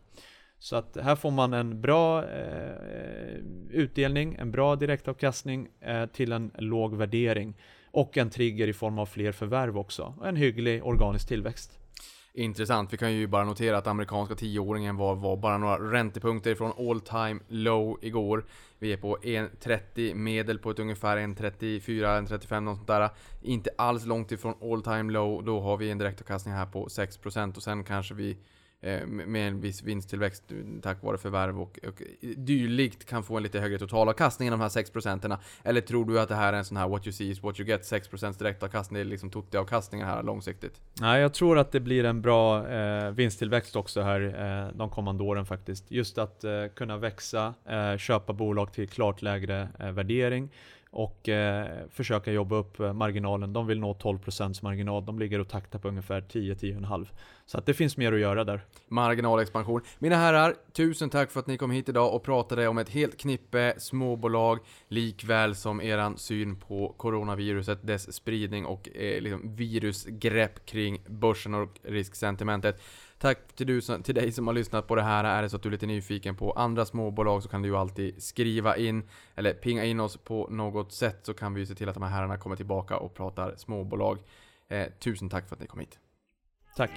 Så 0.62 0.76
att 0.76 0.98
här 1.02 1.16
får 1.16 1.32
man 1.32 1.54
en 1.54 1.82
bra 1.82 2.24
eh, 2.24 3.36
utdelning, 3.70 4.36
en 4.40 4.52
bra 4.52 4.76
direktavkastning 4.76 5.68
eh, 5.80 6.06
till 6.06 6.32
en 6.32 6.52
låg 6.58 6.96
värdering 6.96 7.58
och 7.92 8.18
en 8.18 8.30
trigger 8.30 8.68
i 8.68 8.74
form 8.74 9.00
av 9.00 9.06
fler 9.06 9.32
förvärv 9.32 9.78
också. 9.78 10.14
En 10.24 10.36
hygglig 10.36 10.86
organisk 10.86 11.28
tillväxt. 11.28 11.80
Intressant. 12.34 12.94
Vi 12.94 12.98
kan 12.98 13.14
ju 13.14 13.28
bara 13.28 13.46
notera 13.46 13.78
att 13.78 13.88
amerikanska 13.88 14.36
tioåringen 14.36 14.98
var, 14.98 15.16
var 15.16 15.38
bara 15.38 15.58
några 15.58 15.78
räntepunkter 15.92 16.56
från 16.56 16.90
all 16.90 17.02
time 17.02 17.40
low 17.48 18.00
igår. 18.02 18.46
Vi 18.80 18.94
är 18.94 18.98
på 18.98 19.18
1,30 19.18 20.14
medel 20.14 20.60
på 20.60 20.72
ett 20.72 20.80
ungefär 20.80 21.18
1,34, 21.18 21.82
1,35 21.82 22.60
något 22.60 22.78
sånt 22.78 22.88
där. 22.88 23.10
Inte 23.42 23.70
alls 23.78 24.06
långt 24.06 24.32
ifrån 24.32 24.56
all 24.62 24.84
time 24.84 25.14
low. 25.14 25.44
Då 25.46 25.60
har 25.60 25.78
vi 25.78 25.92
en 25.92 25.98
direktavkastning 25.98 26.54
här 26.54 26.66
på 26.66 26.88
6% 26.88 27.56
och 27.56 27.64
sen 27.64 27.84
kanske 27.84 28.14
vi 28.14 28.38
Eh, 28.84 29.08
med 29.08 29.48
en 29.48 29.62
viss 29.62 29.84
vinsttillväxt 29.84 30.52
eh, 30.52 30.58
tack 30.82 31.04
vare 31.04 31.18
förvärv 31.18 31.62
och, 31.62 31.80
och 31.88 32.02
eh, 32.02 32.30
dylikt 32.38 33.06
kan 33.06 33.24
få 33.24 33.38
en 33.38 33.44
lite 33.44 33.60
högre 33.60 33.80
totalavkastning 33.80 34.48
än 34.48 34.52
de 34.52 34.62
här 34.62 34.70
6 34.70 34.92
procenten. 34.92 35.34
Eller 35.64 35.82
tror 35.82 36.06
du 36.06 36.20
att 36.20 36.30
det 36.30 36.36
här 36.36 36.54
är 36.54 36.58
en 36.58 36.66
sån 36.66 36.78
här 36.78 36.88
what 36.88 37.08
you 37.08 37.14
see 37.14 37.30
is 37.30 37.44
what 37.44 37.60
you 37.60 37.70
get, 37.70 37.86
6 37.86 38.08
procents 38.08 38.38
direktavkastning, 38.38 38.96
det 38.96 39.02
är 39.02 39.06
liksom 39.06 39.30
totti-avkastningen 39.30 40.08
här 40.08 40.24
långsiktigt? 40.24 40.82
Nej, 41.02 41.22
jag 41.22 41.34
tror 41.34 41.58
att 41.58 41.72
det 41.72 41.80
blir 41.80 42.04
en 42.04 42.22
bra 42.22 42.68
eh, 42.68 43.12
vinsttillväxt 43.12 43.76
också 43.76 44.02
här 44.02 44.22
eh, 44.22 44.78
de 44.78 44.90
kommande 44.90 45.24
åren 45.24 45.46
faktiskt. 45.46 45.92
Just 45.92 46.18
att 46.18 46.44
eh, 46.44 46.52
kunna 46.76 46.98
växa, 46.98 47.54
eh, 47.66 47.98
köpa 47.98 48.34
bolag 48.34 48.74
till 48.74 48.90
klart 48.90 49.22
lägre 49.22 49.70
eh, 49.80 49.92
värdering 49.92 50.50
och 50.92 51.30
eh, 51.30 51.88
försöka 51.90 52.32
jobba 52.32 52.56
upp 52.56 52.80
eh, 52.80 52.94
marginalen. 52.94 53.54
De 53.54 53.68
vill 53.68 53.80
nå 53.80 53.94
12% 53.94 54.64
marginal. 54.64 55.06
De 55.06 55.20
ligger 55.20 55.40
och 55.40 55.50
taktar 55.50 55.80
på 55.80 55.88
ungefär 55.88 56.22
10-10,5. 56.22 57.08
Så 57.46 57.58
att 57.58 57.66
det 57.66 57.74
finns 57.74 57.98
mer 57.98 58.14
att 58.14 58.20
göra 58.20 58.44
där. 58.44 58.66
Marginalexpansion. 58.88 59.82
Mina 60.00 60.16
herrar, 60.16 60.56
tusen 60.74 61.10
tack 61.10 61.32
för 61.32 61.40
att 61.40 61.48
ni 61.48 61.58
kom 61.58 61.72
hit 61.72 61.90
idag 61.90 62.16
och 62.16 62.24
pratade 62.24 62.68
om 62.68 62.78
ett 62.78 62.90
helt 62.90 63.18
knippe 63.20 63.74
småbolag, 63.78 64.60
likväl 64.88 65.56
som 65.56 65.82
eran 65.82 66.18
syn 66.18 66.56
på 66.56 66.94
coronaviruset, 66.98 67.88
dess 67.88 68.14
spridning 68.14 68.66
och 68.66 68.90
eh, 68.96 69.22
liksom 69.22 69.56
virusgrepp 69.56 70.66
kring 70.66 71.02
börsen 71.08 71.54
och 71.54 71.70
risksentimentet. 71.84 72.82
Tack 73.22 73.54
till, 73.56 73.68
du, 73.68 73.82
till 73.82 74.16
dig 74.16 74.32
som 74.32 74.48
har 74.48 74.54
lyssnat 74.54 74.88
på 74.88 74.96
det 74.96 75.02
här. 75.02 75.24
Är 75.24 75.42
det 75.42 75.50
så 75.50 75.56
att 75.56 75.64
du 75.64 75.70
är 75.70 75.72
lite 75.72 75.86
nyfiken 75.86 76.36
på 76.36 76.52
andra 76.52 76.86
småbolag 76.86 77.44
så 77.44 77.50
kan 77.50 77.62
du 77.62 77.70
ju 77.70 77.78
alltid 77.78 78.24
skriva 78.24 78.78
in 78.78 79.10
eller 79.36 79.54
pinga 79.54 79.84
in 79.84 80.00
oss 80.00 80.18
på 80.18 80.48
något 80.50 80.92
sätt 80.92 81.20
så 81.22 81.34
kan 81.34 81.54
vi 81.54 81.60
ju 81.60 81.66
se 81.66 81.76
till 81.76 81.90
att 81.90 81.94
de 81.94 82.04
här 82.04 82.10
herrarna 82.10 82.38
kommer 82.38 82.56
tillbaka 82.56 82.98
och 82.98 83.14
pratar 83.14 83.56
småbolag. 83.58 84.20
Eh, 84.68 84.88
tusen 85.00 85.30
tack 85.30 85.48
för 85.48 85.56
att 85.56 85.62
ni 85.62 85.68
kom 85.68 85.80
hit. 85.80 86.00
Tack. 86.76 86.92